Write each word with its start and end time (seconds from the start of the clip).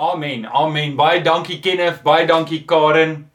Amen. 0.00 0.46
Amen. 0.46 0.94
Baie 0.96 1.20
dankie 1.20 1.58
Kenneth, 1.60 2.00
baie 2.02 2.24
dankie 2.26 2.62
Karen. 2.64 3.26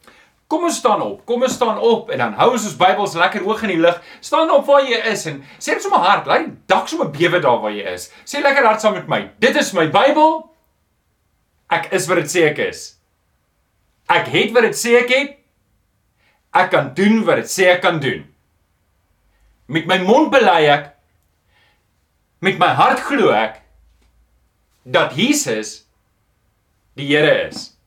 Kom 0.50 0.64
ons 0.66 0.80
staan 0.82 1.02
op. 1.02 1.20
Kom 1.30 1.44
ons 1.46 1.54
staan 1.54 1.78
op 1.78 2.10
en 2.10 2.22
dan 2.24 2.34
hou 2.40 2.48
ons 2.56 2.66
ons 2.66 2.78
Bybels 2.80 3.14
lekker 3.18 3.46
hoog 3.46 3.62
in 3.68 3.76
die 3.76 3.82
lug. 3.84 4.00
Staan 4.22 4.50
op 4.54 4.66
waar 4.66 4.82
jy 4.86 4.98
is 5.12 5.28
en 5.30 5.44
sê 5.60 5.76
dit 5.76 5.86
sommer 5.86 6.02
hard. 6.02 6.26
Laat 6.30 6.48
die 6.48 6.56
dak 6.70 6.90
sommer 6.90 7.12
bewe 7.14 7.42
daar 7.44 7.62
waar 7.62 7.74
jy 7.74 7.86
is. 7.94 8.08
Sê 8.26 8.42
lekker 8.42 8.66
hard 8.66 8.82
saam 8.82 8.98
met 8.98 9.10
my. 9.10 9.22
Dit 9.42 9.58
is 9.62 9.70
my 9.78 9.86
Bybel. 9.94 10.40
Ek 11.74 11.92
is 11.94 12.10
wat 12.10 12.24
dit 12.24 12.34
sê 12.34 12.48
ek 12.50 12.64
is. 12.66 12.84
Ek 14.10 14.34
het 14.34 14.58
wat 14.58 14.66
dit 14.66 14.82
sê 14.82 14.98
ek 15.04 15.14
het. 15.14 15.38
Ek 16.58 16.74
kan 16.74 16.94
doen 16.98 17.22
wat 17.30 17.44
dit 17.44 17.54
sê 17.60 17.70
ek 17.76 17.86
kan 17.86 18.02
doen. 18.02 18.26
Met 19.70 19.86
my 19.90 20.02
mond 20.02 20.34
bely 20.34 20.64
ek 20.74 20.94
met 22.42 22.58
my 22.62 22.74
hart 22.78 23.06
glo 23.06 23.30
ek 23.34 23.62
dat 24.86 25.14
Jesus 25.18 25.85
die 26.96 27.08
Here 27.08 27.48
is. 27.48 27.78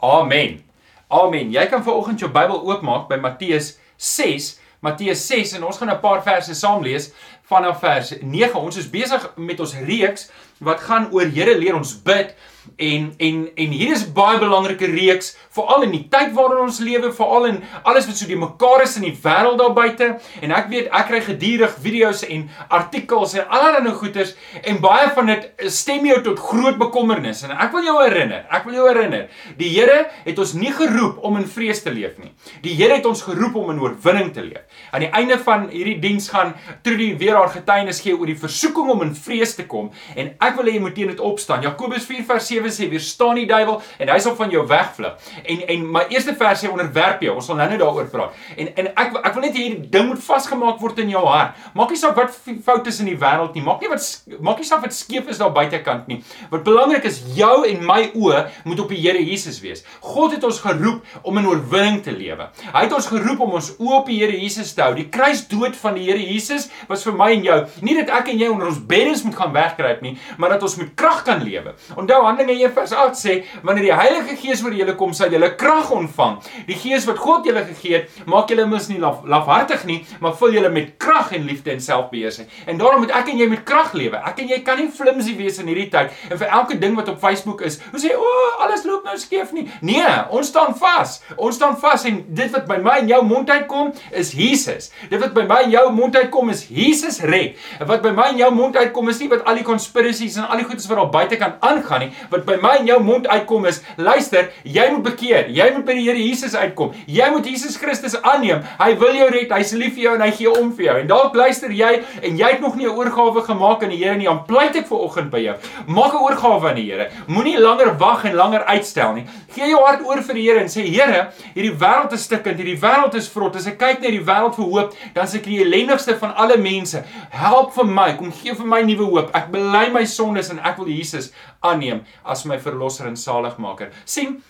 Amen. 0.00 0.62
Amen. 1.08 1.52
Jy 1.52 1.66
kan 1.70 1.84
vanoggend 1.84 2.20
jou 2.20 2.30
Bybel 2.32 2.60
oopmaak 2.68 3.08
by 3.08 3.16
Matteus 3.20 3.76
6, 3.96 4.58
Matteus 4.84 5.24
6 5.28 5.56
en 5.56 5.64
ons 5.64 5.78
gaan 5.78 5.90
'n 5.90 6.00
paar 6.00 6.22
verse 6.22 6.54
saam 6.54 6.82
lees 6.82 7.12
vanaf 7.48 7.80
vers 7.80 8.12
9. 8.20 8.60
Ons 8.60 8.76
is 8.76 8.90
besig 8.90 9.32
met 9.36 9.60
ons 9.60 9.74
reeks 9.74 10.30
wat 10.58 10.80
gaan 10.80 11.08
oor 11.12 11.26
Here 11.26 11.58
leer 11.58 11.76
ons 11.76 11.94
bid 12.02 12.34
En 12.76 13.12
en 13.18 13.38
en 13.54 13.74
hier 13.74 13.92
is 13.92 14.04
baie 14.14 14.38
belangrike 14.38 14.86
reeks 14.86 15.32
veral 15.52 15.86
in 15.86 15.94
die 15.94 16.04
tyd 16.12 16.32
waarin 16.36 16.62
ons 16.64 16.78
lewe, 16.82 17.10
veral 17.14 17.48
in 17.50 17.58
alles 17.82 18.06
wat 18.08 18.18
so 18.18 18.28
die 18.30 18.38
mekaar 18.38 18.84
is 18.84 18.96
in 19.00 19.06
die 19.08 19.14
wêreld 19.24 19.58
daar 19.60 19.74
buite. 19.76 20.08
En 20.40 20.54
ek 20.54 20.70
weet 20.72 20.90
ek 20.94 21.08
kry 21.10 21.20
gedurig 21.26 21.74
video's 21.82 22.22
en 22.26 22.46
artikels 22.72 23.34
en 23.38 23.48
allerlei 23.48 23.94
goeters 23.98 24.34
en 24.62 24.80
baie 24.82 25.10
van 25.16 25.32
dit 25.32 25.70
stem 25.72 26.06
jou 26.06 26.20
tot 26.28 26.40
groot 26.40 26.78
bekommernis. 26.80 27.42
En 27.46 27.54
ek 27.56 27.74
wil 27.74 27.86
jou 27.88 27.96
herinner, 28.00 28.46
ek 28.50 28.66
wil 28.68 28.78
jou 28.78 28.86
herinner, 28.88 29.28
die 29.58 29.70
Here 29.72 30.02
het 30.26 30.38
ons 30.38 30.52
nie 30.58 30.70
geroep 30.76 31.22
om 31.24 31.38
in 31.40 31.46
vrees 31.48 31.80
te 31.82 31.90
leef 31.90 32.18
nie. 32.20 32.30
Die 32.62 32.74
Here 32.76 32.98
het 32.98 33.06
ons 33.08 33.24
geroep 33.24 33.56
om 33.58 33.70
in 33.72 33.80
oorwinning 33.82 34.32
te 34.36 34.44
leef. 34.44 34.66
Aan 34.92 35.06
die 35.06 35.10
einde 35.16 35.38
van 35.42 35.68
hierdie 35.72 35.98
diens 36.02 36.28
gaan 36.32 36.54
Trudy 36.84 37.12
weer 37.18 37.38
haar 37.38 37.50
getuienis 37.52 38.02
gee 38.04 38.14
oor 38.16 38.28
die 38.28 38.38
versoeking 38.38 38.90
om 38.92 39.04
in 39.06 39.14
vrees 39.16 39.56
te 39.56 39.66
kom 39.66 39.90
en 40.14 40.34
ek 40.38 40.58
wil 40.58 40.68
hê 40.68 40.76
jy 40.76 40.84
moet 40.84 40.96
teen 40.96 41.10
dit 41.12 41.22
opstaan. 41.24 41.64
Jakobus 41.64 42.06
4 42.08 42.26
vers 42.28 42.51
7 42.52 42.72
sê 42.74 42.88
weerstaan 42.92 43.38
die 43.40 43.46
duiwel 43.48 43.80
en 43.98 44.12
hy 44.12 44.18
sal 44.22 44.36
van 44.38 44.52
jou 44.52 44.64
wegvlug. 44.68 45.30
En 45.42 45.64
en 45.74 45.86
my 45.96 46.04
eerste 46.12 46.34
vers 46.38 46.62
sê 46.62 46.70
onderwerp 46.70 47.24
jou. 47.24 47.34
Ons 47.38 47.48
sal 47.50 47.58
nou-nou 47.60 47.80
daaroor 47.80 48.10
praat. 48.12 48.38
En 48.56 48.70
en 48.76 48.90
ek 48.92 49.18
ek 49.22 49.34
wil 49.36 49.46
net 49.46 49.58
hierdie 49.58 49.90
ding 49.92 50.08
moet 50.10 50.22
vasgemaak 50.22 50.80
word 50.82 51.02
in 51.04 51.12
jou 51.12 51.24
hart. 51.26 51.58
Maak 51.78 51.92
nie 51.94 52.00
saak 52.00 52.18
wat 52.18 52.34
foute 52.36 52.92
is 52.92 53.00
in 53.04 53.10
die 53.12 53.18
wêreld 53.18 53.56
nie. 53.56 53.64
Maak 53.64 53.82
nie 53.84 53.90
wat 53.92 54.06
maak 54.40 54.62
nie 54.62 54.68
saak 54.68 54.84
wat 54.84 54.96
skeef 54.96 55.30
is 55.32 55.40
daar 55.42 55.52
buitekant 55.54 56.08
nie. 56.10 56.20
Wat 56.52 56.64
belangrik 56.66 57.06
is, 57.08 57.22
jou 57.36 57.62
en 57.68 57.84
my 57.86 58.00
oë 58.12 58.44
moet 58.68 58.82
op 58.84 58.92
die 58.92 59.00
Here 59.02 59.18
Jesus 59.18 59.58
wees. 59.64 59.82
God 60.04 60.36
het 60.36 60.44
ons 60.46 60.60
geroep 60.62 61.26
om 61.26 61.40
in 61.40 61.48
oorwinning 61.50 62.02
te 62.04 62.14
lewe. 62.14 62.48
Hy 62.72 62.84
het 62.84 62.94
ons 62.94 63.08
geroep 63.10 63.40
om 63.42 63.56
ons 63.58 63.72
oë 63.78 63.96
op 63.98 64.10
die 64.10 64.20
Here 64.20 64.36
Jesus 64.38 64.74
te 64.76 64.84
hou. 64.84 64.92
Die 64.98 65.08
kruisdood 65.12 65.76
van 65.80 65.98
die 65.98 66.06
Here 66.08 66.22
Jesus 66.22 66.68
was 66.88 67.04
vir 67.06 67.16
my 67.18 67.32
en 67.36 67.46
jou 67.46 67.58
nie 67.86 67.96
dat 67.98 68.12
ek 68.20 68.32
en 68.32 68.40
jy 68.40 68.50
onder 68.52 68.70
ons 68.70 68.80
beddens 68.88 69.24
moet 69.26 69.36
gaan 69.38 69.54
wegkruip 69.54 70.02
nie, 70.04 70.14
maar 70.38 70.54
dat 70.54 70.64
ons 70.66 70.78
met 70.80 70.92
krag 70.98 71.22
kan 71.26 71.42
lewe. 71.42 71.74
Onthou 71.98 72.20
Handelinge 72.22 72.41
1 72.50 72.72
vers 72.74 72.92
8 72.92 73.18
sê 73.18 73.36
wanneer 73.62 73.88
die 73.90 73.94
Heilige 73.94 74.36
Gees 74.40 74.62
oor 74.64 74.74
julle 74.74 74.94
kom, 74.98 75.12
sal 75.14 75.32
julle 75.32 75.52
krag 75.60 75.90
ontvang. 75.94 76.38
Die 76.66 76.78
Gees 76.78 77.06
wat 77.06 77.20
God 77.22 77.46
julle 77.46 77.64
gegee 77.68 78.00
het, 78.00 78.22
maak 78.26 78.50
julle 78.50 78.66
mis 78.66 78.88
nie 78.90 78.98
laf, 79.02 79.22
lafhartig 79.28 79.84
nie, 79.88 80.00
maar 80.20 80.36
vul 80.38 80.56
julle 80.56 80.70
met 80.72 80.94
krag 81.02 81.32
en 81.36 81.46
liefde 81.48 81.72
en 81.74 81.80
selfbeheersing. 81.80 82.48
En 82.66 82.78
daarom 82.80 83.04
moet 83.04 83.14
ek 83.14 83.32
en 83.32 83.42
jy 83.42 83.48
met 83.50 83.64
krag 83.68 83.92
lewe. 83.98 84.20
Ek 84.32 84.42
en 84.42 84.50
jy 84.52 84.60
kan 84.66 84.80
nie 84.80 84.90
flimsy 84.92 85.36
wees 85.38 85.60
in 85.62 85.70
hierdie 85.70 85.88
tyd 85.92 86.12
en 86.30 86.40
vir 86.40 86.52
elke 86.58 86.78
ding 86.80 86.96
wat 86.98 87.10
op 87.12 87.20
Facebook 87.22 87.62
is, 87.66 87.78
hoe 87.92 88.00
sê 88.02 88.14
o, 88.16 88.22
oh, 88.22 88.62
alles 88.64 88.86
loop 88.88 89.06
nou 89.06 89.16
skeef 89.20 89.52
nie. 89.56 89.66
Nee, 89.84 90.08
ons 90.34 90.50
staan 90.52 90.74
vas. 90.78 91.18
Ons 91.36 91.58
staan 91.58 91.76
vas 91.80 92.06
en 92.08 92.22
dit 92.28 92.52
wat 92.54 92.66
by 92.68 92.78
my 92.82 92.98
en 93.02 93.10
jou 93.10 93.20
mond 93.26 93.50
uitkom 93.50 93.92
is 94.18 94.32
Jesus. 94.36 94.90
Dit 95.10 95.20
wat 95.22 95.34
by 95.36 95.46
my 95.48 95.62
en 95.66 95.72
jou 95.72 95.84
mond 95.94 96.16
uitkom 96.16 96.52
is 96.52 96.64
Jesus 96.72 97.20
red. 97.28 97.58
En 97.80 97.88
wat 97.90 98.04
by 98.04 98.12
my 98.16 98.28
en 98.32 98.40
jou 98.40 98.50
mond 98.54 98.76
uitkom 98.78 99.10
is 99.12 99.20
nie 99.22 99.30
wat 99.32 99.44
al 99.48 99.58
die 99.60 99.66
conspiracies 99.66 100.38
en 100.40 100.48
al 100.48 100.62
die 100.62 100.68
goedes 100.68 100.88
wat 100.90 101.00
daar 101.00 101.12
buite 101.12 101.38
kan 101.40 101.56
aangaan 101.64 102.06
nie, 102.06 102.10
wat 102.32 102.46
by 102.48 102.56
my 102.62 102.76
en 102.80 102.88
jou 102.88 102.98
mond 103.04 103.28
uitkom 103.28 103.66
is, 103.68 103.82
luister, 103.96 104.48
jy 104.64 104.88
moet 104.94 105.04
bekeer. 105.06 105.50
Jy 105.52 105.68
moet 105.76 105.84
by 105.86 105.96
die 105.98 106.06
Here 106.06 106.18
Jesus 106.18 106.54
uitkom. 106.56 106.92
Jy 107.06 107.28
moet 107.34 107.46
Jesus 107.46 107.76
Christus 107.80 108.16
aanneem. 108.22 108.62
Hy 108.80 108.90
wil 109.00 109.16
jou 109.16 109.28
red. 109.32 109.52
Hy's 109.52 109.74
lief 109.76 109.94
vir 109.96 110.06
jou 110.06 110.14
en 110.16 110.24
hy 110.24 110.30
gee 110.38 110.50
om 110.50 110.72
vir 110.76 110.86
jou. 110.88 110.96
En 111.02 111.10
dalk 111.10 111.36
luister 111.38 111.72
jy 111.76 111.92
en 112.22 112.38
jy 112.40 112.50
het 112.54 112.60
nog 112.64 112.76
nie 112.76 112.86
'n 112.86 112.96
oorgawe 112.96 113.42
gemaak 113.42 113.82
aan 113.82 113.90
die 113.90 114.02
Here 114.02 114.16
nie. 114.16 114.26
Dan 114.26 114.44
pleit 114.46 114.76
ek 114.76 114.86
vir 114.88 114.98
oggend 114.98 115.30
by 115.30 115.38
jou. 115.38 115.56
Maak 115.86 116.14
'n 116.14 116.24
oorgawe 116.24 116.68
aan 116.68 116.76
die 116.76 116.90
Here. 116.90 117.10
Moenie 117.26 117.58
langer 117.58 117.98
wag 117.98 118.24
en 118.24 118.34
langer 118.34 118.64
uitstel 118.64 119.12
nie. 119.14 119.26
Gee 119.54 119.68
jou 119.68 119.84
hart 119.84 120.04
oor 120.04 120.22
vir 120.22 120.34
die 120.34 120.42
Here 120.42 120.60
en 120.60 120.68
sê 120.68 120.82
Here, 120.86 121.30
hierdie 121.54 121.76
wêreld 121.78 122.12
is 122.12 122.22
stikkend. 122.22 122.58
Hierdie 122.58 122.80
wêreld 122.80 123.14
is 123.14 123.28
vrot. 123.28 123.56
As 123.56 123.66
ek 123.66 123.78
kyk 123.78 124.00
na 124.00 124.10
die 124.10 124.24
wêreld 124.24 124.54
vir 124.54 124.64
hoop, 124.64 124.94
dan 125.14 125.24
is 125.24 125.34
ek 125.34 125.44
die 125.44 125.60
ellendigste 125.62 126.18
van 126.18 126.34
alle 126.34 126.56
mense. 126.56 127.04
Help 127.30 127.74
vir 127.74 127.84
my. 127.84 128.16
Kom 128.16 128.32
gee 128.32 128.54
vir 128.54 128.66
my 128.66 128.82
nuwe 128.82 129.04
hoop. 129.04 129.30
Ek 129.34 129.50
bely 129.50 129.90
my 129.92 130.04
sondes 130.04 130.50
en 130.50 130.58
ek 130.58 130.76
wil 130.78 130.86
Jesus 130.86 131.32
aanneem 131.62 132.02
as 132.24 132.44
my 132.44 132.58
verlosser 132.58 133.06
en 133.06 133.16
saligmaker. 133.16 133.90
sien 134.04 134.42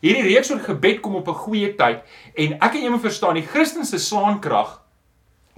Hierdie 0.00 0.30
reeks 0.30 0.48
oor 0.48 0.62
gebed 0.64 1.02
kom 1.04 1.18
op 1.18 1.28
'n 1.28 1.40
goeie 1.44 1.74
tyd 1.76 2.00
en 2.34 2.52
ek 2.54 2.74
en 2.74 2.82
jy 2.82 2.88
moet 2.88 3.02
verstaan 3.04 3.34
die 3.34 3.46
Christelike 3.46 3.98
slaankrag 3.98 4.79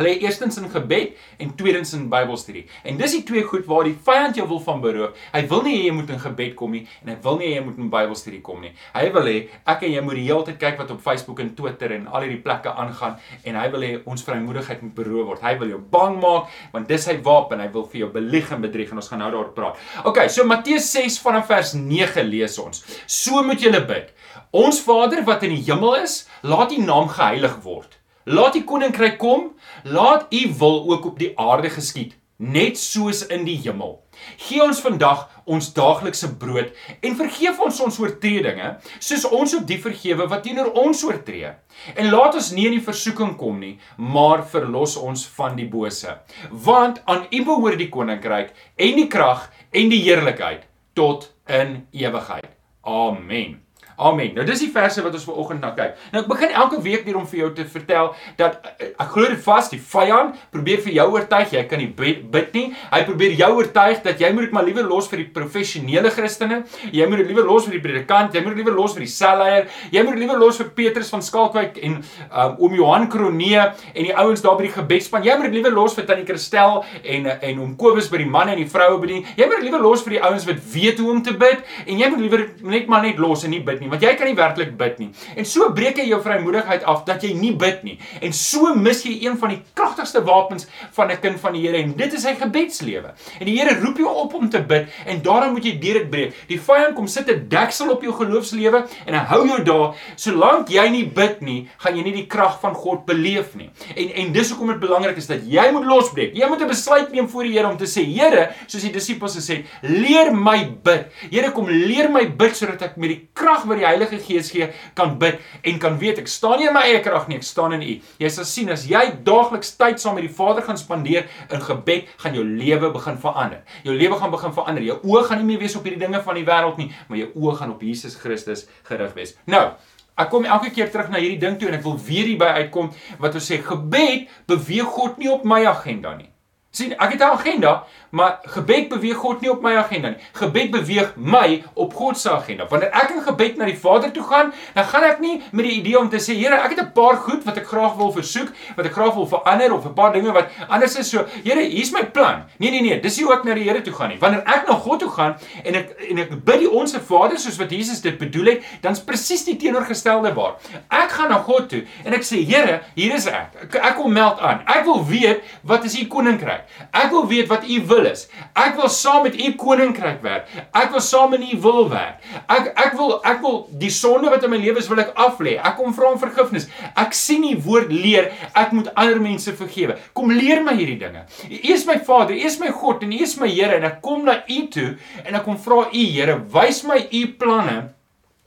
lê 0.01 0.15
eerstens 0.23 0.57
in 0.61 0.71
gebed 0.73 1.17
en 1.43 1.55
tweedens 1.57 1.93
in 1.97 2.09
Bybelstudie. 2.13 2.65
En 2.89 2.97
dis 2.97 3.17
die 3.19 3.23
twee 3.29 3.43
goed 3.45 3.67
waar 3.69 3.85
die 3.85 3.97
vyand 4.07 4.39
jou 4.39 4.47
wil 4.49 4.61
van 4.65 4.81
beroof. 4.81 5.19
Hy 5.35 5.43
wil 5.51 5.65
nie 5.67 5.75
hê 5.77 5.83
jy 5.89 5.97
moet 5.97 6.13
in 6.15 6.23
gebed 6.23 6.55
kom 6.59 6.73
nie 6.77 6.85
en 7.03 7.13
hy 7.13 7.17
wil 7.25 7.39
nie 7.41 7.51
hê 7.51 7.59
jy 7.59 7.65
moet 7.67 7.83
in 7.83 7.91
Bybelstudie 7.93 8.41
kom 8.45 8.63
nie. 8.65 8.73
Hy 8.97 9.05
wil 9.15 9.29
hê 9.29 9.37
ek 9.75 9.87
en 9.87 9.95
jy 9.97 10.05
moet 10.07 10.19
die 10.21 10.27
hele 10.29 10.49
tyd 10.49 10.59
kyk 10.63 10.81
wat 10.81 10.95
op 10.95 11.03
Facebook 11.05 11.43
en 11.45 11.53
Twitter 11.59 11.95
en 11.99 12.09
al 12.09 12.27
hierdie 12.27 12.41
plekke 12.45 12.73
aangaan 12.73 13.19
en 13.45 13.61
hy 13.61 13.69
wil 13.75 13.87
hê 13.87 13.93
ons 14.09 14.27
vrymoedigheid 14.27 14.83
moet 14.87 14.97
beroof 14.97 15.31
word. 15.33 15.45
Hy 15.45 15.55
wil 15.61 15.75
jou 15.77 15.81
bang 15.93 16.19
maak 16.23 16.51
want 16.75 16.91
dis 16.91 17.09
sy 17.09 17.19
wapen. 17.25 17.63
Hy 17.63 17.71
wil 17.77 17.87
vir 17.93 18.05
jou 18.05 18.11
belieg 18.17 18.53
en 18.53 18.65
bedrieg 18.65 18.93
en 18.93 19.03
ons 19.03 19.13
gaan 19.13 19.23
nou 19.23 19.31
daaroor 19.33 19.55
praat. 19.57 19.81
OK, 20.09 20.25
so 20.33 20.49
Matteus 20.49 20.89
6 20.97 21.21
vanaf 21.25 21.49
vers 21.53 21.77
9 21.79 22.27
lees 22.29 22.59
ons. 22.63 22.85
So 23.07 23.45
moet 23.47 23.63
julle 23.63 23.85
bid. 23.87 24.13
Ons 24.53 24.83
Vader 24.85 25.25
wat 25.29 25.45
in 25.47 25.55
die 25.57 25.65
hemel 25.65 26.03
is, 26.03 26.23
laat 26.45 26.73
U 26.73 26.81
naam 26.83 27.11
geheilig 27.13 27.59
word. 27.65 28.02
Laat 28.25 28.55
U 28.55 28.63
koninkryk 28.63 29.17
kom, 29.19 29.53
laat 29.83 30.27
U 30.31 30.43
wil 30.59 30.91
ook 30.91 31.07
op 31.07 31.19
die 31.19 31.33
aarde 31.39 31.71
geskied, 31.71 32.15
net 32.37 32.79
soos 32.79 33.25
in 33.27 33.43
die 33.47 33.57
hemel. 33.65 33.97
Gee 34.39 34.63
ons 34.63 34.79
vandag 34.83 35.25
ons 35.45 35.73
daaglikse 35.75 36.31
brood 36.39 36.71
en 37.03 37.17
vergeef 37.19 37.59
ons 37.63 37.81
ons 37.83 37.99
oortredinge, 38.03 38.69
soos 39.03 39.27
ons 39.27 39.57
ook 39.57 39.67
die 39.67 39.81
vergewe 39.83 40.29
wat 40.31 40.45
teenoor 40.47 40.71
ons 40.85 41.03
oortree. 41.07 41.51
En 41.97 42.11
laat 42.15 42.39
ons 42.39 42.53
nie 42.55 42.69
in 42.71 42.77
die 42.79 42.85
versoeking 42.85 43.35
kom 43.41 43.59
nie, 43.63 43.75
maar 43.99 44.47
verlos 44.55 44.95
ons 45.01 45.27
van 45.39 45.59
die 45.59 45.67
bose. 45.67 46.15
Want 46.51 47.03
aan 47.11 47.27
U 47.31 47.43
behoort 47.51 47.83
die 47.83 47.91
koninkryk 47.91 48.55
en 48.77 49.03
die 49.03 49.11
krag 49.11 49.49
en 49.75 49.91
die 49.91 50.03
heerlikheid 50.07 50.69
tot 50.95 51.33
in 51.51 51.83
ewigheid. 51.91 52.51
Amen. 52.87 53.62
Amen. 54.03 54.33
Nou 54.35 54.45
dis 54.47 54.65
die 54.65 54.71
verse 54.75 55.03
wat 55.05 55.15
ons 55.15 55.25
ver 55.29 55.39
oggend 55.39 55.63
na 55.63 55.71
kyk. 55.77 55.95
Nou 56.13 56.23
ek 56.25 56.31
begin 56.31 56.55
elke 56.63 56.81
week 56.83 57.05
hier 57.07 57.19
om 57.21 57.27
vir 57.31 57.43
jou 57.45 57.51
te 57.55 57.67
vertel 57.71 58.11
dat 58.41 58.59
eh, 58.73 58.89
ek 58.91 59.13
glo 59.15 59.31
dit 59.31 59.43
vas, 59.45 59.69
die 59.71 59.81
vyand 59.93 60.39
probeer 60.55 60.83
vir 60.83 60.97
jou 60.97 61.07
oortuig 61.15 61.55
jy 61.55 61.63
kan 61.71 61.83
nie 61.83 61.91
bid 61.93 62.57
nie. 62.57 62.65
Hy 62.91 63.03
probeer 63.07 63.37
jou 63.39 63.51
oortuig 63.61 64.03
dat 64.03 64.23
jy 64.23 64.33
moet 64.35 64.49
dit 64.49 64.57
maar 64.57 64.67
liewer 64.67 64.89
los 64.89 65.11
vir 65.13 65.23
die 65.23 65.29
professionele 65.37 66.11
Christene. 66.15 66.63
Jy 66.91 67.07
moet 67.11 67.23
dit 67.23 67.31
liewer 67.31 67.47
los 67.47 67.69
vir 67.69 67.77
die 67.79 67.83
predikant, 67.85 68.35
jy 68.35 68.43
moet 68.43 68.57
dit 68.57 68.63
liewer 68.63 68.77
los 68.79 68.97
vir 68.97 69.07
die 69.07 69.13
selleier. 69.13 69.69
Jy 69.95 70.03
moet 70.03 70.19
dit 70.19 70.25
liewer 70.25 70.43
los 70.43 70.59
vir 70.59 70.73
Petrus 70.81 71.13
van 71.15 71.23
Skalkwyk 71.23 71.79
en 71.87 72.01
um, 72.01 72.59
oom 72.59 72.77
Johan 72.79 73.09
Kronee 73.13 73.61
en 73.63 74.03
die 74.09 74.15
ouens 74.19 74.43
daar 74.43 74.59
by 74.59 74.67
die 74.67 74.75
gebedspan. 74.75 75.27
Jy 75.27 75.39
moet 75.39 75.51
dit 75.51 75.61
liewer 75.61 75.77
los 75.79 75.95
vir 75.99 76.09
tannie 76.11 76.27
Christel 76.27 76.83
en 77.03 77.31
en 77.33 77.63
oom 77.63 77.77
Kobus 77.79 78.11
by 78.11 78.23
die 78.25 78.31
manne 78.31 78.57
en 78.57 78.63
die 78.65 78.71
vroue 78.71 78.99
bedien. 79.03 79.23
Jy 79.39 79.47
moet 79.47 79.61
dit 79.61 79.69
liewer 79.71 79.87
los 79.87 80.03
vir 80.07 80.19
die 80.19 80.23
ouens 80.25 80.49
wat 80.49 80.67
weet 80.75 81.03
hoe 81.03 81.11
om 81.15 81.23
te 81.23 81.37
bid 81.39 81.63
en 81.87 82.03
jy 82.03 82.11
moet 82.13 82.27
liewer 82.27 82.47
net 82.75 82.91
maar 82.91 83.07
net 83.07 83.23
los 83.23 83.47
en 83.47 83.55
nie 83.55 83.63
bid 83.65 83.81
nie 83.83 83.92
want 83.93 84.03
jy 84.03 84.15
kan 84.17 84.31
nie 84.31 84.37
werklik 84.39 84.73
bid 84.81 85.01
nie. 85.03 85.11
En 85.37 85.47
so 85.49 85.69
breek 85.77 86.01
jy 86.01 86.09
jou 86.09 86.21
vrymoedigheid 86.25 86.87
af 86.89 87.05
dat 87.09 87.25
jy 87.27 87.35
nie 87.37 87.53
bid 87.59 87.83
nie. 87.85 87.99
En 88.25 88.33
so 88.37 88.73
mis 88.75 89.03
jy 89.05 89.19
een 89.27 89.37
van 89.41 89.53
die 89.53 89.61
kragtigste 89.77 90.23
wapens 90.25 90.67
van 90.97 91.11
'n 91.11 91.21
kind 91.21 91.41
van 91.41 91.53
die 91.53 91.63
Here 91.63 91.79
en 91.83 91.93
dit 91.97 92.13
is 92.13 92.23
sy 92.23 92.35
gebedslewe. 92.35 93.13
En 93.39 93.47
die 93.47 93.59
Here 93.59 93.79
roep 93.81 93.99
jou 93.99 94.09
op 94.09 94.35
om 94.35 94.49
te 94.51 94.61
bid 94.61 94.89
en 95.07 95.23
daarom 95.23 95.53
moet 95.53 95.65
jy 95.65 95.79
deur 95.79 95.99
dit 96.01 96.11
breek. 96.11 96.35
Die 96.49 96.61
vyand 96.61 96.95
kom 96.95 97.07
sit 97.07 97.29
'n 97.29 97.49
deksel 97.49 97.91
op 97.91 98.03
jou 98.03 98.13
geloofslewe 98.13 98.87
en 99.07 99.15
hy 99.15 99.25
hou 99.27 99.47
jou 99.47 99.63
daar. 99.63 99.95
Solank 100.17 100.69
jy 100.69 100.89
nie 100.89 101.07
bid 101.07 101.41
nie, 101.41 101.69
gaan 101.79 101.97
jy 101.97 102.03
nie 102.03 102.13
die 102.13 102.27
krag 102.27 102.61
van 102.61 102.75
God 102.75 103.07
beleef 103.07 103.55
nie. 103.55 103.71
En 103.97 104.09
en 104.13 104.33
dis 104.33 104.51
hoekom 104.51 104.69
dit 104.69 104.81
belangrik 104.81 105.17
is 105.17 105.27
dat 105.27 105.41
jy 105.45 105.71
moet 105.73 105.85
losbreek. 105.85 106.35
Jy 106.35 106.49
moet 106.49 106.63
'n 106.63 106.69
besluit 106.69 107.13
neem 107.13 107.29
voor 107.29 107.43
die 107.43 107.53
Here 107.53 107.69
om 107.69 107.77
te 107.77 107.85
sê, 107.87 108.03
Here, 108.05 108.51
soos 108.67 108.83
die 108.83 108.93
disippels 108.93 109.37
gesê 109.37 109.57
het, 109.57 109.67
leer 109.83 110.35
my 110.35 110.65
bid. 110.83 111.07
Here 111.31 111.53
kom 111.53 111.69
leer 111.69 112.11
my 112.11 112.27
bid 112.27 112.57
sodat 112.57 112.83
ek 112.83 112.97
met 112.97 113.09
die 113.09 113.29
krag 113.35 113.65
wat 113.73 113.81
die 113.81 113.87
Heilige 113.87 114.19
Gees 114.23 114.51
gee, 114.55 114.69
kan 114.99 115.17
bid 115.21 115.41
en 115.69 115.79
kan 115.83 115.99
weet 116.01 116.21
ek 116.23 116.31
staan 116.31 116.61
nie 116.61 116.69
in 116.71 116.77
my 116.77 116.85
eie 116.89 117.01
krag 117.05 117.29
nie, 117.31 117.39
ek 117.41 117.47
staan 117.47 117.77
in 117.77 117.85
U. 117.85 117.95
Jy 118.23 118.33
sal 118.33 118.49
sien 118.49 118.73
as 118.75 118.85
jy 118.89 119.03
daagliks 119.27 119.75
tyd 119.81 120.03
saam 120.03 120.19
met 120.19 120.27
die 120.27 120.35
Vader 120.35 120.67
gaan 120.67 120.81
spandeer 120.81 121.29
in 121.49 121.65
gebed, 121.65 122.11
gaan 122.23 122.37
jou 122.39 122.45
lewe 122.47 122.93
begin 122.95 123.19
verander. 123.23 123.63
Jou 123.87 123.97
lewe 123.97 124.19
gaan 124.21 124.35
begin 124.35 124.55
verander. 124.57 124.87
Jou 124.87 124.99
oë 125.03 125.25
gaan 125.29 125.43
nie 125.43 125.49
meer 125.53 125.65
wees 125.65 125.79
op 125.79 125.89
hierdie 125.89 126.03
dinge 126.03 126.23
van 126.23 126.39
die 126.39 126.47
wêreld 126.49 126.79
nie, 126.81 126.91
maar 127.09 127.23
jou 127.23 127.31
oë 127.35 127.57
gaan 127.61 127.75
op 127.75 127.83
Jesus 127.83 128.19
Christus 128.21 128.69
gerig 128.89 129.17
wees. 129.19 129.37
Nou, 129.47 129.73
Ek 130.13 130.29
kom 130.29 130.45
elke 130.45 130.69
keer 130.69 130.91
terug 130.93 131.09
na 131.09 131.17
hierdie 131.23 131.41
ding 131.41 131.55
toe 131.57 131.71
en 131.71 131.79
ek 131.79 131.87
wil 131.87 131.97
weer 131.97 132.27
hierby 132.29 132.51
uitkom 132.61 132.91
wat 133.23 133.39
ons 133.41 133.47
sê 133.49 133.57
gebed 133.65 134.29
beweeg 134.47 134.93
God 134.93 135.17
nie 135.17 135.31
op 135.33 135.47
my 135.49 135.63
agenda 135.65 136.13
nie 136.19 136.29
sien 136.73 136.93
ek 136.97 137.13
het 137.13 137.21
'n 137.21 137.37
agenda, 137.37 137.85
maar 138.13 138.41
gebed 138.45 138.91
beweeg 138.93 139.17
God 139.17 139.41
nie 139.41 139.51
op 139.51 139.63
my 139.65 139.73
agenda 139.81 140.11
nie. 140.13 140.21
Gebed 140.37 140.71
beweeg 140.75 141.15
my 141.17 141.63
op 141.81 141.95
God 141.97 142.19
se 142.21 142.29
agenda. 142.31 142.67
Wanneer 142.69 142.93
ek 143.01 143.15
in 143.15 143.23
gebed 143.25 143.57
na 143.57 143.69
die 143.71 143.77
Vader 143.81 144.13
toe 144.13 144.25
gaan, 144.29 144.51
dan 144.77 144.85
gaan 144.91 145.07
ek 145.09 145.23
nie 145.25 145.39
met 145.51 145.65
die 145.65 145.79
idee 145.79 145.97
om 145.97 146.11
te 146.13 146.21
sê, 146.21 146.37
Here, 146.37 146.59
ek 146.61 146.75
het 146.77 146.83
'n 146.83 146.93
paar 146.93 147.17
goed 147.17 147.45
wat 147.45 147.57
ek 147.57 147.67
graag 147.67 147.97
wil 147.97 148.13
versoek, 148.13 148.53
wat 148.77 148.87
ek 148.87 148.93
graag 148.93 149.15
wil 149.15 149.27
verander 149.27 149.73
of 149.73 149.87
'n 149.87 149.95
paar 149.95 150.13
dinge 150.13 150.33
wat 150.33 150.49
anders 150.69 150.97
is 150.97 151.09
so, 151.11 151.25
Here, 151.45 151.61
hier's 151.61 151.93
my 151.93 152.05
plan. 152.05 152.45
Nee, 152.59 152.71
nee, 152.71 152.83
nee, 152.83 153.01
dis 153.01 153.17
nie 153.17 153.25
hoe 153.25 153.35
ek 153.35 153.45
na 153.45 153.55
die 153.55 153.65
Here 153.65 153.81
toe 153.81 153.95
gaan 153.95 154.09
nie. 154.09 154.19
Wanneer 154.19 154.43
ek 154.45 154.69
na 154.69 154.75
God 154.75 155.01
toe 155.01 155.11
gaan 155.11 155.37
en 155.65 155.75
ek 155.75 155.97
en 156.11 156.19
ek 156.19 156.45
bid 156.45 156.59
die 156.59 156.71
onsse 156.71 157.01
Vader 157.01 157.39
soos 157.39 157.57
wat 157.57 157.71
Jesus 157.71 158.01
dit 158.01 158.19
bedoel 158.19 158.45
het, 158.45 158.63
dan's 158.83 159.01
presies 159.01 159.45
die 159.45 159.57
teenoorgestelde 159.57 160.35
waar. 160.35 160.57
Ek 160.91 161.11
gaan 161.11 161.31
na 161.31 161.39
God 161.39 161.69
toe 161.69 161.85
en 162.05 162.13
ek 162.13 162.23
sê, 162.23 162.45
Here, 162.45 162.83
hier 162.95 163.15
is 163.15 163.27
ek. 163.27 163.57
Ek, 163.63 163.75
ek 163.75 163.97
kom 163.97 164.13
meld 164.13 164.39
aan. 164.39 164.61
Ek 164.67 164.85
wil 164.85 165.07
weet 165.07 165.41
wat 165.63 165.85
is 165.85 165.99
u 165.99 166.07
koninkryk? 166.07 166.69
Ek 166.93 167.11
wil 167.11 167.27
weet 167.27 167.49
wat 167.49 167.65
u 167.65 167.81
wil 167.87 168.02
is. 168.11 168.27
Ek 168.59 168.77
wil 168.79 168.91
saam 168.93 169.23
met 169.27 169.37
u 169.39 169.53
koninkryk 169.59 170.23
werk. 170.25 170.51
Ek 170.75 170.91
wil 170.95 171.05
saam 171.05 171.37
in 171.39 171.45
u 171.47 171.61
wil 171.65 171.89
werk. 171.93 172.23
Ek 172.49 172.73
ek 172.87 172.97
wil 172.99 173.15
ek 173.29 173.41
wil 173.45 173.59
die 173.83 173.93
sonde 173.93 174.31
wat 174.33 174.45
in 174.45 174.53
my 174.53 174.61
lewe 174.63 174.83
is 174.83 174.91
wil 174.91 175.03
ek 175.03 175.15
af 175.17 175.41
lê. 175.45 175.57
Ek 175.59 175.77
kom 175.79 175.95
vra 175.97 176.13
om 176.13 176.21
vergifnis. 176.21 176.69
Ek 176.99 177.17
sien 177.17 177.47
u 177.49 177.55
woord 177.67 177.93
leer. 177.93 178.33
Ek 178.55 178.75
moet 178.77 178.93
ander 178.95 179.23
mense 179.23 179.55
vergewe. 179.57 179.99
Kom 180.17 180.33
leer 180.33 180.63
my 180.65 180.77
hierdie 180.79 180.99
dinge. 181.01 181.25
U 181.49 181.63
is 181.73 181.87
my 181.89 181.99
Vader, 182.03 182.35
u 182.35 182.47
is 182.51 182.59
my 182.61 182.71
God 182.75 183.03
en 183.03 183.13
u 183.13 183.23
is 183.23 183.37
my 183.41 183.51
Here 183.53 183.77
en 183.77 183.85
ek 183.85 183.99
kom 184.05 184.25
na 184.25 184.39
u 184.49 184.61
toe 184.73 184.93
en 185.25 185.37
ek 185.37 185.45
kom 185.45 185.59
vra 185.61 185.85
u 185.89 186.07
Here, 186.13 186.39
wys 186.55 186.83
my 186.89 187.03
u 187.05 187.27
planne 187.39 187.93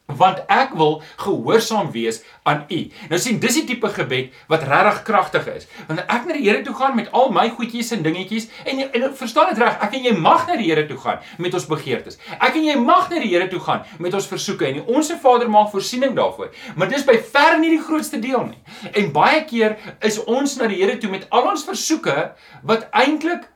want 0.06 0.42
ek 0.52 0.76
wil 0.78 1.00
gehoorsaam 1.18 1.90
wees 1.92 2.22
aan 2.46 2.66
U. 2.70 2.80
Nou 3.10 3.20
sien, 3.22 3.40
dis 3.42 3.58
die 3.58 3.64
tipe 3.66 3.90
gebed 3.90 4.36
wat 4.52 4.66
regtig 4.70 5.02
kragtig 5.08 5.48
is. 5.50 5.66
Wanneer 5.88 6.06
ek 6.14 6.28
na 6.28 6.38
die 6.38 6.44
Here 6.46 6.62
toe 6.66 6.76
gaan 6.78 6.94
met 6.98 7.10
al 7.16 7.32
my 7.34 7.48
goedjies 7.58 7.90
en 7.96 8.04
dingetjies 8.06 8.48
en 8.70 8.84
en 8.86 9.08
verstaan 9.18 9.50
dit 9.54 9.64
reg, 9.64 9.80
ek 9.82 9.98
en 9.98 10.06
jy 10.06 10.14
mag 10.20 10.46
na 10.48 10.60
die 10.60 10.70
Here 10.70 10.86
toe 10.90 11.00
gaan 11.02 11.24
met 11.42 11.58
ons 11.58 11.66
begeertes. 11.72 12.20
Ek 12.38 12.54
en 12.54 12.68
jy 12.68 12.78
mag 12.82 13.10
na 13.10 13.24
die 13.24 13.32
Here 13.34 13.50
toe 13.50 13.62
gaan 13.66 13.82
met 14.00 14.14
ons 14.14 14.30
versoeke 14.30 14.70
en 14.70 14.84
onsse 14.86 15.18
Vader 15.22 15.50
maak 15.50 15.74
voorsiening 15.74 16.14
daarvoor. 16.18 16.54
Maar 16.76 16.94
dis 16.94 17.08
by 17.08 17.18
ver 17.34 17.58
nie 17.60 17.74
die 17.74 17.82
grootste 17.82 18.22
deel 18.22 18.46
nie. 18.52 18.62
En 18.94 19.12
baie 19.16 19.42
keer 19.50 19.80
is 20.06 20.22
ons 20.24 20.58
na 20.62 20.70
die 20.70 20.84
Here 20.84 21.00
toe 21.02 21.10
met 21.10 21.26
al 21.34 21.50
ons 21.50 21.66
versoeke 21.66 22.30
wat 22.64 22.88
eintlik 22.94 23.50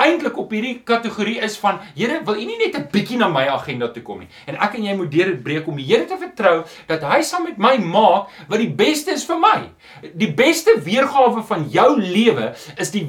eintlik 0.00 0.36
op 0.38 0.50
hierdie 0.50 0.80
kategorie 0.84 1.38
is 1.44 1.56
van 1.60 1.80
Here, 1.96 2.20
wil 2.24 2.38
U 2.38 2.44
nie 2.44 2.58
net 2.58 2.76
'n 2.76 2.88
bietjie 2.92 3.18
na 3.18 3.28
my 3.28 3.46
agenda 3.48 3.88
toe 3.88 4.02
kom 4.02 4.18
nie? 4.20 4.28
En 4.46 4.56
ek 4.56 4.74
en 4.74 4.84
jy 4.84 4.94
moet 4.96 5.10
deur 5.10 5.26
dit 5.26 5.42
breek 5.42 5.66
om 5.66 5.76
die 5.76 5.84
Here 5.84 6.04
te 6.06 6.16
vertrou 6.16 6.64
dat 6.86 7.02
hy 7.02 7.22
saam 7.22 7.44
met 7.44 7.58
my 7.58 7.76
maak 7.78 8.28
wat 8.48 8.58
die 8.58 8.70
beste 8.70 9.12
is 9.12 9.24
vir 9.24 9.38
my. 9.38 9.70
Die 10.14 10.32
beste 10.32 10.80
weergawe 10.84 11.42
van 11.42 11.68
jou 11.68 12.00
lewe 12.00 12.54
is 12.76 12.90
die 12.90 13.06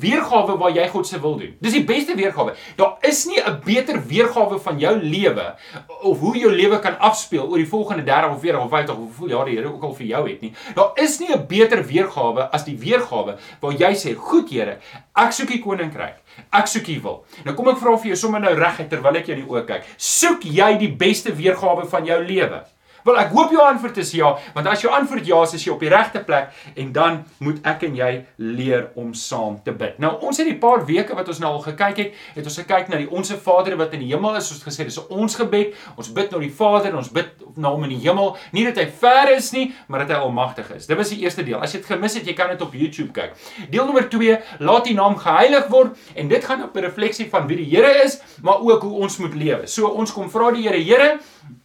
weergawe 0.00 0.58
waar 0.58 0.70
jy 0.70 0.88
God 0.88 1.06
se 1.06 1.20
wil 1.20 1.36
doen. 1.38 1.56
Dis 1.60 1.72
die 1.72 1.84
beste 1.84 2.14
weergawe. 2.14 2.54
Daar 2.76 2.96
is 3.02 3.26
nie 3.26 3.40
'n 3.40 3.60
beter 3.64 4.00
weergawe 4.06 4.58
van 4.58 4.78
jou 4.78 4.96
lewe 4.96 5.56
of 6.02 6.18
hoe 6.18 6.38
jou 6.38 6.52
lewe 6.52 6.78
kan 6.80 6.98
afspeel 6.98 7.48
oor 7.48 7.58
die 7.58 7.66
volgende 7.66 8.04
30 8.04 8.30
of 8.30 8.40
40 8.40 8.64
of 8.64 8.70
50 8.70 8.94
of 8.94 8.98
hoeveel 8.98 9.28
jaar 9.28 9.44
die 9.44 9.56
Here 9.56 9.72
ook 9.72 9.82
al 9.82 9.94
vir 9.94 10.06
jou 10.06 10.28
het 10.28 10.40
nie. 10.40 10.52
Daar 10.74 10.90
is 10.94 11.18
nie 11.18 11.32
'n 11.32 11.46
beter 11.46 11.84
weergawe 11.86 12.50
as 12.52 12.64
die 12.64 12.78
weergawe 12.78 13.36
waar 13.60 13.72
jy 13.72 13.92
sê, 13.94 14.14
"Goed 14.14 14.50
Here, 14.50 14.78
ek 15.14 15.32
soek 15.32 15.50
U 15.50 15.58
koninkryk." 15.58 16.20
Ek 16.52 16.68
soek 16.70 16.88
U 16.96 16.98
wil. 17.04 17.16
Nou 17.46 17.54
kom 17.58 17.70
ek 17.72 17.80
vra 17.82 17.96
vir 18.00 18.12
jou 18.12 18.18
sommer 18.24 18.42
nou 18.42 18.52
reguit 18.56 18.90
terwyl 18.90 19.20
ek 19.20 19.30
jou 19.30 19.36
in 19.36 19.44
die 19.44 19.50
oë 19.50 19.64
kyk. 19.68 19.88
Soek 19.96 20.44
jy 20.44 20.70
die 20.80 20.92
beste 21.00 21.34
weergawe 21.36 21.86
van 21.90 22.06
jou 22.08 22.20
lewe? 22.24 22.62
Wel 23.04 23.20
ek 23.22 23.32
hoop 23.34 23.52
jou 23.54 23.62
antwoord 23.64 24.00
is 24.02 24.12
ja, 24.16 24.34
want 24.54 24.66
as 24.70 24.82
jou 24.84 24.92
antwoord 24.92 25.26
ja 25.26 25.42
is, 25.46 25.54
is 25.56 25.64
jy 25.66 25.72
op 25.72 25.84
die 25.84 25.92
regte 25.92 26.22
plek 26.24 26.50
en 26.76 26.92
dan 26.92 27.20
moet 27.38 27.60
ek 27.66 27.86
en 27.88 27.96
jy 27.96 28.10
leer 28.36 28.90
om 29.00 29.14
saam 29.16 29.58
te 29.64 29.72
bid. 29.72 29.98
Nou 30.02 30.12
ons 30.26 30.40
het 30.40 30.48
die 30.48 30.58
paar 30.60 30.84
weke 30.88 31.16
wat 31.16 31.28
ons 31.32 31.40
nou 31.42 31.54
al 31.56 31.62
gekyk 31.64 32.02
het, 32.02 32.18
het 32.36 32.50
ons 32.50 32.58
gekyk 32.62 32.90
na 32.92 33.00
die 33.00 33.08
onsse 33.08 33.38
Vader 33.40 33.76
wat 33.80 33.94
in 33.96 34.04
die 34.04 34.10
hemel 34.12 34.36
is, 34.38 34.50
soos 34.50 34.62
gesê, 34.64 34.86
dis 34.88 34.98
ons 35.08 35.38
gebed. 35.40 35.76
Ons 35.96 36.10
bid 36.16 36.32
na 36.32 36.42
die 36.42 36.52
Vader, 36.60 36.96
ons 36.96 37.10
bid 37.14 37.32
na 37.60 37.72
hom 37.72 37.86
in 37.88 37.94
die 37.94 38.02
hemel, 38.04 38.34
nie 38.56 38.66
dat 38.68 38.78
hy 38.80 38.86
ver 39.00 39.32
is 39.34 39.50
nie, 39.54 39.70
maar 39.88 40.04
dat 40.04 40.14
hy 40.14 40.20
almagtig 40.24 40.68
is. 40.76 40.88
Dit 40.90 40.98
was 40.98 41.12
die 41.12 41.20
eerste 41.24 41.44
deel. 41.46 41.60
As 41.60 41.74
jy 41.74 41.82
dit 41.82 41.90
gemis 41.90 42.16
het, 42.18 42.28
jy 42.28 42.36
kan 42.38 42.52
dit 42.52 42.62
op 42.64 42.76
YouTube 42.76 43.10
kyk. 43.16 43.36
Deel 43.72 43.88
nommer 43.88 44.08
2, 44.12 44.38
laat 44.66 44.90
U 44.90 44.96
naam 44.96 45.18
geheilig 45.20 45.68
word 45.72 45.98
en 46.16 46.30
dit 46.30 46.44
gaan 46.44 46.64
op 46.66 46.76
'n 46.76 46.86
refleksie 46.88 47.28
van 47.30 47.46
wie 47.48 47.56
die 47.62 47.70
Here 47.70 48.04
is, 48.04 48.20
maar 48.42 48.60
ook 48.60 48.82
hoe 48.82 49.02
ons 49.02 49.18
moet 49.18 49.34
lewe. 49.34 49.66
So 49.66 49.88
ons 49.88 50.12
kom 50.12 50.30
vra 50.30 50.50
die 50.50 50.68
Here, 50.68 50.78
Here, 50.78 51.18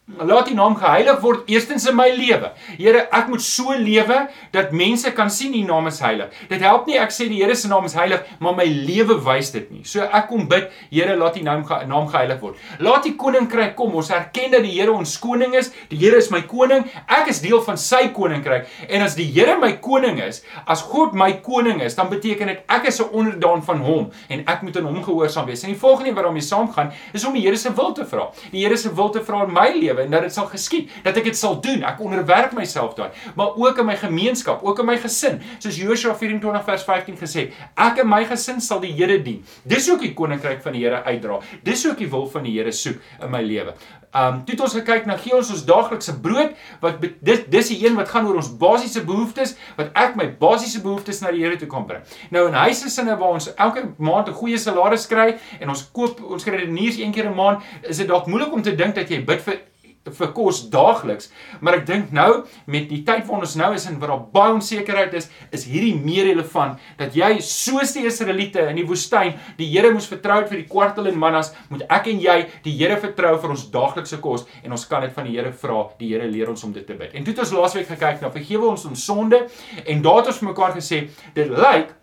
Laat 0.06 0.52
U 0.52 0.54
naam 0.54 0.76
geheilig 0.78 1.16
word 1.24 1.48
eerstens 1.50 1.88
in 1.90 1.96
my 1.98 2.12
lewe. 2.14 2.52
Here, 2.78 3.00
ek 3.10 3.26
moet 3.32 3.42
so 3.42 3.74
lewe 3.74 4.20
dat 4.54 4.70
mense 4.70 5.10
kan 5.18 5.32
sien 5.34 5.56
U 5.58 5.64
naam 5.66 5.90
is 5.90 5.98
heilig. 6.06 6.36
Dit 6.46 6.62
help 6.62 6.86
nie 6.86 7.00
ek 7.02 7.10
sê 7.10 7.26
die 7.26 7.40
Here 7.40 7.56
se 7.58 7.66
naam 7.72 7.88
is 7.90 7.96
heilig, 7.98 8.22
maar 8.38 8.54
my 8.54 8.68
lewe 8.70 9.16
wys 9.26 9.50
dit 9.56 9.72
nie. 9.74 9.82
So 9.82 10.06
ek 10.06 10.28
kom 10.30 10.44
bid, 10.52 10.68
Here, 10.92 11.16
laat 11.18 11.40
U 11.40 11.46
naam 11.48 11.64
naam 11.90 12.06
geheilig 12.12 12.38
word. 12.44 12.60
Laat 12.86 13.08
U 13.10 13.16
koninkryk 13.18 13.74
kom. 13.80 13.96
Ons 13.98 14.12
erken 14.14 14.54
dat 14.54 14.62
die 14.68 14.76
Here 14.76 14.94
ons 14.94 15.16
koning 15.24 15.56
is. 15.58 15.72
Die 15.90 15.98
Here 16.04 16.22
is 16.22 16.30
my 16.30 16.44
koning. 16.46 16.86
Ek 17.10 17.34
is 17.34 17.42
deel 17.42 17.66
van 17.66 17.82
sy 17.82 18.04
koninkryk. 18.14 18.70
En 18.86 19.08
as 19.08 19.18
die 19.18 19.26
Here 19.26 19.58
my 19.58 19.72
koning 19.82 20.22
is, 20.22 20.44
as 20.70 20.86
God 20.86 21.18
my 21.18 21.32
koning 21.42 21.82
is, 21.82 21.98
dan 21.98 22.14
beteken 22.14 22.54
dit 22.54 22.62
ek 22.70 22.92
is 22.94 23.02
'n 23.02 23.10
onderdaan 23.10 23.66
van 23.66 23.82
hom 23.82 24.12
en 24.30 24.46
ek 24.46 24.62
moet 24.62 24.78
aan 24.78 24.86
hom 24.86 25.02
gehoorsaam 25.02 25.50
wees. 25.50 25.66
En 25.66 25.74
die 25.74 25.82
volgende 25.82 26.14
wat 26.14 26.30
daarmee 26.30 26.46
saamgaan, 26.46 26.94
is 27.12 27.26
om 27.26 27.34
die 27.34 27.42
Here 27.42 27.58
se 27.58 27.74
wil 27.74 27.92
te 27.92 28.06
vra. 28.06 28.30
Die 28.52 28.62
Here 28.62 28.78
se 28.78 28.94
wil 28.94 29.10
te 29.10 29.26
vra 29.26 29.44
in 29.44 29.54
my 29.54 29.74
lewe 29.74 29.95
lewe 29.96 30.06
en 30.06 30.12
dat 30.12 30.22
dit 30.28 30.34
sal 30.34 30.48
geskied, 30.52 30.92
dat 31.04 31.18
ek 31.18 31.30
dit 31.32 31.38
sal 31.38 31.60
doen. 31.64 31.84
Ek 31.88 32.00
onderwerp 32.04 32.54
myself 32.58 32.96
daarin, 32.98 33.16
maar 33.36 33.56
ook 33.56 33.82
in 33.82 33.90
my 33.90 33.98
gemeenskap, 34.00 34.64
ook 34.64 34.80
in 34.84 34.90
my 34.90 34.98
gesin. 35.02 35.42
Soos 35.60 35.80
Joshua 35.80 36.16
24 36.16 36.64
vers 36.68 36.88
15 36.88 37.20
gesê, 37.20 37.50
ek 37.76 38.04
en 38.04 38.10
my 38.12 38.24
gesin 38.28 38.62
sal 38.64 38.84
die 38.84 38.94
Here 38.96 39.18
dien. 39.24 39.44
Dis 39.68 39.90
ook 39.92 40.04
die 40.04 40.14
koninkryk 40.16 40.64
van 40.64 40.76
die 40.76 40.86
Here 40.86 41.04
uitdra. 41.04 41.42
Dis 41.66 41.86
ook 41.88 42.00
die 42.00 42.10
wil 42.12 42.28
van 42.32 42.48
die 42.48 42.56
Here 42.58 42.72
soek 42.76 43.02
in 43.22 43.32
my 43.32 43.44
lewe. 43.44 43.76
Um 44.16 44.38
toe 44.48 44.56
het 44.56 44.62
ons 44.64 44.76
gekyk 44.78 45.08
na 45.10 45.18
gee 45.20 45.36
ons 45.36 45.50
ons 45.52 45.64
daaglikse 45.68 46.14
brood 46.24 46.54
wat 46.80 47.02
dis 47.04 47.42
dis 47.52 47.72
die 47.74 47.82
een 47.84 47.98
wat 48.00 48.08
gaan 48.14 48.30
oor 48.30 48.38
ons 48.40 48.48
basiese 48.62 49.04
behoeftes 49.04 49.58
wat 49.76 49.92
ek 50.00 50.16
my 50.16 50.30
basiese 50.40 50.80
behoeftes 50.86 51.20
na 51.20 51.34
die 51.36 51.44
Here 51.44 51.60
toe 51.60 51.68
kan 51.68 51.84
bring. 51.90 52.06
Nou 52.32 52.46
in 52.48 52.56
huisgesinne 52.56 53.18
waar 53.20 53.36
ons 53.36 53.50
elke 53.52 53.84
maand 53.98 54.32
'n 54.32 54.40
goeie 54.40 54.58
salaris 54.58 55.08
kry 55.12 55.36
en 55.60 55.70
ons 55.70 55.84
koop 55.92 56.24
ons 56.24 56.44
kredietniers 56.44 56.98
een 56.98 57.12
keer 57.12 57.28
'n 57.28 57.36
maand, 57.36 57.64
is 57.84 57.98
dit 57.98 58.08
dalk 58.08 58.28
moeilik 58.28 58.54
om 58.54 58.62
te 58.62 58.76
dink 58.76 58.96
dat 58.96 59.10
jy 59.10 59.20
bid 59.26 59.42
vir 59.42 59.60
vir 60.06 60.32
kos 60.38 60.62
daagliks, 60.70 61.32
maar 61.62 61.80
ek 61.80 61.86
dink 61.88 62.12
nou 62.14 62.44
met 62.70 62.86
die 62.90 63.02
tyd 63.06 63.26
waarin 63.26 63.46
ons 63.48 63.56
nou 63.58 63.72
is 63.74 63.88
en 63.90 63.98
waar 64.02 64.14
daar 64.14 64.26
baie 64.36 64.54
onsekerheid 64.54 65.16
is, 65.18 65.30
is 65.56 65.66
hierdie 65.70 65.96
meer 65.98 66.30
relevant 66.30 66.80
dat 67.00 67.16
jy 67.18 67.32
soos 67.42 67.96
die 67.96 68.06
Israeliete 68.06 68.68
in 68.70 68.80
die 68.82 68.86
woestyn 68.88 69.34
die 69.58 69.72
Here 69.76 69.90
moes 69.92 70.08
vertrou 70.08 70.38
vir 70.46 70.62
die 70.62 70.68
kwartel 70.70 71.10
en 71.10 71.18
mannas, 71.20 71.52
moet 71.72 71.84
ek 71.90 72.12
en 72.14 72.22
jy 72.22 72.38
die 72.64 72.76
Here 72.78 73.00
vertrou 73.02 73.34
vir 73.42 73.56
ons 73.56 73.68
daaglikse 73.74 74.22
kos 74.24 74.46
en 74.64 74.78
ons 74.78 74.88
kan 74.90 75.04
dit 75.06 75.14
van 75.16 75.28
die 75.28 75.36
Here 75.40 75.52
vra. 75.52 75.82
Die 76.00 76.14
Here 76.14 76.30
leer 76.30 76.54
ons 76.54 76.64
om 76.68 76.74
dit 76.76 76.86
te 76.88 76.96
bid. 76.98 77.14
En 77.18 77.26
toe 77.26 77.34
het 77.34 77.44
ons 77.44 77.54
laasweek 77.58 77.90
gekyk 77.90 78.24
na 78.24 78.32
vergewe 78.34 78.70
ons 78.72 78.86
ons 78.88 79.06
sonde 79.10 79.46
en 79.86 80.06
daar 80.06 80.22
het 80.22 80.34
ons 80.34 80.44
mekaar 80.46 80.76
gesê 80.78 81.08
dit 81.36 81.52
lyk 81.52 81.94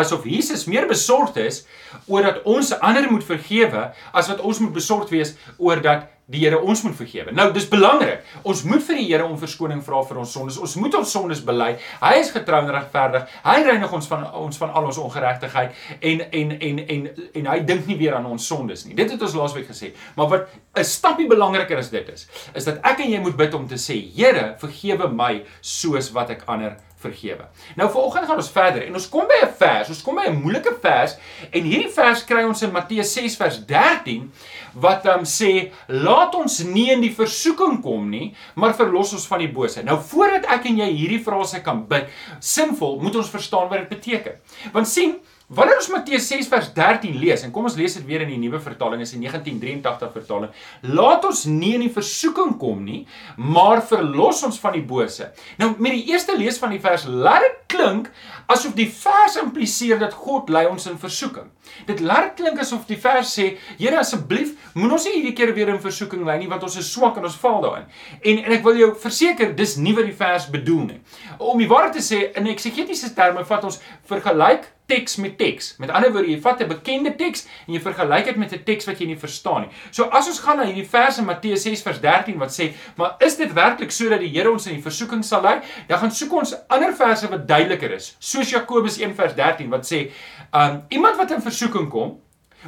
asof 0.00 0.24
Jesus 0.28 0.66
meer 0.70 0.86
besorgd 0.88 1.36
is 1.42 1.64
oor 2.06 2.24
dat 2.26 2.40
ons 2.48 2.72
ander 2.80 3.08
moet 3.10 3.26
vergewe 3.26 3.90
as 4.16 4.30
wat 4.30 4.40
ons 4.40 4.62
moet 4.62 4.74
besorgd 4.76 5.12
wees 5.12 5.34
oor 5.58 5.82
dat 5.84 6.08
die 6.30 6.44
Here 6.44 6.60
ons 6.62 6.82
moet 6.86 6.94
vergewe. 6.96 7.34
Nou, 7.34 7.48
dis 7.54 7.66
belangrik. 7.70 8.22
Ons 8.46 8.62
moet 8.68 8.82
vir 8.86 9.00
die 9.00 9.06
Here 9.08 9.26
om 9.26 9.36
verskoning 9.40 9.82
vra 9.84 10.02
vir 10.06 10.20
ons 10.22 10.34
sondes. 10.36 10.58
Ons 10.62 10.76
moet 10.80 10.94
ons 11.00 11.14
sondes 11.16 11.42
bely. 11.46 11.72
Hy 12.02 12.12
is 12.20 12.30
getrou 12.34 12.60
en 12.62 12.70
regverdig. 12.74 13.26
Hy 13.44 13.56
reinig 13.66 13.96
ons 13.98 14.10
van 14.10 14.26
ons 14.44 14.60
van 14.62 14.74
al 14.78 14.90
ons 14.90 15.00
ongeregtigheid 15.02 15.74
en 16.12 16.24
en 16.40 16.54
en 16.68 16.82
en 16.96 17.08
en 17.40 17.50
hy 17.52 17.58
dink 17.66 17.88
nie 17.90 17.98
weer 18.00 18.18
aan 18.18 18.28
ons 18.30 18.46
sondes 18.46 18.86
nie. 18.86 18.96
Dit 18.98 19.10
het 19.14 19.22
ons 19.26 19.36
laasweek 19.40 19.68
gesê. 19.70 19.92
Maar 20.16 20.30
wat 20.34 20.48
'n 20.76 20.84
stappie 20.84 21.26
belangriker 21.26 21.78
as 21.78 21.90
dit 21.90 22.08
is, 22.08 22.28
is 22.54 22.64
dat 22.64 22.78
ek 22.84 23.00
en 23.00 23.10
jy 23.10 23.20
moet 23.20 23.36
bid 23.36 23.54
om 23.54 23.66
te 23.66 23.74
sê, 23.78 23.98
Here, 24.14 24.54
vergewe 24.58 25.08
my 25.08 25.44
soos 25.60 26.12
wat 26.12 26.30
ek 26.30 26.42
ander 26.46 26.76
vergewe. 27.00 27.48
Nou 27.76 27.88
vanoggend 27.90 28.28
gaan 28.28 28.40
ons 28.42 28.52
verder 28.52 28.86
en 28.86 28.94
ons 28.94 29.08
kom 29.08 29.26
by 29.28 29.40
'n 29.46 29.52
vers, 29.58 29.88
ons 29.88 30.02
kom 30.02 30.16
by 30.16 30.28
'n 30.28 30.42
moeilike 30.42 30.76
vers 30.82 31.16
en 31.50 31.62
hierdie 31.62 31.92
vers 31.92 32.24
kry 32.24 32.44
ons 32.44 32.62
in 32.62 32.72
Matteus 32.72 33.12
6 33.14 33.36
vers 33.36 33.58
13 33.66 34.30
wat 34.74 35.02
dan 35.02 35.20
um, 35.20 35.24
sê 35.24 35.70
laat 35.86 36.34
ons 36.34 36.60
nie 36.64 36.90
in 36.92 37.00
die 37.00 37.14
versoeking 37.14 37.80
kom 37.82 38.10
nie, 38.10 38.34
maar 38.54 38.74
verlos 38.74 39.12
ons 39.12 39.26
van 39.26 39.38
die 39.38 39.50
bose. 39.52 39.82
Nou 39.82 39.98
voordat 39.98 40.46
ek 40.46 40.66
en 40.70 40.78
jy 40.78 40.90
hierdie 40.92 41.22
frase 41.24 41.62
kan 41.62 41.86
bid, 41.88 42.06
sinvol, 42.40 43.00
moet 43.00 43.16
ons 43.16 43.30
verstaan 43.30 43.68
wat 43.68 43.78
dit 43.78 43.88
beteken. 43.88 44.38
Want 44.72 44.88
sien, 44.88 45.16
Wanneer 45.50 45.80
ons 45.80 45.88
Matteus 45.90 46.28
6 46.30 46.46
vers 46.46 46.68
13 46.76 47.16
lees 47.18 47.42
en 47.42 47.50
kom 47.50 47.64
ons 47.66 47.74
lees 47.74 47.96
dit 47.96 48.04
weer 48.06 48.22
in 48.22 48.28
die 48.30 48.38
nuwe 48.38 48.60
vertaling 48.62 49.00
is 49.02 49.10
die 49.16 49.18
1983 49.18 50.12
vertaling. 50.14 50.52
Laat 50.94 51.26
ons 51.26 51.40
nie 51.50 51.72
in 51.74 51.82
die 51.82 51.90
versoeking 51.90 52.52
kom 52.60 52.84
nie, 52.86 53.00
maar 53.34 53.82
verlos 53.82 54.44
ons 54.46 54.60
van 54.62 54.76
die 54.78 54.84
bose. 54.86 55.32
Nou 55.58 55.72
met 55.82 55.96
die 55.96 56.12
eerste 56.12 56.36
lees 56.38 56.60
van 56.62 56.70
die 56.70 56.78
vers 56.78 57.08
laat 57.10 57.42
dit 57.48 57.58
klink 57.74 58.12
asof 58.46 58.78
die 58.78 58.86
vers 58.94 59.40
impliseer 59.42 59.98
dat 59.98 60.14
God 60.14 60.54
lei 60.54 60.68
ons 60.70 60.86
in 60.86 61.02
versoeking. 61.02 61.50
Dit 61.90 61.98
laat 61.98 62.36
klink 62.38 62.62
asof 62.62 62.86
die 62.86 62.98
vers 63.02 63.34
sê, 63.34 63.50
Here 63.74 63.98
asseblief, 63.98 64.54
moenie 64.78 65.00
ons 65.00 65.10
hierdie 65.10 65.34
keer 65.34 65.50
weer 65.58 65.74
in 65.74 65.82
versoeking 65.82 66.22
lei 66.30 66.38
nie 66.44 66.50
want 66.50 66.62
ons 66.66 66.78
is 66.78 66.94
swak 66.94 67.18
en 67.18 67.26
ons 67.26 67.42
val 67.42 67.58
daarin. 67.66 67.90
En 68.22 68.44
en 68.46 68.54
ek 68.54 68.66
wil 68.70 68.78
jou 68.78 68.94
verseker, 69.02 69.56
dis 69.58 69.80
nie 69.82 69.98
wat 69.98 70.06
die 70.06 70.14
vers 70.14 70.46
bedoel 70.54 70.84
nie. 70.92 71.00
Om 71.42 71.58
die 71.58 71.70
waarheid 71.70 71.98
te 71.98 72.06
sê, 72.06 72.28
in 72.38 72.46
eksegetiese 72.54 73.16
terme 73.18 73.42
vat 73.50 73.66
ons 73.66 73.82
vergelyk 74.06 74.76
teks 74.90 75.16
met 75.22 75.36
teks. 75.38 75.74
Met 75.78 75.92
ander 75.94 76.12
woorde, 76.12 76.30
jy 76.32 76.40
vat 76.42 76.60
'n 76.60 76.68
bekende 76.68 77.12
teks 77.16 77.46
en 77.66 77.74
jy 77.74 77.80
vergelyk 77.80 78.24
dit 78.24 78.36
met 78.36 78.52
'n 78.52 78.64
teks 78.64 78.86
wat 78.86 78.98
jy 78.98 79.06
nie 79.06 79.16
verstaan 79.16 79.62
nie. 79.62 79.70
So 79.90 80.04
as 80.04 80.26
ons 80.26 80.40
gaan 80.40 80.56
na 80.56 80.64
hierdie 80.64 80.88
vers 80.88 81.18
in 81.18 81.24
Matteus 81.24 81.62
6 81.62 81.82
vers 81.82 82.00
13 82.00 82.38
wat 82.38 82.50
sê, 82.50 82.72
"Maar 82.96 83.14
is 83.18 83.36
dit 83.36 83.52
werklik 83.52 83.90
so 83.90 84.08
dat 84.08 84.20
die 84.20 84.28
Here 84.28 84.50
ons 84.50 84.66
in 84.66 84.74
die 84.74 84.82
versoeking 84.82 85.24
sal 85.24 85.42
lei?" 85.42 85.60
Dan 85.88 85.98
gaan 85.98 86.10
soek 86.10 86.32
ons 86.32 86.54
ander 86.68 86.94
verse 86.94 87.28
wat 87.28 87.48
duideliker 87.48 87.90
is. 87.90 88.16
Soos 88.18 88.50
Jakobus 88.50 88.98
1 88.98 89.14
vers 89.14 89.34
13 89.34 89.70
wat 89.70 89.86
sê, 89.92 90.10
"Um 90.52 90.82
iemand 90.88 91.16
wat 91.16 91.30
in 91.30 91.42
versoeking 91.42 91.88
kom, 91.88 92.20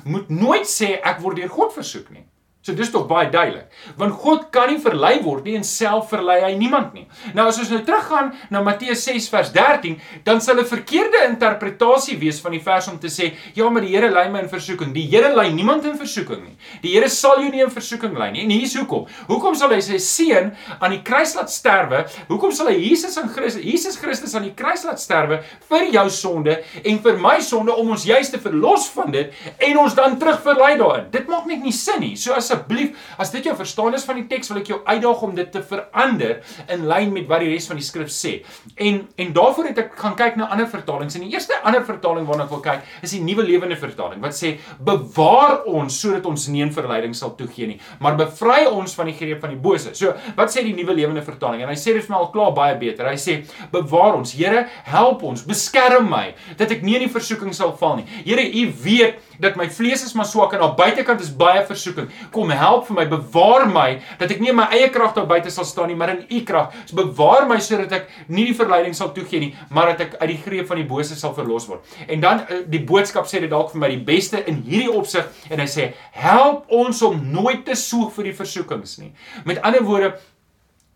moet 0.04 0.28
nooit 0.28 0.66
sê 0.66 1.00
ek 1.02 1.20
word 1.20 1.36
deur 1.36 1.48
God 1.48 1.72
versoek 1.72 2.10
nie." 2.10 2.24
So 2.62 2.76
dis 2.78 2.92
tog 2.94 3.08
baie 3.10 3.26
duidelik. 3.26 3.66
Want 3.98 4.14
God 4.22 4.44
kan 4.54 4.68
nie 4.70 4.78
verlei 4.78 5.16
word 5.24 5.48
nie 5.48 5.56
en 5.58 5.64
self 5.66 6.12
verlei 6.12 6.36
hy 6.44 6.52
niemand 6.54 6.92
nie. 6.94 7.08
Nou 7.34 7.48
as 7.50 7.56
ons 7.58 7.72
nou 7.72 7.80
teruggaan 7.82 8.28
na 8.54 8.60
Matteus 8.62 9.02
6 9.08 9.26
vers 9.32 9.48
13, 9.50 9.96
dan 10.22 10.38
sal 10.40 10.60
'n 10.60 10.64
verkeerde 10.70 11.24
interpretasie 11.26 12.16
wees 12.20 12.38
van 12.38 12.52
die 12.52 12.62
vers 12.62 12.86
om 12.86 13.00
te 13.00 13.08
sê, 13.08 13.32
ja, 13.54 13.68
maar 13.68 13.82
die 13.82 13.90
Here 13.92 14.10
lei 14.10 14.28
my 14.30 14.42
in 14.42 14.48
versoeking. 14.48 14.94
Die 14.94 15.08
Here 15.10 15.34
lei 15.34 15.52
niemand 15.52 15.84
in 15.84 15.98
versoeking 15.98 16.44
nie. 16.44 16.56
Die 16.82 16.92
Here 16.94 17.08
sal 17.08 17.40
jou 17.40 17.50
nie 17.50 17.62
in 17.62 17.70
versoeking 17.70 18.16
lei 18.16 18.30
nie. 18.30 18.42
En 18.44 18.50
hier's 18.50 18.76
hoekom. 18.76 19.06
Hoekom 19.26 19.54
sal 19.54 19.70
hy 19.70 19.80
sy 19.80 19.98
seun 19.98 20.54
aan 20.80 20.90
die 20.90 21.02
kruis 21.02 21.34
laat 21.34 21.50
sterwe? 21.50 22.06
Hoekom 22.28 22.52
sal 22.52 22.68
hy 22.68 22.78
Jesus 22.78 23.16
in 23.16 23.28
Christus, 23.28 23.62
Jesus 23.64 23.96
Christus 23.96 24.34
aan 24.34 24.44
die 24.44 24.54
kruis 24.54 24.84
laat 24.84 25.00
sterwe 25.00 25.42
vir 25.68 25.90
jou 25.90 26.08
sonde 26.10 26.62
en 26.84 26.98
vir 26.98 27.18
my 27.18 27.40
sonde 27.40 27.74
om 27.74 27.90
ons 27.90 28.04
juis 28.04 28.30
te 28.30 28.38
verlos 28.38 28.86
van 28.94 29.10
dit 29.10 29.32
en 29.58 29.78
ons 29.78 29.94
dan 29.94 30.16
terug 30.16 30.40
verlei 30.42 30.78
daarin? 30.78 31.10
Dit 31.10 31.26
maak 31.26 31.46
net 31.46 31.60
nie 31.60 31.72
sin 31.72 32.00
nie. 32.00 32.14
So 32.16 32.32
as 32.32 32.51
asseblief, 32.52 32.96
as 33.18 33.32
dit 33.32 33.46
jou 33.46 33.54
verstaan 33.56 33.96
is 33.96 34.04
van 34.06 34.18
die 34.20 34.26
teks, 34.30 34.50
wil 34.52 34.60
ek 34.60 34.70
jou 34.72 34.78
uitdaag 34.84 35.22
om 35.26 35.34
dit 35.36 35.50
te 35.52 35.62
verander 35.66 36.40
in 36.72 36.86
lyn 36.88 37.12
met 37.14 37.28
wat 37.30 37.42
die 37.44 37.50
res 37.52 37.68
van 37.70 37.80
die 37.80 37.86
skrif 37.86 38.12
sê. 38.12 38.40
En 38.76 39.02
en 39.22 39.32
daarvoor 39.34 39.70
het 39.70 39.80
ek 39.84 39.96
gaan 39.98 40.16
kyk 40.18 40.38
na 40.40 40.48
ander 40.52 40.68
vertalings. 40.70 41.16
En 41.16 41.24
die 41.26 41.32
eerste 41.34 41.58
ander 41.66 41.84
vertaling 41.86 42.26
waarna 42.28 42.46
ek 42.46 42.54
wil 42.54 42.62
kyk, 42.64 42.86
is 43.02 43.14
die 43.16 43.22
Nuwe 43.24 43.44
Lewende 43.46 43.78
Vertaling 43.78 44.22
wat 44.22 44.36
sê: 44.36 44.56
"Bewaar 44.78 45.64
ons 45.70 45.98
sodat 46.00 46.26
ons 46.26 46.48
nie 46.48 46.62
in 46.62 46.72
verleiding 46.72 47.14
sal 47.14 47.34
toegee 47.38 47.66
nie, 47.66 47.80
maar 48.00 48.16
bevry 48.16 48.66
ons 48.70 48.94
van 48.94 49.06
die 49.10 49.16
greep 49.16 49.40
van 49.40 49.54
die 49.54 49.60
bose." 49.60 49.94
So, 49.94 50.14
wat 50.36 50.52
sê 50.54 50.64
die 50.64 50.74
Nuwe 50.76 50.94
Lewende 50.94 51.22
Vertaling? 51.22 51.62
En 51.62 51.68
hy 51.68 51.78
sê 51.78 51.94
dit 51.94 52.04
vir 52.04 52.14
my 52.14 52.20
al 52.20 52.30
klaar 52.34 52.52
baie 52.56 52.78
beter. 52.78 53.08
Hy 53.08 53.16
sê: 53.16 53.42
"Bewaar 53.72 54.16
ons, 54.16 54.32
Here, 54.32 54.66
help 54.84 55.22
ons, 55.22 55.42
beskerm 55.44 56.08
my 56.08 56.34
dat 56.56 56.70
ek 56.70 56.82
nie 56.82 56.96
in 56.96 57.06
die 57.06 57.12
versoeking 57.12 57.52
sal 57.52 57.76
val 57.76 57.96
nie. 57.96 58.06
Here, 58.24 58.42
U 58.42 58.72
weet 58.84 59.18
dat 59.42 59.58
my 59.58 59.66
vlees 59.70 60.04
is 60.06 60.14
maar 60.18 60.28
swak 60.28 60.54
en 60.54 60.62
aan 60.62 60.76
buitekant 60.78 61.20
is 61.20 61.32
baie 61.36 61.64
versoeking. 61.66 62.08
Kom 62.34 62.50
help 62.54 62.86
vir 62.88 62.98
my, 63.00 63.06
bewaar 63.10 63.66
my 63.70 63.88
dat 64.20 64.30
ek 64.30 64.42
nie 64.42 64.52
in 64.52 64.58
my 64.58 64.68
eie 64.74 64.88
krag 64.94 65.16
daar 65.16 65.28
buite 65.30 65.50
sal 65.52 65.66
staan 65.68 65.90
nie, 65.90 65.98
maar 65.98 66.14
in 66.14 66.24
U 66.30 66.42
krag. 66.46 66.74
So 66.86 66.98
bewaar 67.00 67.48
my 67.50 67.58
sodat 67.62 67.94
ek 67.98 68.10
nie 68.28 68.46
die 68.50 68.56
verleiding 68.56 68.96
sal 68.96 69.12
toegee 69.16 69.42
nie, 69.42 69.52
maar 69.74 69.92
dat 69.92 70.06
ek 70.06 70.18
uit 70.20 70.30
die 70.34 70.40
greep 70.44 70.70
van 70.70 70.82
die 70.82 70.88
bose 70.88 71.18
sal 71.18 71.34
verlos 71.36 71.68
word. 71.70 71.96
En 72.06 72.22
dan 72.22 72.44
eh, 72.46 72.62
die 72.70 72.82
boodskap 72.86 73.26
sê 73.30 73.42
dit 73.42 73.50
dalk 73.52 73.72
vir 73.74 73.82
my 73.82 73.92
die 73.92 74.02
beste 74.06 74.42
in 74.46 74.62
hierdie 74.66 74.92
opsig 74.92 75.26
en 75.50 75.62
hy 75.62 75.68
sê 75.70 75.92
help 76.18 76.70
ons 76.72 77.02
om 77.06 77.18
nooit 77.32 77.66
te 77.66 77.76
soek 77.78 78.14
vir 78.16 78.30
die 78.30 78.36
versoekings 78.38 78.98
nie. 79.02 79.12
Met 79.48 79.62
ander 79.66 79.82
woorde 79.86 80.14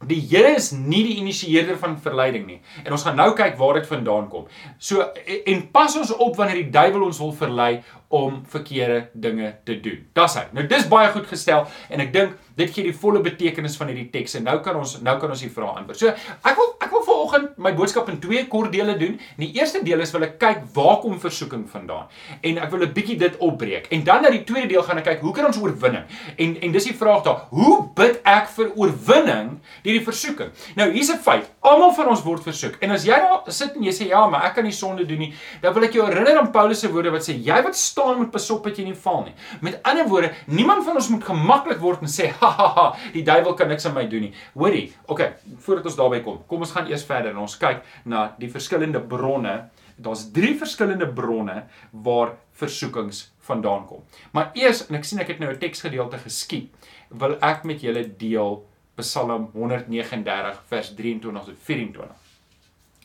Die 0.05 0.21
Here 0.21 0.51
is 0.53 0.75
nie 0.77 1.01
die 1.07 1.15
initieerder 1.23 1.79
van 1.81 1.95
verleiding 2.05 2.45
nie. 2.45 2.59
En 2.85 2.93
ons 2.93 3.05
gaan 3.07 3.17
nou 3.17 3.31
kyk 3.37 3.55
waar 3.57 3.79
dit 3.79 3.87
vandaan 3.89 4.27
kom. 4.29 4.45
So 4.79 5.07
en 5.25 5.63
pas 5.73 5.97
ons 5.97 6.13
op 6.13 6.37
wanneer 6.37 6.61
die 6.61 6.75
duiwel 6.75 7.07
ons 7.09 7.21
wil 7.23 7.33
verlei 7.33 7.71
om 8.09 8.43
verkeerde 8.49 9.09
dinge 9.13 9.55
te 9.65 9.81
doen. 9.81 10.05
Dis 10.15 10.35
hy. 10.39 10.45
Nou 10.55 10.67
dis 10.71 10.87
baie 10.91 11.09
goed 11.11 11.27
gestel 11.27 11.67
en 11.91 12.03
ek 12.05 12.13
dink 12.15 12.37
dit 12.57 12.71
gee 12.73 12.87
die 12.87 12.95
volle 12.97 13.21
betekenis 13.25 13.75
van 13.77 13.91
hierdie 13.91 14.09
teks 14.13 14.39
en 14.39 14.47
nou 14.47 14.57
kan 14.65 14.79
ons 14.79 14.97
nou 15.05 15.15
kan 15.21 15.33
ons 15.33 15.43
die 15.43 15.51
vrae 15.53 15.81
antwoord. 15.81 15.99
So 15.99 16.13
ek 16.47 16.57
wil 16.57 16.71
ek 16.87 16.93
wil 16.95 17.03
vanoggend 17.07 17.59
my 17.67 17.73
boodskap 17.77 18.09
in 18.13 18.21
twee 18.23 18.45
kort 18.53 18.73
dele 18.73 18.95
doen. 19.01 19.17
In 19.37 19.43
die 19.43 19.51
eerste 19.59 19.83
deel 19.85 20.05
is 20.05 20.15
wil 20.15 20.27
ek 20.29 20.39
kyk 20.43 20.63
waar 20.77 21.01
kom 21.03 21.19
versoeking 21.21 21.67
vandaan 21.71 22.07
en 22.43 22.63
ek 22.63 22.71
wil 22.71 22.87
'n 22.87 22.93
bietjie 22.93 23.19
dit 23.19 23.37
opbreek. 23.43 23.91
En 23.91 24.05
dan 24.05 24.23
na 24.23 24.31
die 24.31 24.45
tweede 24.45 24.69
deel 24.69 24.83
gaan 24.83 24.99
ek 24.99 25.05
kyk 25.05 25.21
hoe 25.21 25.33
kan 25.33 25.47
ons 25.47 25.59
oorwinning? 25.59 26.05
En 26.39 26.57
en 26.63 26.73
dis 26.73 26.85
die 26.85 26.95
vraag 26.95 27.23
daar, 27.25 27.47
hoe 27.51 27.89
bid 27.95 28.21
ek 28.25 28.49
vir 28.49 28.71
oorwinning 28.77 29.59
deur 29.83 29.99
die 29.99 30.05
versoeking? 30.05 30.51
Nou 30.77 30.91
hier's 30.93 31.11
'n 31.11 31.19
feit. 31.19 31.51
Almal 31.61 31.93
van 31.93 32.09
ons 32.09 32.23
word 32.23 32.43
versoek. 32.43 32.77
En 32.81 32.91
as 32.91 33.05
jy 33.05 33.17
daar 33.17 33.43
sit 33.53 33.75
en 33.75 33.83
jy 33.83 33.93
sê 33.93 34.09
ja, 34.09 34.27
maar 34.27 34.45
ek 34.45 34.55
kan 34.55 34.65
nie 34.65 34.73
sonde 34.73 35.07
doen 35.07 35.19
nie, 35.19 35.35
dan 35.61 35.75
wil 35.75 35.83
ek 35.83 35.93
jou 35.93 36.07
herinner 36.07 36.39
aan 36.39 36.51
Paulus 36.51 36.81
se 36.81 36.89
woorde 36.89 37.11
wat 37.11 37.23
sê 37.23 37.35
jy 37.43 37.63
wat 37.63 37.77
staan 37.97 38.19
moet 38.21 38.31
pas 38.31 38.51
op 38.53 38.67
dat 38.69 38.77
jy 38.77 38.85
nie 38.91 38.99
val 39.01 39.23
nie. 39.25 39.33
Met 39.65 39.79
ander 39.89 40.05
woorde, 40.11 40.29
niemand 40.53 40.85
van 40.85 40.99
ons 41.01 41.09
moet 41.09 41.25
gemaklik 41.25 41.81
word 41.81 42.03
en 42.05 42.11
sê 42.13 42.29
ha 42.43 42.51
ha 42.59 42.67
ha, 42.77 42.87
die 43.15 43.25
duiwel 43.25 43.55
kan 43.57 43.71
niks 43.73 43.87
aan 43.89 43.95
my 43.97 44.05
doen 44.11 44.27
nie. 44.27 44.33
Hoorie, 44.53 44.91
okay, 45.09 45.31
voordat 45.65 45.89
ons 45.89 45.97
daarby 45.97 46.21
kom, 46.27 46.43
kom 46.51 46.65
ons 46.67 46.75
gaan 46.77 46.91
eers 46.91 47.07
verder 47.09 47.33
en 47.33 47.41
ons 47.47 47.57
kyk 47.61 47.81
na 48.05 48.29
die 48.41 48.51
verskillende 48.53 49.01
bronne. 49.01 49.55
Daar's 49.97 50.27
drie 50.35 50.53
verskillende 50.61 51.09
bronne 51.09 51.63
waar 52.05 52.35
versoekings 52.61 53.23
vandaan 53.49 53.87
kom. 53.89 54.03
Maar 54.37 54.51
eers, 54.59 54.83
en 54.91 54.99
ek 54.99 55.09
sien 55.09 55.23
ek 55.23 55.33
het 55.33 55.41
nou 55.41 55.49
'n 55.55 55.59
teksgedeelte 55.63 56.21
geskiet, 56.21 56.69
wil 57.09 57.39
ek 57.41 57.65
met 57.65 57.81
julle 57.81 58.05
deel 58.19 58.67
Psalm 58.97 59.49
139 59.55 60.61
vers 60.69 60.93
23 60.95 61.45
tot 61.45 61.57
24. 61.65 62.13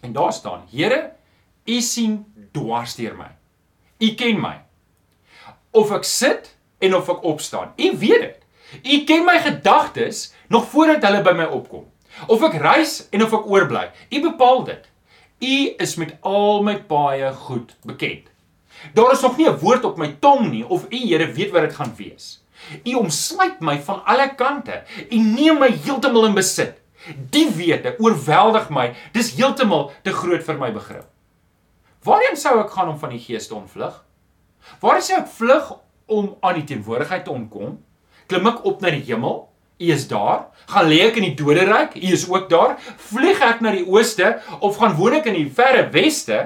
En 0.04 0.14
daar 0.14 0.34
staan: 0.34 0.68
Here, 0.72 1.12
U 1.68 1.80
sien 1.82 2.26
dwars 2.52 2.96
deur 2.96 3.16
my. 3.16 3.30
U 4.00 4.16
ken 4.16 4.42
my. 4.42 4.71
Of 5.72 5.92
ek 5.92 6.04
sit 6.08 6.56
en 6.80 6.96
of 6.96 7.10
ek 7.10 7.24
opstaan. 7.24 7.74
U 7.78 7.98
weet 7.98 8.26
dit. 8.28 8.38
U 8.84 9.04
ken 9.08 9.26
my 9.28 9.38
gedagtes 9.40 10.34
nog 10.48 10.68
voordat 10.72 11.04
hulle 11.04 11.22
by 11.24 11.34
my 11.38 11.48
opkom. 11.52 11.86
Of 12.28 12.44
ek 12.48 12.60
reis 12.62 13.08
en 13.12 13.24
of 13.24 13.34
ek 13.34 13.48
oorbly. 13.48 13.88
U 14.12 14.22
bepaal 14.32 14.64
dit. 14.68 14.90
U 15.42 15.56
is 15.82 15.96
met 15.98 16.16
al 16.28 16.62
my 16.64 16.78
paaie 16.90 17.32
goed 17.48 17.76
bekend. 17.88 18.28
Daar 18.94 19.12
is 19.14 19.22
nog 19.22 19.38
nie 19.38 19.48
'n 19.50 19.58
woord 19.58 19.86
op 19.86 19.98
my 19.98 20.16
tong 20.20 20.50
nie 20.50 20.66
of 20.68 20.86
u 20.90 20.98
Here 20.98 21.32
weet 21.32 21.52
wat 21.52 21.62
dit 21.62 21.76
gaan 21.76 21.94
wees. 21.98 22.44
U 22.84 22.94
omsluit 22.94 23.60
my 23.60 23.80
van 23.80 24.06
alle 24.06 24.36
kante. 24.36 24.84
U 25.10 25.18
neem 25.18 25.60
my 25.60 25.70
heeltemal 25.70 26.26
in 26.26 26.34
besit. 26.34 26.78
Die 27.30 27.50
wete 27.50 27.96
oorweldig 28.00 28.70
my. 28.70 28.94
Dis 29.12 29.34
heeltemal 29.36 29.92
te 30.04 30.14
groot 30.14 30.44
vir 30.44 30.58
my 30.58 30.72
begrip. 30.72 31.08
Waarheen 32.04 32.38
sou 32.38 32.60
ek 32.60 32.70
gaan 32.70 32.90
om 32.90 33.00
van 33.00 33.10
die 33.10 33.20
gees 33.20 33.48
te 33.48 33.56
ontvlug? 33.56 34.04
Waar 34.80 35.02
sou 35.02 35.20
ek 35.20 35.32
vlug 35.38 35.72
om 36.12 36.36
aan 36.42 36.60
die 36.60 36.68
teenwoordigheid 36.74 37.26
te 37.26 37.34
ontkom? 37.34 37.80
Klim 38.28 38.48
ek 38.48 38.66
op 38.68 38.82
na 38.82 38.94
die 38.94 39.04
hemel? 39.08 39.48
U 39.82 39.92
is 39.92 40.08
daar. 40.08 40.46
Gaan 40.70 40.90
lê 40.90 41.02
ek 41.08 41.18
in 41.20 41.30
die 41.32 41.36
doderyk? 41.38 41.98
U 41.98 42.14
is 42.14 42.28
ook 42.30 42.50
daar. 42.52 42.78
Vlieg 43.10 43.42
ek 43.42 43.62
na 43.66 43.74
die 43.74 43.86
ooste 43.90 44.36
of 44.60 44.78
gaan 44.78 44.96
woon 45.00 45.18
ek 45.18 45.30
in 45.32 45.40
die 45.40 45.50
verre 45.50 45.88
weste? 45.94 46.42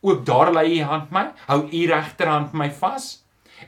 Ook 0.00 0.24
daar 0.26 0.52
lê 0.54 0.64
u 0.78 0.82
hand 0.88 1.12
my. 1.12 1.28
Hou 1.50 1.62
u 1.66 1.86
regterhand 1.90 2.54
my 2.56 2.70
vas. 2.80 3.18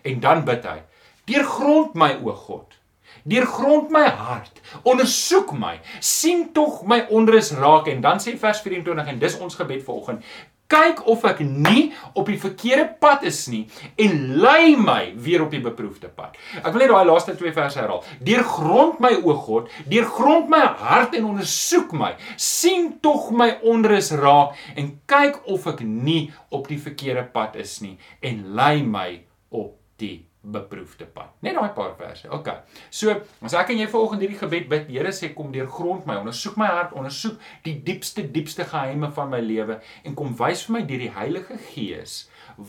En 0.02 0.20
dan 0.20 0.44
bid 0.44 0.64
hy: 0.64 0.78
"Deurgrond 1.26 1.94
my 1.94 2.14
o 2.24 2.32
God. 2.32 2.78
Deurgrond 3.24 3.90
my 3.90 4.06
hart. 4.08 4.60
Ondersoek 4.82 5.52
my. 5.52 5.80
sien 6.00 6.52
tog 6.52 6.86
my 6.86 7.06
onrus 7.10 7.52
raak." 7.52 7.88
En 7.88 8.00
dan 8.00 8.18
sê 8.18 8.38
vers 8.38 8.60
24 8.60 9.06
en 9.06 9.18
dis 9.18 9.38
ons 9.38 9.54
gebed 9.54 9.84
vanoggend: 9.84 10.24
kyk 10.70 11.02
of 11.10 11.24
ek 11.28 11.42
nie 11.44 11.90
op 12.14 12.30
die 12.30 12.38
verkeerde 12.40 12.86
pad 13.02 13.26
is 13.28 13.42
nie 13.50 13.64
en 14.00 14.16
lei 14.40 14.76
my 14.78 15.12
weer 15.18 15.44
op 15.44 15.50
die 15.54 15.62
beproefde 15.64 16.10
pad. 16.14 16.38
Ek 16.60 16.70
wil 16.70 16.84
net 16.84 16.92
daai 16.92 17.08
laaste 17.08 17.34
twee 17.38 17.52
verse 17.56 17.78
herhaal. 17.80 18.04
Deurgrond 18.24 19.00
my 19.02 19.12
o 19.20 19.34
God, 19.34 19.70
deurgrond 19.90 20.50
my 20.52 20.62
hart 20.80 21.16
en 21.18 21.28
ondersoek 21.32 21.92
my. 21.96 22.14
sien 22.36 22.92
tog 23.02 23.30
my 23.36 23.50
onrus 23.66 24.12
raak 24.20 24.56
en 24.76 24.94
kyk 25.10 25.42
of 25.50 25.66
ek 25.70 25.84
nie 25.84 26.30
op 26.50 26.68
die 26.70 26.80
verkeerde 26.80 27.26
pad 27.34 27.58
is 27.60 27.78
nie 27.84 27.96
en 28.22 28.42
lei 28.56 28.80
my 28.86 29.08
op 29.50 29.76
die 30.00 30.29
beproefde 30.40 31.04
pad. 31.04 31.34
Net 31.44 31.54
daai 31.58 31.72
paar 31.76 31.92
verse. 31.98 32.28
OK. 32.32 32.48
So, 32.88 33.12
as 33.44 33.54
ek 33.60 33.74
en 33.74 33.82
jy 33.82 33.88
vanoggend 33.92 34.24
hierdie 34.24 34.40
gebed 34.40 34.68
bid, 34.72 34.88
Here 34.90 35.12
sê 35.12 35.32
kom 35.36 35.52
deur 35.52 35.68
grond 35.70 36.06
my, 36.08 36.16
ondersoek 36.22 36.56
my 36.60 36.70
hart, 36.70 36.94
ondersoek 36.96 37.36
die 37.66 37.76
diepste 37.84 38.24
diepste 38.32 38.64
geheime 38.68 39.10
van 39.16 39.30
my 39.32 39.40
lewe 39.44 39.80
en 40.04 40.16
kom 40.16 40.32
wys 40.38 40.64
vir 40.66 40.78
my 40.78 40.82
deur 40.88 41.04
die 41.04 41.12
Heilige 41.14 41.58
Gees 41.70 42.22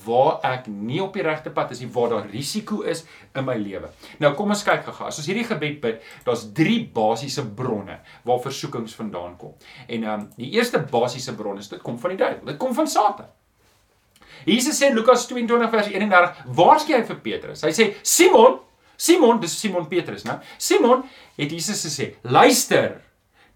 waar 0.06 0.40
ek 0.48 0.68
nie 0.72 1.02
op 1.04 1.16
die 1.16 1.24
regte 1.26 1.52
pad 1.52 1.74
is 1.76 1.82
nie, 1.84 1.90
waar 1.92 2.12
daar 2.14 2.30
risiko 2.32 2.82
is 2.88 3.04
in 3.36 3.48
my 3.48 3.58
lewe. 3.60 3.90
Nou 4.24 4.34
kom 4.38 4.54
ons 4.54 4.64
kyk 4.68 4.86
gou-gou. 4.88 5.10
As 5.10 5.20
ons 5.20 5.28
hierdie 5.28 5.48
gebed 5.48 5.82
bid, 5.84 6.08
daar's 6.28 6.46
drie 6.56 6.80
basiese 6.96 7.44
bronne 7.44 8.00
waar 8.28 8.42
versoekings 8.44 8.96
vandaan 9.00 9.38
kom. 9.42 9.56
En 9.88 10.08
ehm 10.08 10.14
um, 10.14 10.30
die 10.38 10.52
eerste 10.56 10.80
basiese 10.92 11.36
bron 11.36 11.60
is 11.60 11.72
dit 11.72 11.82
kom 11.84 12.00
van 12.00 12.16
die 12.16 12.22
duiwel. 12.24 12.46
Dit 12.54 12.60
kom 12.62 12.76
van 12.78 12.88
Satan. 12.88 13.32
Jesus 14.46 14.80
sê 14.80 14.90
in 14.90 14.96
Lukas 14.96 15.28
22 15.28 15.70
vers 15.72 15.88
31, 15.88 16.34
"Waarskei 16.46 16.98
hy 16.98 17.04
vir 17.04 17.16
Petrus?" 17.16 17.62
Hy 17.62 17.72
sê, 17.72 17.94
"Simon, 18.04 18.60
Simon, 18.98 19.40
dis 19.40 19.60
Simon 19.60 19.88
Petrus, 19.88 20.24
né? 20.24 20.40
Simon 20.58 21.04
het 21.38 21.52
Jesus 21.52 21.86
gesê, 21.86 22.16
"Luister, 22.24 23.02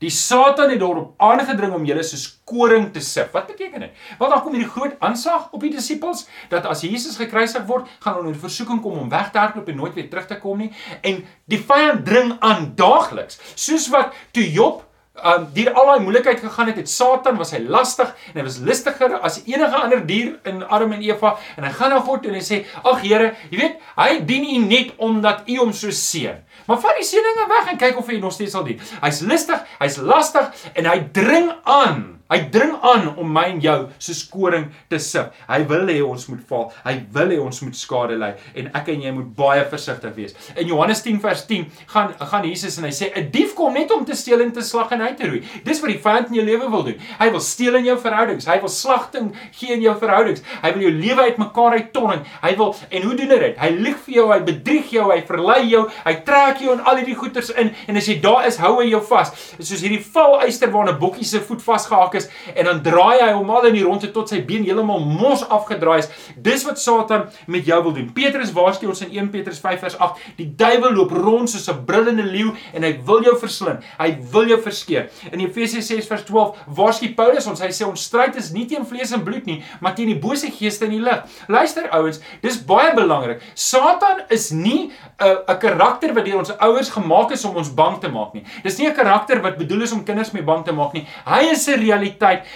Die 0.03 0.11
Satan 0.11 0.69
het 0.69 0.81
daarop 0.81 1.13
aangedring 1.23 1.73
om 1.73 1.85
julle 1.87 2.03
soos 2.03 2.25
koring 2.47 2.89
te 2.93 2.99
sif. 2.99 3.29
Wat 3.31 3.47
beteken 3.47 3.85
dit? 3.85 4.01
Want 4.19 4.33
dan 4.33 4.41
kom 4.43 4.55
hierdie 4.55 4.71
groot 4.71 4.97
aanslag 4.99 5.47
op 5.55 5.63
die 5.63 5.71
disippels 5.71 6.25
dat 6.51 6.67
as 6.67 6.83
Jesus 6.83 7.15
gekruisig 7.19 7.63
word, 7.69 7.87
gaan 8.03 8.19
hulle 8.19 8.33
in 8.33 8.39
versoeking 8.39 8.81
kom 8.83 8.99
om 8.99 9.09
weg 9.09 9.31
te 9.31 9.39
hardloop 9.39 9.71
en 9.71 9.79
nooit 9.79 9.95
weer 9.95 10.09
terug 10.11 10.27
te 10.27 10.39
kom 10.41 10.59
nie. 10.65 10.71
En 10.99 11.23
die 11.47 11.61
vyand 11.61 12.03
dring 12.05 12.35
aan 12.43 12.73
daagliks, 12.75 13.39
soos 13.55 13.87
wat 13.93 14.11
toe 14.35 14.43
Job 14.51 14.83
um 15.23 15.45
deur 15.55 15.71
al 15.73 15.85
daai 15.91 16.03
moeilikheid 16.03 16.41
gegaan 16.43 16.67
het, 16.71 16.79
het 16.81 16.89
Satan 16.91 17.37
was 17.39 17.53
hy 17.55 17.61
lastig 17.63 18.09
en 18.33 18.41
hy 18.41 18.45
was 18.47 18.57
listiger 18.59 19.15
as 19.23 19.39
enige 19.45 19.79
ander 19.79 20.01
dier 20.07 20.35
in 20.49 20.63
Adam 20.63 20.95
en 20.97 21.05
Eva 21.05 21.35
en 21.55 21.67
hy 21.67 21.71
gaan 21.77 21.95
na 21.95 22.01
God 22.03 22.25
toe 22.25 22.33
en 22.33 22.39
hy 22.39 22.43
sê: 22.43 22.63
"Ag 22.83 22.99
Here, 23.05 23.31
jy 23.51 23.61
weet, 23.61 23.79
hy 23.95 24.19
dien 24.27 24.43
U 24.43 24.57
net 24.65 24.91
omdat 24.97 25.47
U 25.47 25.57
hom 25.63 25.73
so 25.73 25.91
seën." 25.91 26.43
Maar 26.65 26.81
vat 26.81 26.99
die 26.99 27.07
seëninge 27.07 27.47
weg 27.47 27.71
en 27.71 27.79
kyk 27.79 27.97
of 28.01 28.07
hy 28.09 28.19
nog 28.19 28.33
steeds 28.33 28.55
sal 28.57 28.65
dien. 28.67 28.81
Hy's 29.01 29.21
listig, 29.21 29.61
hy's 29.79 29.97
lastig 30.01 30.67
en 30.73 30.89
hy 30.89 30.99
dring 31.13 31.51
aan 31.63 32.14
Hy 32.25 32.39
dring 32.49 32.71
aan 32.81 33.11
om 33.21 33.27
my 33.29 33.43
en 33.51 33.59
jou 33.61 33.75
soos 34.01 34.23
koring 34.31 34.63
te 34.89 34.97
sif. 34.97 35.27
Hy 35.45 35.59
wil 35.69 35.83
hê 35.91 35.99
ons 36.01 36.23
moet 36.31 36.41
val. 36.49 36.63
Hy 36.81 36.95
wil 37.13 37.33
hê 37.35 37.35
ons 37.37 37.59
moet 37.61 37.77
skade 37.77 38.15
ly 38.17 38.31
en 38.57 38.69
ek 38.79 38.87
en 38.95 39.03
jy 39.05 39.11
moet 39.13 39.27
baie 39.37 39.65
versigtig 39.69 40.15
wees. 40.15 40.33
In 40.57 40.71
Johannes 40.71 41.03
10 41.05 41.19
vers 41.21 41.43
10 41.45 41.67
gaan 41.91 42.15
gaan 42.17 42.47
Jesus 42.49 42.79
en 42.79 42.87
hy 42.87 42.93
sê 42.97 43.11
'n 43.13 43.29
dief 43.29 43.53
kom 43.53 43.73
net 43.77 43.91
om 43.93 44.05
te 44.05 44.15
steel 44.17 44.41
en 44.41 44.51
te 44.51 44.63
slag 44.65 44.91
en 44.91 45.01
uit 45.01 45.17
te 45.17 45.27
roei. 45.27 45.43
Dis 45.63 45.81
wat 45.81 45.91
die 45.91 46.01
vyand 46.01 46.29
in 46.29 46.35
jou 46.39 46.45
lewe 46.45 46.71
wil 46.71 46.83
doen. 46.83 46.97
Hy 47.19 47.29
wil 47.29 47.39
steel 47.39 47.75
in 47.75 47.85
jou 47.85 47.97
verhoudings. 47.97 48.47
Hy 48.47 48.59
wil 48.59 48.69
slagting 48.69 49.35
gee 49.51 49.73
in 49.73 49.81
jou 49.81 49.95
verhoudings. 49.99 50.41
Hy 50.63 50.73
wil 50.73 50.81
jou 50.81 50.91
lewe 50.91 51.21
uitmekaar 51.29 51.77
uittonning. 51.77 52.25
Hy 52.41 52.55
wil 52.55 52.75
en 52.89 53.01
hoe 53.03 53.15
doen 53.15 53.29
hy 53.29 53.39
dit? 53.39 53.57
Hy 53.57 53.69
lieg 53.69 53.97
vir 53.97 54.15
jou, 54.15 54.31
hy 54.33 54.39
bedrieg 54.39 54.89
jou, 54.89 55.11
hy 55.11 55.21
verlei 55.21 55.69
jou, 55.69 55.89
hy 56.05 56.15
trek 56.25 56.57
jou 56.57 56.73
in 56.73 56.81
al 56.81 56.95
hierdie 56.95 57.15
goeters 57.15 57.51
in 57.51 57.71
en 57.87 57.97
as 57.97 58.07
jy 58.07 58.19
daar 58.19 58.47
is, 58.47 58.57
hou 58.57 58.81
hy 58.81 58.89
jou 58.89 59.01
vas. 59.01 59.29
Soos 59.59 59.81
hierdie 59.81 60.01
valyster 60.01 60.71
waarna 60.71 60.91
'n 60.91 60.99
bokkie 60.99 61.23
se 61.23 61.39
voet 61.39 61.61
vasgehak 61.61 62.14
is 62.15 62.29
en 62.55 62.65
dan 62.65 62.81
draai 62.85 63.21
hy 63.21 63.31
hom 63.33 63.49
al 63.49 63.67
in 63.69 63.73
die 63.73 63.83
rondte 63.83 64.11
tot 64.11 64.29
sy 64.29 64.41
been 64.41 64.63
heeltemal 64.63 64.99
mos 64.99 65.43
afgedraai 65.49 65.99
is. 65.99 66.09
Dis 66.35 66.65
wat 66.67 66.79
Satan 66.79 67.29
met 67.47 67.65
jou 67.65 67.81
wil 67.83 67.93
doen. 67.93 68.09
Petrus 68.13 68.53
waarsku 68.55 68.87
ons 68.87 69.01
in 69.01 69.11
1 69.11 69.31
Petrus 69.33 69.59
5 69.59 69.79
vers 69.79 69.97
8, 69.99 70.21
die 70.37 70.47
duiwel 70.57 70.95
loop 70.95 71.11
rond 71.11 71.49
soos 71.49 71.67
'n 71.69 71.85
brullende 71.85 72.23
leeu 72.23 72.53
en 72.73 72.83
hy 72.83 72.93
wil 73.05 73.23
jou 73.23 73.37
verslind. 73.37 73.83
Hy 73.99 74.17
wil 74.31 74.47
jou 74.47 74.61
verskeur. 74.61 75.09
In 75.31 75.39
Efesiërs 75.39 75.87
6 75.87 76.07
vers 76.07 76.23
12 76.23 76.57
waarsku 76.67 77.13
Paulus 77.15 77.47
ons, 77.47 77.61
hy 77.61 77.71
sê 77.71 77.87
ons 77.87 78.01
stryd 78.01 78.35
is 78.35 78.51
nie 78.51 78.65
teen 78.65 78.85
vlees 78.85 79.11
en 79.11 79.23
bloed 79.23 79.45
nie, 79.45 79.63
maar 79.81 79.95
teen 79.95 80.07
die 80.07 80.19
bose 80.19 80.51
geeste 80.51 80.85
in 80.85 80.91
die 80.91 81.01
lig. 81.01 81.23
Luister 81.47 81.89
ouens, 81.91 82.19
dis 82.41 82.57
baie 82.57 82.93
belangrik. 82.95 83.41
Satan 83.53 84.23
is 84.29 84.51
nie 84.51 84.91
'n 85.19 85.37
'n 85.47 85.59
karakter 85.59 86.13
wat 86.13 86.25
deur 86.25 86.37
ons 86.37 86.51
ouers 86.57 86.89
gemaak 86.89 87.31
is 87.31 87.45
om 87.45 87.55
ons 87.55 87.73
bang 87.73 87.99
te 87.99 88.09
maak 88.09 88.33
nie. 88.33 88.43
Dis 88.63 88.77
nie 88.77 88.87
'n 88.87 88.95
karakter 88.95 89.41
wat 89.41 89.57
bedoel 89.57 89.81
is 89.81 89.91
om 89.91 90.03
kinders 90.03 90.31
mee 90.31 90.43
bang 90.43 90.65
te 90.65 90.71
maak 90.71 90.93
nie. 90.93 91.07
Hy 91.25 91.51
is 91.51 91.67
'n 91.67 91.79
realiteit 91.79 92.04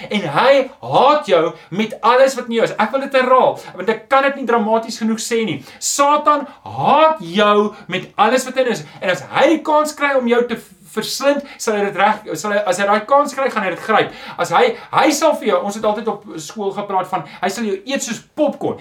en 0.10 0.28
hy 0.36 0.54
haat 0.94 1.28
jou 1.28 1.44
met 1.70 1.96
alles 2.02 2.36
wat 2.38 2.50
in 2.50 2.60
jou 2.60 2.68
is. 2.70 2.76
Ek 2.78 2.92
wil 2.92 3.06
dit 3.06 3.20
herhaal 3.20 3.58
want 3.76 3.90
ek 3.90 4.08
kan 4.12 4.24
dit 4.30 4.42
nie 4.42 4.50
dramaties 4.50 5.00
genoeg 5.02 5.22
sê 5.24 5.44
nie. 5.48 5.60
Satan 5.80 6.48
haat 6.64 7.24
jou 7.24 7.74
met 7.88 8.10
alles 8.16 8.46
wat 8.46 8.58
in 8.64 8.74
is 8.76 8.86
en 9.00 9.16
as 9.16 9.26
hy 9.34 9.48
die 9.56 9.64
kans 9.66 9.96
kry 9.98 10.16
om 10.20 10.28
jou 10.30 10.42
te 10.48 10.60
verslind, 10.94 11.46
sal 11.58 11.78
hy 11.78 11.86
dit 11.88 12.00
reg 12.00 12.30
sal 12.40 12.54
hy 12.54 12.62
as 12.70 12.80
hy 12.82 12.88
daai 12.90 13.06
kans 13.10 13.36
kry, 13.36 13.50
gaan 13.52 13.66
hy 13.66 13.74
dit 13.74 13.84
gryp. 13.84 14.14
As 14.40 14.54
hy 14.56 14.74
hy 14.94 15.06
sal 15.16 15.36
vir 15.40 15.52
jou, 15.52 15.62
ons 15.70 15.78
het 15.78 15.86
altyd 15.86 16.12
op 16.12 16.26
skool 16.42 16.74
gepraat 16.76 17.10
van 17.12 17.26
hy 17.42 17.50
sal 17.54 17.68
jou 17.68 17.78
eet 17.90 18.06
soos 18.06 18.22
popcorn. 18.38 18.80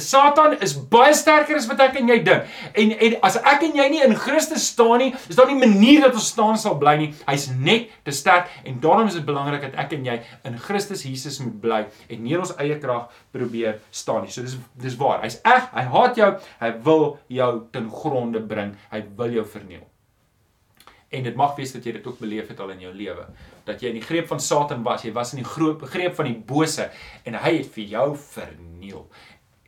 Satan 0.00 0.56
is 0.64 0.76
baie 0.92 1.14
sterker 1.16 1.58
as 1.58 1.68
wat 1.70 1.82
ek 1.86 2.00
en 2.00 2.12
jy 2.12 2.20
dink. 2.26 2.48
En 2.74 2.94
en 3.08 3.18
as 3.26 3.38
ek 3.40 3.66
en 3.68 3.78
jy 3.80 3.88
nie 3.94 4.02
in 4.06 4.16
Christus 4.18 4.70
staan 4.72 4.98
nie, 5.02 5.10
is 5.28 5.38
daar 5.38 5.50
nie 5.50 5.58
manier 5.60 6.06
dat 6.06 6.16
ons 6.18 6.30
staan 6.34 6.58
sal 6.60 6.78
bly 6.80 6.96
nie. 7.00 7.10
Hy's 7.28 7.48
net 7.56 7.90
te 8.06 8.14
sterk 8.14 8.50
en 8.64 8.80
daarom 8.82 9.10
is 9.10 9.18
dit 9.18 9.26
belangrik 9.26 9.68
dat 9.68 9.78
ek 9.86 9.96
en 9.98 10.08
jy 10.10 10.18
in 10.48 10.58
Christus 10.60 11.06
Jesus 11.08 11.40
moet 11.44 11.60
bly 11.62 11.82
en 12.08 12.24
nie 12.24 12.38
ons 12.38 12.54
eie 12.60 12.78
krag 12.82 13.10
probeer 13.34 13.80
staan 13.90 14.26
nie. 14.26 14.34
So 14.34 14.46
dis 14.46 14.58
dis 14.80 14.98
waar. 15.00 15.22
Hy's 15.24 15.40
eg, 15.44 15.70
hy 15.74 15.86
haat 15.94 16.20
jou, 16.20 16.32
hy 16.62 16.74
wil 16.86 17.06
jou 17.40 17.52
ten 17.74 17.90
gronde 18.02 18.42
bring. 18.52 18.76
Hy 18.92 19.04
wil 19.18 19.40
jou 19.40 19.46
verniel. 19.56 19.89
En 21.10 21.26
dit 21.26 21.34
mag 21.34 21.56
wees 21.58 21.72
dat 21.74 21.84
jy 21.84 21.96
dit 21.96 22.06
ook 22.06 22.20
beleef 22.22 22.52
het 22.52 22.60
al 22.62 22.70
in 22.76 22.84
jou 22.84 22.92
lewe, 22.94 23.24
dat 23.66 23.82
jy 23.82 23.90
in 23.90 23.98
die 23.98 24.06
greep 24.06 24.28
van 24.30 24.40
Satan 24.40 24.84
was, 24.86 25.02
jy 25.02 25.10
was 25.16 25.34
in 25.34 25.42
die 25.42 25.48
groep 25.48 25.82
greep 25.90 26.14
van 26.14 26.30
die 26.30 26.38
bose 26.38 26.86
en 27.26 27.38
hy 27.42 27.56
het 27.56 27.70
vir 27.74 27.90
jou 27.96 28.06
verniel. 28.30 29.04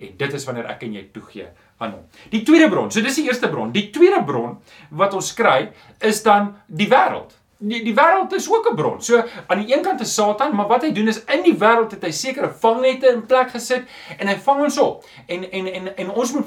En 0.03 0.15
dit 0.19 0.39
is 0.39 0.47
wanneer 0.47 0.71
ek 0.71 0.87
en 0.87 0.95
jy 0.99 1.03
toegee 1.15 1.49
aan 1.83 1.97
hom. 1.97 2.07
Die 2.31 2.45
tweede 2.47 2.71
bron, 2.71 2.91
so 2.95 3.03
dis 3.03 3.19
die 3.19 3.27
eerste 3.27 3.51
bron. 3.51 3.75
Die 3.75 3.89
tweede 3.95 4.23
bron 4.27 4.59
wat 4.91 5.15
ons 5.19 5.33
kry 5.39 5.73
is 5.99 6.23
dan 6.27 6.55
die 6.67 6.91
wêreld 6.91 7.35
die 7.63 7.83
die 7.87 7.95
wêreld 7.95 8.33
is 8.37 8.49
ook 8.51 8.69
'n 8.71 8.77
bron. 8.77 9.03
So 9.03 9.23
aan 9.47 9.65
die 9.65 9.75
een 9.75 9.83
kant 9.83 10.01
is 10.01 10.15
Satan, 10.15 10.55
maar 10.55 10.67
wat 10.67 10.83
hy 10.83 10.93
doen 10.93 11.09
is 11.09 11.25
in 11.25 11.43
die 11.43 11.55
wêreld 11.55 11.91
het 11.91 12.03
hy 12.03 12.11
sekere 12.11 12.51
vangnette 12.61 13.07
in 13.07 13.27
plek 13.27 13.51
gesit 13.51 13.85
en 14.19 14.27
hy 14.27 14.37
vang 14.37 14.63
ons 14.63 14.79
op. 14.79 15.05
En 15.27 15.51
en 15.51 15.67
en 15.73 15.97
en 15.97 16.11
ons 16.11 16.33
moet 16.33 16.47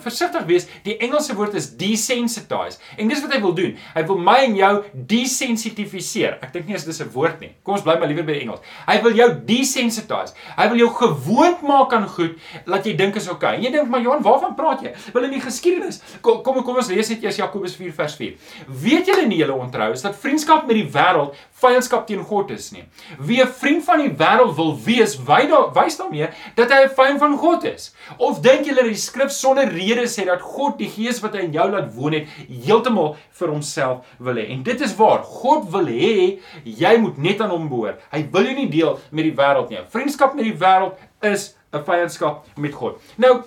versigtig 0.00 0.44
wees. 0.46 0.66
Die 0.82 0.96
Engelse 0.96 1.34
woord 1.34 1.54
is 1.54 1.76
desensitize. 1.76 2.78
En 2.96 3.08
dis 3.08 3.20
wat 3.20 3.32
hy 3.32 3.40
wil 3.40 3.54
doen. 3.54 3.76
Hy 3.94 4.06
wil 4.06 4.18
my 4.18 4.38
en 4.44 4.56
jou 4.56 4.82
desensitifiseer. 4.92 6.38
Ek 6.42 6.52
dink 6.52 6.66
nie 6.66 6.74
as 6.74 6.84
dis 6.84 7.00
'n 7.00 7.10
woord 7.12 7.40
nie. 7.40 7.54
Kom 7.62 7.74
ons 7.74 7.82
bly 7.82 7.98
maar 7.98 8.08
liewer 8.08 8.24
by 8.24 8.32
die 8.32 8.40
Engels. 8.40 8.60
Hy 8.86 9.02
wil 9.02 9.12
jou 9.12 9.30
desensitize. 9.44 10.34
Hy 10.56 10.68
wil 10.68 10.78
jou 10.78 10.90
gewoond 10.90 11.62
maak 11.62 11.92
aan 11.92 12.08
goed 12.08 12.38
dat 12.66 12.86
jy 12.86 12.96
dink 12.96 13.16
is 13.16 13.28
oukei. 13.28 13.34
Okay. 13.34 13.56
En 13.56 13.62
jy 13.62 13.70
dink 13.70 13.88
maar 13.88 14.00
Johan, 14.00 14.22
waarvan 14.22 14.54
praat 14.54 14.82
jy? 14.82 14.94
Wel 15.12 15.24
in 15.24 15.30
die 15.30 15.40
geskiedenis. 15.40 16.00
Kom 16.20 16.42
kom, 16.42 16.62
kom 16.62 16.76
ons 16.76 16.88
lees 16.88 17.08
net 17.08 17.22
eers 17.22 17.36
Jakobus 17.36 17.76
4 17.76 17.92
vers 17.92 18.14
4. 18.16 18.34
Weet 18.68 19.06
julle 19.06 19.26
nie 19.26 19.38
julle 19.38 19.52
ontrou 19.52 19.92
is 19.92 20.02
dat 20.02 20.16
vriendskap 20.16 20.53
vriendskap 20.54 20.68
met 20.68 20.78
die 20.78 20.90
wêreld 20.92 21.34
vyandskap 21.64 22.06
teen 22.06 22.22
God 22.26 22.50
is 22.52 22.72
nie. 22.72 22.84
Wie 23.18 23.40
'n 23.42 23.48
vriend 23.48 23.84
van 23.84 23.98
die 23.98 24.10
wêreld 24.10 24.54
wil 24.56 24.76
wees, 24.76 25.16
wys 25.16 25.96
daarmee 25.96 26.28
dat 26.56 26.70
hy 26.70 26.84
'n 26.84 26.94
vyand 26.94 27.18
van 27.18 27.36
God 27.38 27.64
is. 27.64 27.94
Of 28.18 28.40
dink 28.40 28.66
julle 28.66 28.82
die 28.82 28.94
skrif 28.94 29.30
sonder 29.30 29.68
rede 29.68 30.06
sê 30.06 30.26
dat 30.26 30.40
God 30.40 30.78
die 30.78 30.88
gees 30.88 31.20
wat 31.22 31.34
hy 31.34 31.40
in 31.44 31.52
jou 31.52 31.70
laat 31.70 31.94
woon 31.94 32.12
het, 32.12 32.26
heeltemal 32.48 33.16
vir 33.32 33.48
homself 33.48 34.04
wil 34.18 34.34
hê. 34.34 34.50
En 34.50 34.62
dit 34.62 34.80
is 34.80 34.96
waar. 34.96 35.22
God 35.22 35.70
wil 35.70 35.86
hê 35.86 36.38
jy 36.64 36.96
moet 36.98 37.18
net 37.18 37.40
aan 37.40 37.50
hom 37.50 37.68
behoort. 37.68 38.00
Hy 38.12 38.28
wil 38.30 38.44
jou 38.44 38.54
nie 38.54 38.70
deel 38.70 38.98
met 39.10 39.24
die 39.24 39.34
wêreld 39.34 39.70
nie. 39.70 39.78
Vriendskap 39.88 40.34
met 40.34 40.44
die 40.44 40.58
wêreld 40.58 40.94
is 41.22 41.56
'n 41.72 41.82
vyandskap 41.84 42.44
met 42.56 42.74
God. 42.74 43.00
Nou 43.16 43.42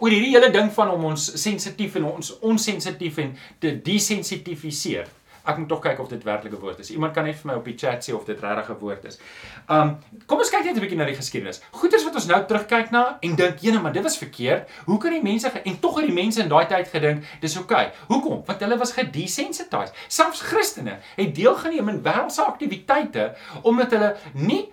oor 0.00 0.10
hierdie 0.10 0.32
hele 0.32 0.50
ding 0.50 0.70
van 0.72 0.90
om 0.90 1.04
ons 1.04 1.42
sensitief 1.42 1.96
en 1.96 2.04
ons 2.04 2.38
onsensitief 2.40 3.18
en 3.18 3.36
te 3.58 3.82
desensitifiseer. 3.82 5.06
Ek 5.44 5.58
moet 5.58 5.68
tog 5.68 5.80
kyk 5.82 5.98
of 5.98 6.08
dit 6.08 6.22
werklik 6.24 6.52
'n 6.52 6.60
woord 6.60 6.78
is. 6.78 6.90
Iemand 6.90 7.14
kan 7.14 7.24
net 7.24 7.36
vir 7.36 7.50
my 7.50 7.54
op 7.58 7.64
die 7.64 7.76
chat 7.76 8.04
sê 8.04 8.14
of 8.14 8.24
dit 8.24 8.40
regtig 8.40 8.70
'n 8.70 8.78
woord 8.78 9.04
is. 9.04 9.18
Um 9.68 9.98
kom 10.26 10.38
ons 10.38 10.50
kyk 10.50 10.64
net 10.64 10.76
'n 10.76 10.80
bietjie 10.80 10.96
na 10.96 11.04
die 11.04 11.14
geskiedenis. 11.14 11.62
Goeters 11.70 12.04
wat 12.04 12.14
ons 12.14 12.26
nou 12.26 12.44
terugkyk 12.46 12.90
na 12.90 13.18
en 13.20 13.34
dink, 13.34 13.58
"Jene, 13.60 13.80
maar 13.80 13.92
dit 13.92 14.02
was 14.02 14.18
verkeerd. 14.18 14.68
Hoe 14.84 14.98
kan 14.98 15.10
die 15.10 15.22
mense 15.22 15.48
en 15.48 15.80
tog 15.80 15.96
het 15.96 16.06
die 16.06 16.14
mense 16.14 16.40
in 16.40 16.48
daai 16.48 16.66
tyd 16.66 16.88
gedink 16.88 17.24
dis 17.40 17.56
oukei? 17.56 17.86
Okay. 17.86 17.92
Hoekom? 18.08 18.42
Want 18.46 18.60
hulle 18.60 18.78
was 18.78 18.92
gedesensitized. 18.92 19.94
Selfs 20.08 20.40
Christene 20.40 20.98
het 21.16 21.34
deelgeneem 21.34 21.88
aan 21.88 22.02
wêreldse 22.02 22.42
aktiwiteite 22.44 23.34
omdat 23.62 23.90
hulle 23.90 24.16
nie 24.32 24.72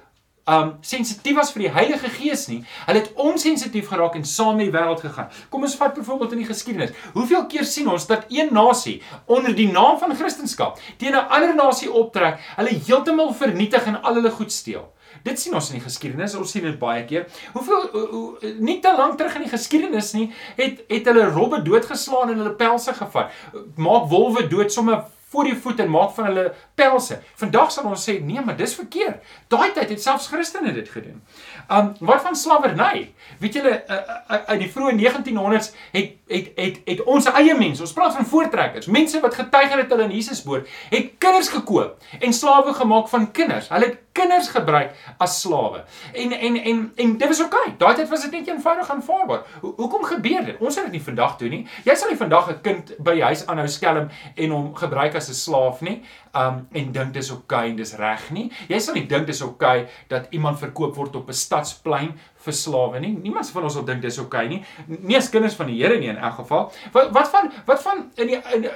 um 0.50 0.74
sensitief 0.82 1.36
was 1.38 1.52
vir 1.54 1.66
die 1.68 1.72
Heilige 1.74 2.10
Gees 2.10 2.48
nie. 2.50 2.60
Hulle 2.88 3.00
het 3.04 3.14
onsensitief 3.16 3.90
geraak 3.92 4.16
en 4.16 4.26
saam 4.26 4.58
met 4.58 4.70
die 4.70 4.76
wêreld 4.76 5.02
gegaan. 5.06 5.30
Kom 5.50 5.64
ons 5.68 5.76
vat 5.80 5.94
byvoorbeeld 5.94 6.38
in 6.38 6.44
die 6.44 6.50
geskiedenis. 6.50 6.96
Hoeveel 7.14 7.46
keer 7.52 7.66
sien 7.66 7.90
ons 7.90 8.08
dat 8.10 8.26
een 8.30 8.54
nasie 8.54 9.02
onder 9.26 9.56
die 9.56 9.72
naam 9.72 10.00
van 10.00 10.16
Christendom 10.16 10.74
teen 10.98 11.14
'n 11.14 11.28
ander 11.30 11.56
nasie 11.56 11.92
optrek, 11.92 12.40
hulle 12.56 12.80
heeltemal 12.88 13.34
vernietig 13.34 13.86
en 13.86 14.02
al 14.02 14.14
hulle 14.14 14.32
goed 14.32 14.52
steel? 14.52 14.94
Dit 15.24 15.40
sien 15.40 15.54
ons 15.54 15.70
in 15.70 15.80
die 15.80 15.84
geskiedenis. 15.84 16.36
Ons 16.36 16.52
sien 16.52 16.64
dit 16.64 16.80
baie 16.80 17.06
keer. 17.06 17.28
Hoeveel 17.54 18.38
nie 18.60 18.80
te 18.80 18.94
lank 18.98 19.18
terug 19.18 19.36
in 19.36 19.42
die 19.42 19.52
geskiedenis 19.52 20.14
nie, 20.14 20.32
het 20.56 20.84
het 20.88 21.06
hulle 21.06 21.30
robbe 21.34 21.62
doodgeslaan 21.66 22.30
en 22.30 22.38
hulle 22.44 22.56
pelse 22.60 22.94
gevat. 22.94 23.32
Maak 23.76 24.10
wolwe 24.10 24.48
dood 24.48 24.74
sommer 24.74 25.04
voor 25.30 25.44
die 25.44 25.56
voet 25.56 25.80
en 25.80 25.90
maak 25.90 26.12
van 26.16 26.26
hulle 26.26 26.46
pelse. 26.76 27.20
Vandag 27.36 27.72
sal 27.72 27.90
ons 27.90 28.06
sê 28.10 28.18
nee, 28.26 28.42
maar 28.46 28.58
dis 28.58 28.74
verkeerd. 28.76 29.22
Daai 29.48 29.72
tyd 29.76 29.94
het 29.94 30.02
selfs 30.02 30.28
Christene 30.32 30.74
dit 30.74 30.90
gedoen. 30.90 31.22
Um 31.70 31.94
wat 32.00 32.24
van 32.26 32.36
slawerny? 32.36 33.12
Weet 33.40 33.60
julle 33.60 33.76
uh, 33.78 33.96
uh, 33.96 34.42
uit 34.50 34.60
die 34.64 34.72
vroeë 34.74 34.96
1900s 34.98 35.74
het 35.94 36.18
het 36.30 36.52
het 36.58 36.82
het 36.86 37.04
ons 37.10 37.30
eie 37.30 37.56
mense, 37.58 37.82
ons 37.86 37.94
praat 37.94 38.16
van 38.18 38.26
voortrekkers, 38.26 38.90
mense 38.90 39.22
wat 39.22 39.38
getuig 39.38 39.76
het 39.76 39.94
hulle 39.94 40.10
in 40.10 40.16
Jesus 40.18 40.44
boor, 40.46 40.66
het 40.90 41.16
kinders 41.22 41.50
gekoop 41.54 41.98
en 42.20 42.34
slawe 42.34 42.74
gemaak 42.74 43.10
van 43.10 43.32
kinders. 43.32 43.70
Hulle 43.74 43.92
het 43.92 43.98
kinders 44.20 44.50
gebruik 44.54 44.96
as 45.18 45.40
slawe. 45.42 45.84
En 46.14 46.32
en 46.32 46.56
en 46.64 46.92
en 46.96 47.18
dit 47.18 47.28
was 47.28 47.42
oukei. 47.46 47.62
Okay. 47.62 47.76
Daai 47.78 47.96
tyd 47.96 48.10
was 48.10 48.26
dit 48.26 48.32
net 48.38 48.48
eenvoudig 48.48 48.92
aanvaarbaar. 48.96 49.46
Ho 49.62 49.74
hoekom 49.78 50.04
gebeur 50.04 50.46
dit? 50.46 50.58
Ons 50.60 50.78
sal 50.78 50.90
dit 50.90 50.98
nie 50.98 51.04
vandag 51.04 51.38
doen 51.42 51.56
nie. 51.56 51.62
Jy 51.88 51.96
sal 51.96 52.12
nie 52.12 52.20
vandag 52.20 52.50
'n 52.50 52.62
kind 52.62 52.94
by 53.00 53.14
die 53.20 53.24
huis 53.24 53.46
aanhou 53.48 53.68
skelm 53.68 54.10
en 54.36 54.56
hom 54.56 54.76
gebruik 54.76 55.16
as 55.16 55.30
'n 55.30 55.34
slaaf 55.34 55.82
nie. 55.82 56.02
Um 56.34 56.68
en 56.72 56.92
dink 56.92 57.14
dis 57.14 57.32
oukei 57.32 57.58
okay 57.60 57.70
en 57.70 57.76
dis 57.76 57.96
reg 57.96 58.32
nie. 58.32 58.52
Jy 58.68 58.80
sal 58.80 58.94
nie 58.94 59.08
dink 59.08 59.28
dis 59.28 59.42
oukei 59.42 59.80
okay 59.82 59.90
dat 60.08 60.28
iemand 60.30 60.60
verkoop 60.60 60.96
word 60.96 61.16
op 61.16 61.30
'n 61.30 61.34
stadsplein 61.34 62.20
vir 62.50 62.58
slawe 62.58 63.02
nie. 63.04 63.14
Niemand 63.24 63.50
van 63.54 63.68
ons 63.70 63.78
sal 63.78 63.86
dink 63.88 64.04
dis 64.04 64.20
oukei 64.22 64.46
okay 64.46 64.52
nie. 64.52 65.00
Nie 65.06 65.20
as 65.20 65.30
kinders 65.34 65.58
van 65.60 65.70
die 65.72 65.78
Here 65.80 66.00
nie 66.02 66.12
in 66.12 66.20
elk 66.20 66.40
geval. 66.42 66.70
Wat 66.96 67.14
wat 67.16 67.32
van 67.34 67.50
wat 67.70 67.84
van 67.86 68.06
in 68.18 68.34
die 68.34 68.40
in, 68.58 68.68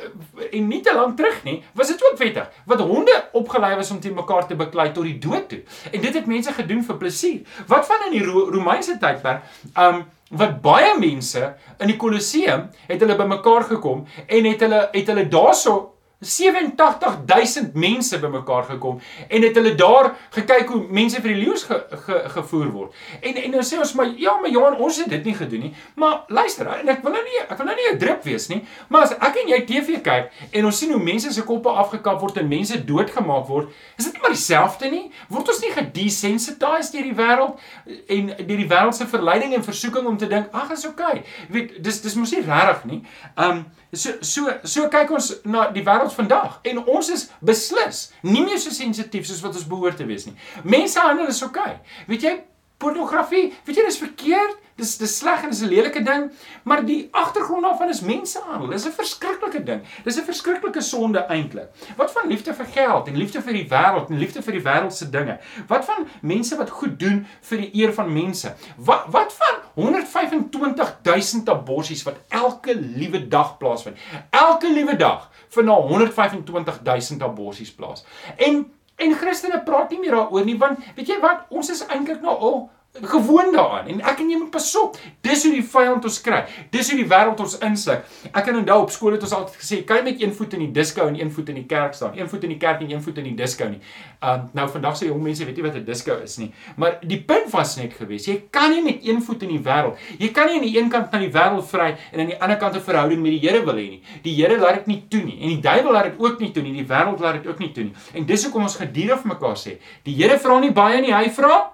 en 0.49 0.67
nie 0.69 0.81
te 0.85 0.95
lank 0.95 1.17
terug 1.19 1.43
nie, 1.47 1.59
was 1.77 1.91
dit 1.91 2.03
ook 2.03 2.17
wettig. 2.21 2.49
Wat 2.69 2.83
honde 2.83 3.15
opgelei 3.39 3.75
was 3.79 3.91
om 3.91 4.01
teen 4.03 4.17
mekaar 4.17 4.47
te 4.47 4.57
beklei 4.59 4.91
tot 4.93 5.07
die 5.09 5.19
dood 5.21 5.49
toe. 5.51 5.61
En 5.91 6.01
dit 6.01 6.19
het 6.19 6.29
mense 6.29 6.53
gedoen 6.53 6.83
vir 6.83 6.99
plesier. 7.01 7.55
Wat 7.67 7.87
van 7.89 8.09
in 8.09 8.17
die 8.17 8.25
Ro 8.25 8.49
Romeinse 8.53 8.97
tydperk, 9.01 9.47
um 9.77 10.05
wat 10.33 10.61
baie 10.63 10.93
mense 10.97 11.41
in 11.77 11.91
die 11.91 11.97
Kolosseum 11.99 12.69
het 12.87 13.01
hulle 13.03 13.17
bymekaar 13.19 13.67
gekom 13.75 14.05
en 14.25 14.47
het 14.49 14.63
hulle 14.65 14.87
het 14.93 15.11
hulle 15.11 15.27
daarso 15.29 15.92
87000 16.23 17.73
mense 17.73 18.19
bymekaar 18.19 18.63
gekom 18.63 18.99
en 19.27 19.41
het 19.41 19.55
hulle 19.55 19.75
daar 19.75 20.13
gekyk 20.35 20.71
hoe 20.73 20.81
mense 20.89 21.21
vir 21.21 21.33
die 21.33 21.45
leeu's 21.45 21.63
ge, 21.67 21.79
ge, 22.05 22.19
gevoer 22.35 22.71
word. 22.71 23.01
En 23.21 23.39
en 23.43 23.57
dan 23.57 23.67
sê 23.67 23.79
ons 23.79 23.93
maar 23.99 24.11
ja, 24.17 24.35
maar 24.41 24.51
Johan, 24.53 24.77
ons 24.77 24.97
het 25.03 25.09
dit 25.09 25.29
nie 25.29 25.35
gedoen 25.37 25.67
nie. 25.67 25.73
Maar 25.99 26.23
luister, 26.27 26.69
en 26.79 26.89
ek 26.93 27.03
wil 27.05 27.15
nou 27.17 27.23
nie 27.27 27.41
ek 27.43 27.57
wil 27.57 27.69
nou 27.69 27.75
nie 27.75 27.89
'n 27.93 27.99
drip 27.99 28.23
wees 28.23 28.47
nie, 28.47 28.61
maar 28.87 29.07
as 29.07 29.13
ek 29.13 29.41
en 29.43 29.51
jy 29.53 29.61
TV 29.65 30.01
kyk 30.01 30.31
en 30.51 30.65
ons 30.65 30.77
sien 30.77 30.91
hoe 30.91 31.03
mense 31.03 31.33
se 31.33 31.43
koppe 31.43 31.69
afgekap 31.69 32.21
word 32.21 32.37
en 32.37 32.47
mense 32.47 32.85
doodgemaak 32.85 33.47
word, 33.47 33.69
is 33.97 34.05
dit 34.05 34.13
nie 34.13 34.21
maar 34.21 34.35
dieselfde 34.35 34.89
nie? 34.89 35.11
Word 35.29 35.49
ons 35.49 35.61
nie 35.61 35.71
gedesensitized 35.71 36.93
deur 36.93 37.03
die 37.03 37.15
wêreld 37.15 37.59
en 38.07 38.33
deur 38.47 38.57
die 38.57 38.69
wêreld 38.69 38.95
se 38.95 39.07
verleiding 39.07 39.53
en 39.53 39.63
versoeking 39.63 40.07
om 40.07 40.17
te 40.17 40.27
dink, 40.27 40.47
ag, 40.51 40.71
is 40.71 40.85
okay. 40.87 41.23
Jy 41.47 41.53
weet, 41.53 41.83
dis 41.83 42.01
dis 42.01 42.15
mos 42.15 42.31
nie 42.31 42.41
regtig 42.41 42.85
nie. 42.85 43.01
Um 43.37 43.65
So 43.93 44.09
so 44.25 44.49
so 44.65 44.87
kyk 44.89 45.11
ons 45.13 45.27
na 45.45 45.67
die 45.73 45.83
wêreld 45.85 46.12
vandag 46.13 46.59
en 46.63 46.85
ons 46.85 47.09
is 47.09 47.29
beslis 47.39 48.11
nie 48.21 48.43
meer 48.45 48.59
so 48.59 48.69
sensitief 48.69 49.25
soos 49.25 49.41
wat 49.41 49.55
ons 49.55 49.67
behoort 49.67 49.97
te 49.97 50.05
wees 50.05 50.25
nie. 50.25 50.35
Mense 50.63 50.99
handel 50.99 51.27
is. 51.27 51.41
Okay. 51.43 51.79
Weet 52.07 52.21
jy, 52.21 52.33
pornografie, 52.77 53.53
weet 53.65 53.79
jy 53.79 53.87
dis 53.87 54.01
verkeerd? 54.01 54.59
Dis 54.75 54.95
dis 54.97 55.11
sleg 55.19 55.43
en 55.45 55.51
dis 55.51 55.61
'n 55.61 55.69
lelike 55.69 56.01
ding, 56.03 56.31
maar 56.63 56.85
die 56.85 57.07
agtergrond 57.11 57.63
daarvan 57.63 57.89
is 57.89 58.01
mensehandel. 58.01 58.67
Dis 58.67 58.85
'n 58.85 58.91
verskriklike 58.91 59.63
ding. 59.63 59.81
Dis 60.03 60.17
'n 60.17 60.25
verskriklike 60.25 60.81
sonde 60.81 61.19
eintlik. 61.19 61.69
Wat 61.95 62.11
van 62.11 62.27
liefde 62.27 62.53
vir 62.53 62.65
geld 62.65 63.07
en 63.07 63.17
liefde 63.17 63.41
vir 63.41 63.53
die 63.53 63.67
wêreld 63.69 64.09
en 64.09 64.17
liefde 64.17 64.41
vir 64.41 64.53
die 64.53 64.61
wêreldse 64.61 65.09
dinge? 65.09 65.39
Wat 65.67 65.85
van 65.85 66.07
mense 66.21 66.57
wat 66.57 66.69
goed 66.69 66.99
doen 66.99 67.27
vir 67.41 67.57
die 67.57 67.69
eer 67.73 67.93
van 67.93 68.13
mense? 68.13 68.55
Wat 68.77 69.05
wat 69.07 69.33
van 69.33 69.55
125000 69.75 71.49
aborsies 71.49 72.03
wat 72.03 72.17
elke 72.29 72.75
liewe 72.75 73.27
dag 73.27 73.57
plaasvind? 73.57 73.97
Elke 74.29 74.73
liewe 74.73 74.95
dag 74.95 75.29
vind 75.53 75.67
daar 75.69 75.87
125000 75.89 77.23
aborsies 77.23 77.73
plaas. 77.73 78.05
En 78.37 78.65
en 78.95 79.15
Christene 79.17 79.63
praat 79.65 79.89
nie 79.89 79.99
meer 79.99 80.13
daaroor 80.15 80.45
nie 80.45 80.57
want 80.57 80.79
weet 80.95 81.09
jy 81.09 81.19
wat? 81.23 81.47
Ons 81.49 81.71
is 81.73 81.85
eintlik 81.87 82.21
nou 82.21 82.35
al 82.37 82.59
gewoon 83.01 83.51
daaraan 83.51 83.87
en 83.87 84.01
ek 84.05 84.19
en 84.21 84.27
jy 84.29 84.37
moet 84.37 84.51
pasop. 84.53 84.97
Dis 85.25 85.41
hoe 85.47 85.51
die 85.55 85.63
vyand 85.65 86.03
ons 86.05 86.19
kry. 86.21 86.43
Dis 86.69 86.91
hoe 86.91 86.97
die 86.99 87.07
wêreld 87.09 87.39
ons 87.41 87.55
insluk. 87.65 88.03
Ek 88.29 88.45
kan 88.45 88.59
onthou 88.59 88.83
op 88.83 88.91
skool 88.93 89.15
het 89.15 89.23
ons 89.25 89.33
altyd 89.33 89.55
gesê, 89.57 89.79
"Kan 89.85 89.97
jy 89.97 90.03
met 90.03 90.21
een 90.21 90.33
voet 90.33 90.53
in 90.53 90.59
die 90.59 90.71
disko 90.71 91.07
en 91.07 91.19
een 91.19 91.31
voet 91.31 91.49
in 91.49 91.55
die 91.55 91.65
kerk 91.65 91.93
staan? 91.93 92.17
Een 92.17 92.29
voet 92.29 92.43
in 92.43 92.49
die 92.49 92.57
kerk 92.57 92.81
en 92.81 92.91
een 92.91 93.01
voet 93.01 93.17
in 93.17 93.23
die 93.23 93.35
disko 93.35 93.67
nie." 93.67 93.79
Um 94.21 94.49
nou 94.53 94.69
vandag 94.69 94.95
sê 94.97 95.07
jong 95.07 95.23
mense 95.23 95.45
weet 95.45 95.55
nie 95.55 95.63
wat 95.63 95.75
'n 95.75 95.85
disko 95.85 96.19
is 96.23 96.37
nie. 96.37 96.53
Maar 96.77 96.99
die 97.01 97.21
punt 97.21 97.49
was 97.51 97.75
net 97.77 97.93
gewees, 97.93 98.25
jy 98.25 98.43
kan 98.51 98.69
nie 98.69 98.83
met 98.83 98.99
een 99.01 99.21
voet 99.21 99.41
in 99.41 99.49
die 99.49 99.63
wêreld. 99.63 99.97
Jy 100.19 100.31
kan 100.31 100.47
nie 100.47 100.55
aan 100.55 100.61
die 100.61 100.77
een 100.77 100.89
kant 100.89 101.11
na 101.11 101.19
die 101.19 101.31
wêreld 101.31 101.65
vry 101.65 101.97
en 102.11 102.19
aan 102.19 102.27
die 102.27 102.41
ander 102.41 102.57
kant 102.57 102.75
'n 102.75 102.81
verhouding 102.81 103.21
met 103.21 103.31
die 103.31 103.49
Here 103.49 103.65
wil 103.65 103.75
hê 103.75 103.89
nie. 103.89 104.03
Die 104.21 104.35
Here 104.35 104.57
laat 104.57 104.75
dit 104.75 104.87
nie 104.87 105.05
toe 105.09 105.23
nie 105.23 105.41
en 105.41 105.47
die 105.47 105.61
duiwel 105.61 105.91
laat 105.91 106.03
dit 106.03 106.19
ook 106.19 106.39
nie 106.39 106.51
toe 106.51 106.63
nie. 106.63 106.73
Die 106.73 106.85
wêreld 106.85 107.19
laat 107.19 107.43
dit 107.43 107.47
ook 107.47 107.59
nie 107.59 107.71
toe 107.71 107.83
nie. 107.83 107.93
En 108.13 108.25
dis 108.25 108.43
hoekom 108.43 108.61
ons 108.61 108.75
gedurig 108.75 109.23
mekaar 109.23 109.55
sê, 109.55 109.77
die 110.03 110.13
Here 110.13 110.39
vra 110.39 110.59
nie 110.59 110.71
baie 110.71 111.01
nie, 111.01 111.11
hy 111.11 111.29
vra 111.29 111.73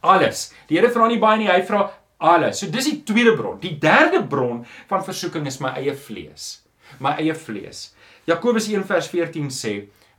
alles. 0.00 0.48
Die 0.68 0.78
Here 0.78 0.90
vra 0.94 1.08
nie 1.08 1.20
baie 1.22 1.38
nie, 1.38 1.50
hy 1.50 1.62
vra 1.66 1.88
alles. 2.18 2.60
So 2.60 2.70
dis 2.70 2.88
die 2.90 3.02
tweede 3.06 3.36
bron. 3.38 3.60
Die 3.62 3.76
derde 3.80 4.22
bron 4.26 4.64
van 4.90 5.04
versoeking 5.06 5.46
is 5.46 5.60
my 5.60 5.74
eie 5.78 5.94
vlees. 5.94 6.58
My 7.02 7.16
eie 7.20 7.34
vlees. 7.34 7.92
Jakobus 8.28 8.68
1:14 8.68 9.50
sê, 9.54 9.74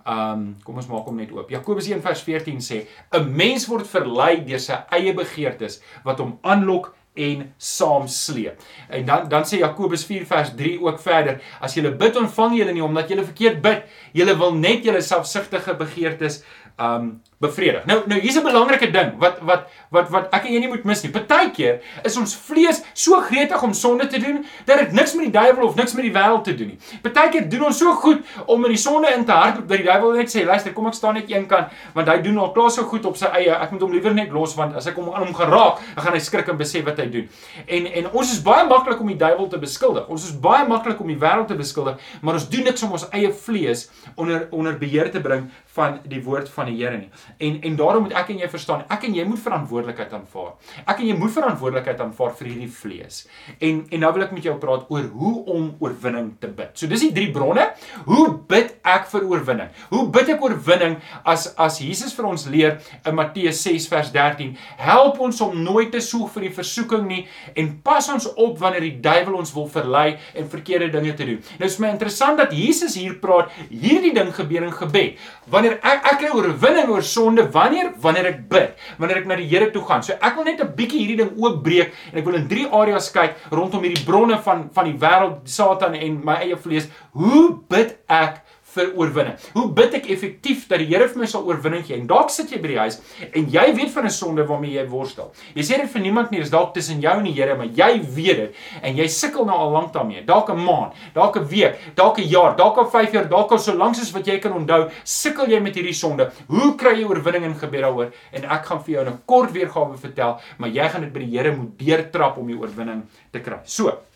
um 0.09 0.55
kom 0.63 0.79
ons 0.79 0.87
maak 0.89 1.05
hom 1.05 1.17
net 1.19 1.31
oop. 1.35 1.51
Jakobus 1.51 1.87
1:14 1.87 2.61
sê, 2.63 2.85
'n 3.13 3.35
mens 3.35 3.67
word 3.67 3.87
verlei 3.87 4.39
deur 4.45 4.59
sy 4.59 4.77
eie 4.91 5.13
begeertes 5.13 5.81
wat 6.03 6.19
hom 6.19 6.39
aanlok 6.43 6.95
en 7.19 7.53
saamsleep. 7.57 8.61
En 8.89 9.05
dan 9.05 9.29
dan 9.29 9.43
sê 9.43 9.59
Jakobus 9.59 10.05
4 10.05 10.25
vers 10.25 10.53
3 10.55 10.79
ook 10.81 10.99
verder, 10.99 11.41
as 11.61 11.75
jy 11.75 11.91
bid 11.91 12.15
ontvang 12.15 12.57
jy 12.57 12.71
nie 12.71 12.83
omdat 12.83 13.09
jy 13.09 13.23
verkeerd 13.23 13.61
bid, 13.61 13.83
jy 14.13 14.25
wil 14.37 14.55
net 14.55 14.83
jou 14.83 15.01
selfsugtige 15.01 15.75
begeertes 15.77 16.43
um 16.77 17.21
bevredig. 17.39 17.85
Nou 17.87 18.01
nou 18.05 18.19
hier's 18.19 18.35
'n 18.35 18.43
belangrike 18.43 18.91
ding 18.91 19.17
wat 19.17 19.39
wat 19.41 19.67
wat 19.89 20.09
wat 20.09 20.33
ek 20.33 20.45
en 20.45 20.53
jy 20.53 20.59
nie 20.59 20.67
moet 20.67 20.83
mis 20.83 21.03
nie. 21.03 21.11
Partykeer 21.11 21.79
is 22.03 22.17
ons 22.17 22.35
vlees 22.35 22.83
so 22.93 23.21
gretig 23.21 23.63
om 23.63 23.73
sonde 23.73 24.07
te 24.07 24.19
doen 24.19 24.45
dat 24.65 24.79
dit 24.79 24.91
niks 24.91 25.13
met 25.13 25.31
die 25.31 25.31
duiwel 25.31 25.67
of 25.67 25.75
niks 25.75 25.93
met 25.93 26.03
die 26.03 26.11
wêreld 26.11 26.43
te 26.43 26.55
doen 26.55 26.67
nie. 26.67 26.79
Partykeer 27.01 27.49
doen 27.49 27.65
ons 27.65 27.77
so 27.77 27.93
goed 27.93 28.19
om 28.45 28.65
in 28.65 28.71
die 28.71 28.77
sonde 28.77 29.07
in 29.15 29.25
te 29.25 29.31
hardloop 29.31 29.67
dat 29.67 29.77
die 29.77 29.85
duiwel 29.85 30.11
net 30.11 30.35
sê, 30.35 30.45
"Luister, 30.45 30.73
kom 30.73 30.87
ek 30.87 30.93
staan 30.93 31.13
net 31.13 31.31
een 31.31 31.47
kant, 31.47 31.67
want 31.93 32.07
hy 32.07 32.21
doen 32.21 32.37
al 32.37 32.51
klaar 32.51 32.71
so 32.71 32.83
goed 32.83 33.05
op 33.05 33.17
sy 33.17 33.25
eie. 33.25 33.51
Ek 33.51 33.71
moet 33.71 33.81
hom 33.81 33.91
liewer 33.91 34.13
net 34.13 34.31
los 34.31 34.55
want 34.55 34.75
as 34.75 34.87
ek 34.87 34.95
hom 34.95 35.13
aan 35.13 35.25
hom 35.25 35.33
geraak, 35.33 35.79
dan 35.95 36.03
gaan 36.03 36.13
hy 36.13 36.19
skrik 36.19 36.47
en 36.47 36.57
besef 36.57 36.83
wat 36.83 36.97
hy 36.97 37.05
doen." 37.09 37.29
En 37.67 37.85
en 37.85 38.11
ons 38.11 38.31
is 38.31 38.41
baie 38.41 38.67
maklik 38.67 38.99
om 38.99 39.07
die 39.07 39.17
duiwel 39.17 39.47
te 39.47 39.57
beskuldig. 39.57 40.07
Ons 40.07 40.25
is 40.25 40.39
baie 40.39 40.67
maklik 40.67 40.99
om 40.99 41.07
die 41.07 41.19
wêreld 41.19 41.47
te 41.47 41.55
beskuldig, 41.55 41.97
maar 42.21 42.33
ons 42.33 42.49
doen 42.49 42.63
niks 42.63 42.83
om 42.83 42.91
ons 42.91 43.09
eie 43.11 43.33
vlees 43.33 43.89
onder 44.15 44.47
onder 44.51 44.77
beheer 44.77 45.11
te 45.11 45.21
bring 45.21 45.49
van 45.65 45.99
die 46.03 46.23
woord 46.23 46.49
van 46.49 46.65
die 46.65 46.77
Here 46.79 46.97
nie. 46.97 47.09
En 47.37 47.61
en 47.61 47.75
daarom 47.75 48.03
moet 48.07 48.15
ek 48.17 48.33
en 48.33 48.41
jy 48.41 48.49
verstaan, 48.51 48.83
ek 48.91 49.05
en 49.07 49.15
jy 49.15 49.25
moet 49.27 49.39
verantwoordelikheid 49.39 50.13
aanvaar. 50.13 50.53
Ek 50.85 50.99
en 50.99 51.07
jy 51.07 51.17
moet 51.19 51.33
verantwoordelikheid 51.33 52.01
aanvaar 52.03 52.33
vir 52.39 52.51
hierdie 52.51 52.71
vlees. 52.79 53.21
En 53.59 53.85
en 53.89 54.03
nou 54.03 54.11
wil 54.15 54.25
ek 54.25 54.33
met 54.35 54.47
jou 54.49 54.55
praat 54.61 54.89
oor 54.89 55.07
hoe 55.13 55.33
om 55.53 55.69
oorwinning 55.79 56.31
te 56.41 56.47
bid. 56.47 56.73
So 56.73 56.87
dis 56.91 57.05
die 57.07 57.13
drie 57.15 57.29
bronne. 57.35 57.69
Hoe 58.07 58.27
bid 58.49 58.75
ek 58.87 59.07
vir 59.11 59.27
oorwinning? 59.29 59.69
Hoe 59.93 60.05
bid 60.13 60.33
ek 60.35 60.43
oorwinning 60.43 60.97
as 61.23 61.49
as 61.59 61.79
Jesus 61.83 62.15
vir 62.17 62.29
ons 62.29 62.47
leer 62.51 62.79
in 63.05 63.15
Matteus 63.17 63.61
6 63.65 63.87
vers 63.91 64.11
13, 64.15 64.55
help 64.79 65.19
ons 65.23 65.41
om 65.45 65.55
nooit 65.63 65.91
te 65.93 66.01
soek 66.03 66.29
vir 66.35 66.47
die 66.47 66.53
versoeking 66.55 67.07
nie 67.09 67.21
en 67.59 67.71
pas 67.85 68.07
ons 68.11 68.27
op 68.35 68.59
wanneer 68.61 68.85
die 68.85 68.97
duiwel 69.03 69.39
ons 69.39 69.53
wil 69.55 69.67
verlei 69.71 70.17
en 70.37 70.49
verkeerde 70.49 70.91
dinge 70.93 71.15
te 71.17 71.27
doen. 71.27 71.41
Nou 71.59 71.69
is 71.69 71.79
my 71.81 71.91
interessant 71.93 72.39
dat 72.39 72.53
Jesus 72.55 72.97
hier 72.99 73.17
praat, 73.21 73.51
hierdie 73.69 74.13
ding 74.15 74.31
gebeur 74.35 74.65
in 74.67 74.75
gebed. 74.75 75.19
Wanneer 75.51 75.79
ek 75.79 76.07
ek 76.13 76.19
kry 76.23 76.31
oorwinning 76.35 76.91
oor 76.93 77.05
sonde 77.19 77.45
wanneer 77.51 77.91
wanneer 78.01 78.31
ek 78.31 78.41
bid, 78.51 78.75
wanneer 78.99 79.21
ek 79.21 79.29
na 79.29 79.37
die 79.39 79.47
Here 79.49 79.69
toe 79.73 79.83
gaan. 79.87 80.03
So 80.05 80.15
ek 80.15 80.37
wil 80.37 80.47
net 80.47 80.61
'n 80.63 80.73
bietjie 80.75 81.01
hierdie 81.03 81.19
ding 81.21 81.33
oopbreek 81.37 81.91
en 82.11 82.19
ek 82.19 82.25
wil 82.25 82.39
in 82.39 82.47
drie 82.47 82.67
areas 82.67 83.11
kyk 83.11 83.35
rondom 83.51 83.83
hierdie 83.83 84.05
bronne 84.05 84.37
van 84.45 84.69
van 84.73 84.85
die 84.85 84.97
wêreld, 84.97 85.41
Satan 85.45 85.95
en 85.95 86.21
my 86.23 86.39
eie 86.45 86.57
vlees. 86.57 86.89
Hoe 87.13 87.59
bid 87.69 87.97
ek 88.07 88.41
vir 88.75 88.91
oorwinning. 88.95 89.37
Hoe 89.53 89.67
bid 89.73 89.93
ek 89.99 90.09
effektief 90.13 90.67
dat 90.69 90.79
die 90.79 90.87
Here 90.89 91.07
vir 91.07 91.21
my 91.21 91.27
sal 91.29 91.45
oorwinning 91.47 91.85
gee? 91.85 91.97
En 91.99 92.07
dalk 92.07 92.29
sit 92.33 92.51
jy 92.51 92.59
by 92.61 92.67
die 92.67 92.79
huis 92.79 92.99
en 93.33 93.49
jy 93.53 93.65
weet 93.77 93.91
van 93.93 94.05
'n 94.05 94.09
sonde 94.09 94.45
waarmee 94.45 94.77
jy 94.77 94.85
worstel. 94.87 95.31
Jy 95.55 95.63
sê 95.63 95.77
dit 95.81 95.89
vir 95.89 96.01
niemand 96.01 96.31
nie, 96.31 96.39
dis 96.39 96.49
dalk 96.49 96.73
tussen 96.73 97.01
jou 97.01 97.17
en 97.17 97.23
die 97.23 97.33
Here, 97.33 97.55
maar 97.55 97.67
jy 97.67 98.01
weet 98.15 98.37
dit 98.37 98.55
en 98.81 98.95
jy 98.95 99.07
sukkel 99.07 99.45
nou 99.45 99.57
al 99.57 99.71
lank 99.71 99.93
daarmee. 99.93 100.25
Dalk 100.25 100.49
'n 100.49 100.57
maand, 100.57 100.93
dalk 101.13 101.37
'n 101.37 101.47
week, 101.47 101.75
dalk 101.95 102.19
'n 102.19 102.27
jaar, 102.27 102.55
dalk 102.55 102.77
al 102.77 102.89
5 102.89 103.11
jaar, 103.11 103.29
dalk 103.29 103.51
al 103.51 103.59
so 103.59 103.73
lank 103.73 103.95
soos 103.95 104.11
wat 104.11 104.25
jy 104.25 104.39
kan 104.39 104.53
onthou, 104.53 104.89
sukkel 105.03 105.47
jy 105.47 105.59
met 105.59 105.75
hierdie 105.75 105.93
sonde. 105.93 106.31
Hoe 106.47 106.75
kry 106.75 106.99
jy 106.99 107.05
oorwinning 107.05 107.45
in 107.45 107.55
gebed 107.55 107.81
daaroor? 107.81 108.11
En 108.33 108.43
ek 108.43 108.65
gaan 108.65 108.83
vir 108.83 108.93
jou 108.95 109.05
'n 109.05 109.21
kort 109.25 109.51
weergawe 109.51 109.97
vertel, 109.97 110.39
maar 110.57 110.69
jy 110.69 110.89
gaan 110.89 111.01
dit 111.01 111.13
by 111.13 111.19
die 111.19 111.37
Here 111.37 111.55
moet 111.55 111.77
deurtrap 111.77 112.37
om 112.37 112.47
die 112.47 112.57
oorwinning 112.57 113.03
te 113.31 113.39
kry. 113.39 113.59
So, 113.63 114.08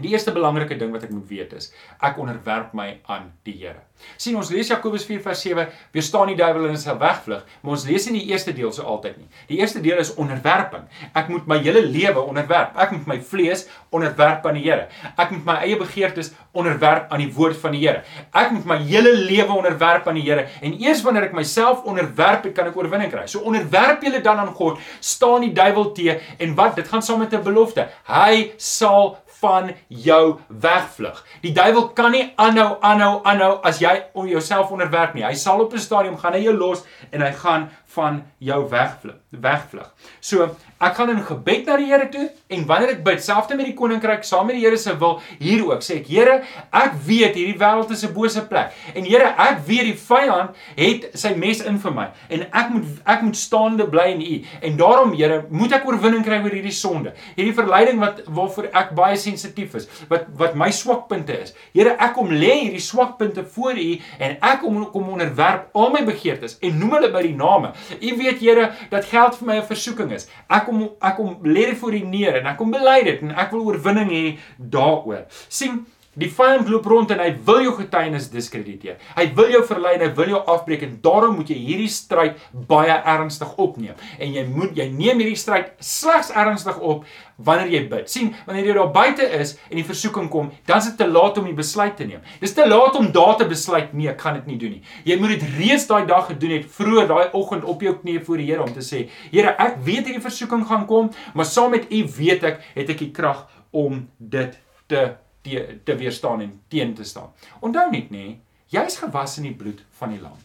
Die 0.00 0.14
eerste 0.14 0.32
belangrike 0.32 0.78
ding 0.80 0.92
wat 0.94 1.02
ek 1.04 1.10
moet 1.12 1.28
weet 1.28 1.50
is, 1.52 1.66
ek 2.00 2.16
onderwerp 2.20 2.70
my 2.72 2.94
aan 3.12 3.26
die 3.44 3.58
Here. 3.62 3.82
sien 4.16 4.34
ons 4.34 4.48
lees 4.50 4.70
Jakobus 4.72 5.04
4 5.06 5.20
vers 5.22 5.42
7, 5.44 5.66
weerstaan 5.94 6.30
die 6.32 6.36
duiwel 6.38 6.64
en 6.66 6.72
hy 6.74 6.78
sal 6.80 6.96
wegvlug, 6.98 7.42
maar 7.62 7.74
ons 7.76 7.84
lees 7.86 8.08
nie 8.08 8.22
die 8.22 8.32
eerste 8.32 8.54
deel 8.56 8.72
so 8.74 8.82
altyd 8.88 9.18
nie. 9.20 9.28
Die 9.50 9.58
eerste 9.60 9.82
deel 9.84 10.00
is 10.02 10.14
onderwerping. 10.18 10.88
Ek 11.14 11.28
moet 11.30 11.46
my 11.46 11.58
hele 11.62 11.84
lewe 11.84 12.24
onderwerp. 12.24 12.72
Ek 12.80 12.96
moet 12.96 13.06
my 13.12 13.18
vlees 13.20 13.66
onderwerp 13.92 14.48
aan 14.48 14.58
die 14.58 14.64
Here. 14.64 14.88
Ek 15.12 15.30
moet 15.34 15.44
my 15.46 15.58
eie 15.66 15.76
begeertes 15.78 16.32
onderwerp 16.56 17.12
aan 17.12 17.22
die 17.22 17.30
woord 17.36 17.60
van 17.60 17.76
die 17.76 17.84
Here. 17.84 18.02
Ek 18.32 18.50
moet 18.56 18.66
my 18.72 18.80
hele 18.88 19.12
lewe 19.12 19.52
onderwerp 19.54 20.08
aan 20.08 20.18
die 20.18 20.24
Here 20.26 20.48
en 20.62 20.74
eers 20.80 21.04
wanneer 21.04 21.28
ek 21.28 21.36
myself 21.36 21.84
onderwerp, 21.84 22.48
kan 22.56 22.72
ek 22.72 22.78
oorwinning 22.80 23.12
kry. 23.12 23.28
So 23.30 23.44
onderwerp 23.46 24.02
julle 24.02 24.22
dan 24.24 24.40
aan 24.42 24.54
God, 24.56 24.80
staan 25.00 25.46
die 25.46 25.52
duiwel 25.54 25.92
te 25.92 26.18
en 26.38 26.56
wat? 26.58 26.74
Dit 26.80 26.88
gaan 26.88 27.04
saam 27.04 27.22
met 27.22 27.34
'n 27.34 27.44
belofte. 27.44 27.86
Hy 28.08 28.54
sal 28.56 29.18
van 29.42 29.72
jou 29.88 30.38
wegvlug. 30.48 31.22
Die 31.42 31.52
duiwel 31.52 31.88
kan 31.98 32.14
nie 32.14 32.24
aanhou 32.36 32.76
aanhou 32.80 33.20
aanhou 33.26 33.52
as 33.66 33.80
jy 33.82 33.94
om 34.14 34.28
jouself 34.30 34.70
onderwerp 34.70 35.16
nie. 35.18 35.24
Hy 35.26 35.34
sal 35.34 35.60
op 35.64 35.74
'n 35.74 35.82
stadium 35.82 36.18
gaan 36.18 36.36
hy 36.38 36.44
jou 36.44 36.54
los 36.56 36.84
en 37.10 37.22
hy 37.22 37.32
gaan 37.32 37.70
van 37.94 38.22
jou 38.38 38.68
wegvlug. 38.70 39.18
Wegvlug. 39.30 39.92
So, 40.20 40.54
Ek 40.82 40.96
gaan 40.98 41.12
in 41.12 41.20
gebed 41.22 41.68
na 41.68 41.76
die 41.78 41.86
Here 41.92 42.08
toe 42.10 42.24
en 42.52 42.64
wanneer 42.66 42.96
ek 42.96 43.02
bid, 43.06 43.20
selfs 43.22 43.52
met 43.54 43.68
die 43.68 43.74
koninkryk, 43.78 44.24
saam 44.26 44.48
met 44.50 44.56
die 44.58 44.64
Here 44.64 44.78
se 44.80 44.94
wil, 44.98 45.20
hier 45.38 45.62
ook 45.68 45.84
sê 45.86 46.00
ek, 46.00 46.08
Here, 46.10 46.40
ek 46.74 46.96
weet 47.06 47.36
hierdie 47.38 47.58
wêreld 47.60 47.92
is 47.94 48.02
'n 48.04 48.12
bose 48.12 48.42
plek. 48.50 48.72
En 48.94 49.04
Here, 49.06 49.30
ek 49.38 49.62
weet 49.66 49.86
die 49.92 49.94
vyand 49.94 50.50
het 50.76 51.06
sy 51.14 51.34
mes 51.38 51.60
in 51.62 51.78
vir 51.78 51.92
my 51.94 52.08
en 52.28 52.42
ek 52.50 52.70
moet 52.70 52.84
ek 53.06 53.22
moet 53.22 53.36
staande 53.36 53.86
bly 53.86 54.08
in 54.16 54.22
U. 54.22 54.42
En 54.62 54.76
daarom, 54.76 55.14
Here, 55.14 55.44
moet 55.50 55.72
ek 55.72 55.86
oorwinning 55.86 56.24
kry 56.24 56.40
oor 56.42 56.50
hierdie 56.50 56.74
sonde. 56.74 57.14
Hierdie 57.36 57.54
verleiding 57.54 58.00
wat 58.00 58.22
waarvoor 58.26 58.70
ek 58.72 58.94
baie 58.94 59.16
sensitief 59.16 59.74
is, 59.74 59.88
wat 60.08 60.26
wat 60.36 60.54
my 60.54 60.70
swakpunte 60.70 61.38
is. 61.42 61.54
Here, 61.72 61.94
ek 61.98 62.14
kom 62.14 62.28
lê 62.28 62.66
hierdie 62.66 62.82
swakpunte 62.82 63.44
voor 63.44 63.78
U 63.78 64.00
en 64.18 64.36
ek 64.42 64.60
kom 64.60 64.90
kom 64.90 65.08
onderwerp 65.14 65.70
al 65.74 65.90
my 65.90 66.02
begeertes 66.04 66.58
en 66.60 66.78
noem 66.78 66.98
hulle 66.98 67.12
by 67.12 67.22
die 67.22 67.36
name. 67.36 67.72
U 68.00 68.16
weet, 68.16 68.40
Here, 68.42 68.72
dat 68.90 69.04
geld 69.04 69.36
vir 69.38 69.46
my 69.46 69.56
'n 69.60 69.66
versoeking 69.66 70.10
is. 70.12 70.28
Ek 70.50 70.66
kom 70.72 70.84
ek 71.00 71.16
kom 71.18 71.34
lê 71.44 71.66
dit 71.70 71.78
voor 71.80 71.96
U 71.98 72.04
neer 72.12 72.40
en 72.40 72.52
ek 72.52 72.60
kom 72.60 72.72
bely 72.72 73.00
dit 73.08 73.24
en 73.24 73.34
ek 73.44 73.52
wil 73.54 73.66
oorwinning 73.68 74.12
hê 74.12 74.24
daaroor. 74.56 75.26
sien 75.48 75.82
Die 76.12 76.28
vyand 76.28 76.68
loop 76.68 76.84
rond 76.90 77.12
en 77.14 77.22
hy 77.22 77.30
wil 77.46 77.62
jou 77.64 77.70
getuienis 77.78 78.26
diskrediteer. 78.28 78.98
Hy 79.16 79.24
wil 79.36 79.54
jou 79.54 79.62
verlei 79.64 79.94
en 79.96 80.02
hy 80.04 80.10
wil 80.18 80.34
jou 80.34 80.40
afbreek 80.52 80.82
en 80.84 80.98
daarom 81.00 81.38
moet 81.38 81.48
jy 81.48 81.56
hierdie 81.56 81.88
stryd 81.88 82.42
baie 82.68 82.98
ernstig 83.14 83.54
opneem. 83.56 83.96
En 84.20 84.34
jy 84.36 84.42
moet 84.44 84.76
jy 84.76 84.90
neem 84.92 85.22
hierdie 85.22 85.38
stryd 85.40 85.70
slegs 85.80 86.28
ernstig 86.36 86.76
op 86.84 87.06
wanneer 87.40 87.72
jy 87.72 87.80
bid. 87.88 88.10
sien, 88.12 88.34
wanneer 88.44 88.68
jy 88.68 88.74
daar 88.76 88.92
buite 88.92 89.24
is 89.40 89.54
en 89.70 89.80
die 89.80 89.86
versoeking 89.88 90.28
kom, 90.28 90.52
dan 90.68 90.84
is 90.84 90.90
dit 90.90 91.00
te 91.00 91.08
laat 91.08 91.38
om 91.40 91.48
die 91.48 91.56
besluit 91.56 91.96
te 91.96 92.04
neem. 92.04 92.20
Dis 92.44 92.54
te 92.54 92.68
laat 92.68 93.00
om 93.00 93.08
daar 93.12 93.38
te 93.40 93.48
besluit 93.48 93.96
nee, 93.96 94.12
ek 94.12 94.20
gaan 94.20 94.36
dit 94.42 94.52
nie 94.52 94.58
doen 94.60 94.76
nie. 94.76 94.84
Jy 95.08 95.16
moet 95.16 95.34
dit 95.38 95.48
reeds 95.56 95.88
daai 95.88 96.04
dag 96.06 96.28
gedoen 96.28 96.58
het, 96.58 96.68
vroeër 96.76 97.08
daai 97.08 97.32
oggend 97.32 97.64
op 97.64 97.80
jou 97.82 97.96
knieë 98.04 98.22
voor 98.28 98.44
die 98.44 98.50
Here 98.52 98.62
om 98.62 98.76
te 98.76 98.84
sê, 98.84 99.06
Here, 99.32 99.56
ek 99.56 99.80
weet 99.80 100.12
hierdie 100.12 100.22
versoeking 100.22 100.68
gaan 100.68 100.84
kom, 100.86 101.10
maar 101.32 101.48
saam 101.48 101.72
met 101.72 101.88
U 101.88 102.04
weet 102.20 102.44
ek 102.52 102.64
het 102.76 102.92
ek 102.92 103.00
die 103.00 103.12
krag 103.16 103.46
om 103.72 104.04
dit 104.20 104.60
te 104.92 105.14
te, 105.42 105.80
te 105.84 105.96
weerstaan 105.96 106.40
en 106.40 106.60
teen 106.68 106.94
te 106.94 107.04
staan. 107.04 107.32
Onthou 107.60 107.90
net 107.90 108.10
nê, 108.10 108.38
jy's 108.72 108.98
gewas 109.02 109.38
in 109.38 109.50
die 109.50 109.56
bloed 109.56 109.82
van 109.98 110.14
die 110.14 110.20
lam. 110.20 110.38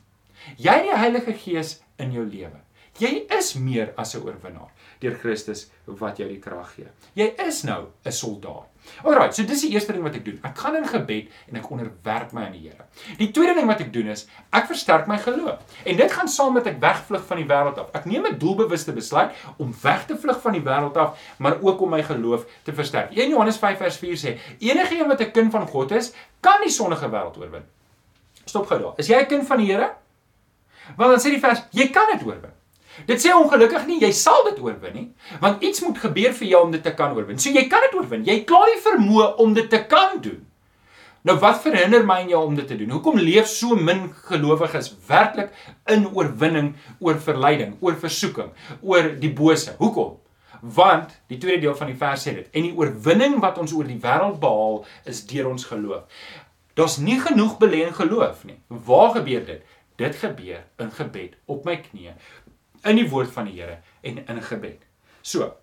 Jy 0.57 0.73
het 0.73 0.89
die 0.89 0.97
Heilige 0.97 1.33
Gees 1.33 1.77
in 1.97 2.11
jou 2.15 2.25
lewe. 2.25 2.59
Jy 2.97 3.27
is 3.37 3.53
meer 3.53 3.93
as 3.97 4.15
'n 4.15 4.23
oorwinnaar 4.25 4.71
deur 4.99 5.17
Christus 5.21 5.67
wat 5.85 6.17
jou 6.17 6.27
die 6.29 6.39
krag 6.39 6.73
gee. 6.75 6.87
Jy 7.13 7.33
is 7.47 7.63
nou 7.63 7.87
'n 8.05 8.11
soldaat. 8.11 8.67
Alraai, 9.03 9.31
so 9.35 9.43
dis 9.47 9.61
die 9.65 9.73
eerste 9.75 9.93
ding 9.93 10.03
wat 10.05 10.15
ek 10.15 10.25
doen. 10.25 10.39
Ek 10.47 10.57
gaan 10.57 10.77
in 10.79 10.87
gebed 10.87 11.31
en 11.49 11.59
ek 11.59 11.69
onderwerp 11.71 12.33
my 12.35 12.47
aan 12.47 12.55
die 12.55 12.69
Here. 12.69 12.87
Die 13.19 13.29
tweede 13.35 13.53
ding 13.57 13.67
wat 13.69 13.81
ek 13.83 13.91
doen 13.93 14.07
is 14.13 14.25
ek 14.55 14.67
versterk 14.71 15.07
my 15.07 15.17
geloof. 15.21 15.59
En 15.85 15.99
dit 15.99 16.11
gaan 16.11 16.27
saam 16.31 16.53
met 16.57 16.67
ek 16.67 16.79
wegvlug 16.83 17.25
van 17.29 17.41
die 17.41 17.47
wêreld 17.49 17.77
af. 17.77 17.91
Ek 17.93 18.05
neem 18.05 18.25
'n 18.25 18.37
doelbewuste 18.39 18.93
besluit 18.93 19.31
om 19.57 19.73
weg 19.83 20.05
te 20.05 20.17
vlug 20.17 20.41
van 20.41 20.53
die 20.53 20.61
wêreld 20.61 20.97
af, 20.97 21.19
maar 21.37 21.61
ook 21.61 21.81
om 21.81 21.89
my 21.89 22.03
geloof 22.03 22.45
te 22.63 22.73
versterk. 22.73 23.11
1 23.11 23.29
Johannes 23.29 23.57
5 23.57 23.77
vers 23.77 23.97
4 23.97 24.17
sê: 24.17 24.37
"Enige 24.59 24.99
een 24.99 25.07
wat 25.07 25.21
'n 25.21 25.31
kind 25.31 25.51
van 25.51 25.67
God 25.67 25.91
is, 25.91 26.13
kan 26.39 26.61
die 26.61 26.71
sondige 26.71 27.09
wêreld 27.09 27.37
oorwin." 27.37 27.63
Stop 28.45 28.67
gou 28.67 28.81
daar. 28.81 28.93
Is 28.97 29.07
jy 29.07 29.19
'n 29.19 29.27
kind 29.27 29.47
van 29.47 29.57
die 29.57 29.71
Here? 29.71 29.91
Want 30.95 31.11
dan 31.11 31.19
sê 31.19 31.33
die 31.33 31.39
vers: 31.39 31.63
"Jy 31.71 31.89
kan 31.89 32.07
dit 32.11 32.23
oorwin." 32.25 32.56
Dit 33.05 33.21
sê 33.21 33.33
ongelukkig 33.35 33.85
nie 33.85 33.99
jy 34.01 34.11
sal 34.15 34.43
dit 34.49 34.59
oorwin 34.63 34.93
nie, 34.95 35.07
want 35.43 35.63
iets 35.63 35.83
moet 35.85 35.99
gebeur 36.01 36.33
vir 36.33 36.47
jou 36.47 36.63
om 36.65 36.71
dit 36.73 36.83
te 36.83 36.93
kan 36.97 37.13
oorwin. 37.13 37.37
So 37.39 37.53
jy 37.53 37.67
kan 37.69 37.85
dit 37.85 37.97
oorwin. 37.99 38.25
Jy 38.25 38.41
klaar 38.49 38.71
die 38.73 38.81
vermoë 38.81 39.33
om 39.43 39.53
dit 39.57 39.69
te 39.69 39.83
kan 39.89 40.17
doen. 40.23 40.41
Nou 41.27 41.35
wat 41.41 41.59
verhinder 41.59 42.05
my 42.07 42.21
en 42.23 42.29
jou 42.31 42.41
om 42.47 42.55
dit 42.55 42.67
te 42.69 42.77
doen? 42.79 42.93
Hoekom 42.95 43.19
leef 43.19 43.49
so 43.51 43.75
min 43.75 44.05
gelowiges 44.29 44.93
werklik 45.09 45.51
in 45.91 46.07
oorwinning 46.07 46.71
oor 47.03 47.19
verleiding, 47.19 47.75
oor 47.83 47.97
versoeking, 47.99 48.53
oor 48.81 49.11
die 49.19 49.33
bose? 49.35 49.75
Hoekom? 49.81 50.15
Want 50.61 51.11
die 51.29 51.37
tweede 51.37 51.67
deel 51.67 51.75
van 51.77 51.91
die 51.91 51.97
vers 51.99 52.23
sê 52.25 52.33
dit 52.37 52.47
en 52.55 52.69
die 52.69 52.75
oorwinning 52.77 53.41
wat 53.43 53.59
ons 53.61 53.75
oor 53.75 53.89
die 53.89 53.99
wêreld 54.01 54.39
behaal 54.41 54.79
is 55.09 55.25
deur 55.29 55.51
ons 55.51 55.67
geloof. 55.69 56.07
Daar's 56.77 56.97
nie 57.01 57.19
genoeg 57.19 57.57
belê 57.59 57.83
in 57.89 57.95
geloof 57.97 58.45
nie. 58.47 58.59
Waar 58.67 59.11
gebeur 59.17 59.43
dit? 59.45 59.75
Dit 59.97 60.15
gebeur 60.21 60.63
in 60.79 60.91
gebed 60.93 61.35
op 61.49 61.65
my 61.65 61.75
knieë 61.81 62.15
in 62.87 62.95
die 62.95 63.09
woord 63.09 63.31
van 63.33 63.45
die 63.49 63.59
Here 63.59 63.79
en 64.01 64.23
in 64.25 64.41
gebed. 64.41 64.81
So, 65.21 65.53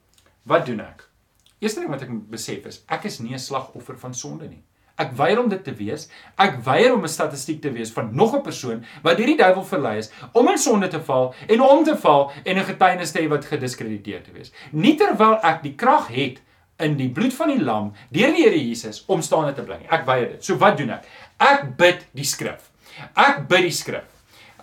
wat 0.44 0.66
doen 0.66 0.80
ek? 0.84 1.08
Eerste 1.64 1.80
ding 1.80 1.90
wat 1.90 2.04
ek 2.04 2.12
besef 2.30 2.66
is, 2.68 2.82
ek 2.92 3.06
is 3.08 3.20
nie 3.20 3.34
'n 3.34 3.38
slagoffer 3.38 3.96
van 3.98 4.14
sonde 4.14 4.48
nie. 4.48 4.62
Ek 4.94 5.10
weier 5.18 5.40
om 5.42 5.48
dit 5.50 5.62
te 5.64 5.72
wees. 5.74 6.06
Ek 6.38 6.60
weier 6.64 6.94
om 6.94 7.02
'n 7.02 7.08
statistiek 7.08 7.60
te 7.62 7.70
wees 7.72 7.90
van 7.90 8.14
nog 8.14 8.34
'n 8.34 8.42
persoon 8.42 8.84
wat 9.02 9.16
deur 9.16 9.26
die 9.26 9.36
duiwel 9.36 9.64
verlei 9.64 9.98
is 9.98 10.10
om 10.32 10.48
in 10.48 10.58
sonde 10.58 10.88
te 10.88 11.00
val 11.00 11.34
en 11.48 11.60
om 11.60 11.84
te 11.84 11.96
val 11.96 12.32
en 12.44 12.58
'n 12.58 12.64
getuienis 12.64 13.10
te 13.10 13.20
hê 13.20 13.28
wat 13.28 13.44
gediskrediteer 13.44 14.22
te 14.22 14.32
wees. 14.32 14.52
Nie 14.72 14.96
terwyl 14.96 15.38
ek 15.42 15.62
die 15.62 15.74
krag 15.74 16.08
het 16.08 16.40
in 16.78 16.96
die 16.96 17.08
bloed 17.08 17.34
van 17.34 17.48
die 17.48 17.64
lam 17.64 17.92
deur 18.10 18.32
die 18.32 18.44
Here 18.44 18.58
Jesus 18.58 19.04
om 19.06 19.22
staande 19.22 19.52
te 19.54 19.62
bly. 19.62 19.80
Ek 19.90 20.06
weier 20.06 20.28
dit. 20.28 20.44
So 20.44 20.56
wat 20.56 20.76
doen 20.76 20.90
ek? 20.90 21.04
Ek 21.38 21.76
bid 21.76 22.06
die 22.14 22.24
skrif. 22.24 22.70
Ek 23.16 23.48
bid 23.48 23.62
die 23.62 23.70
skrif. 23.70 24.13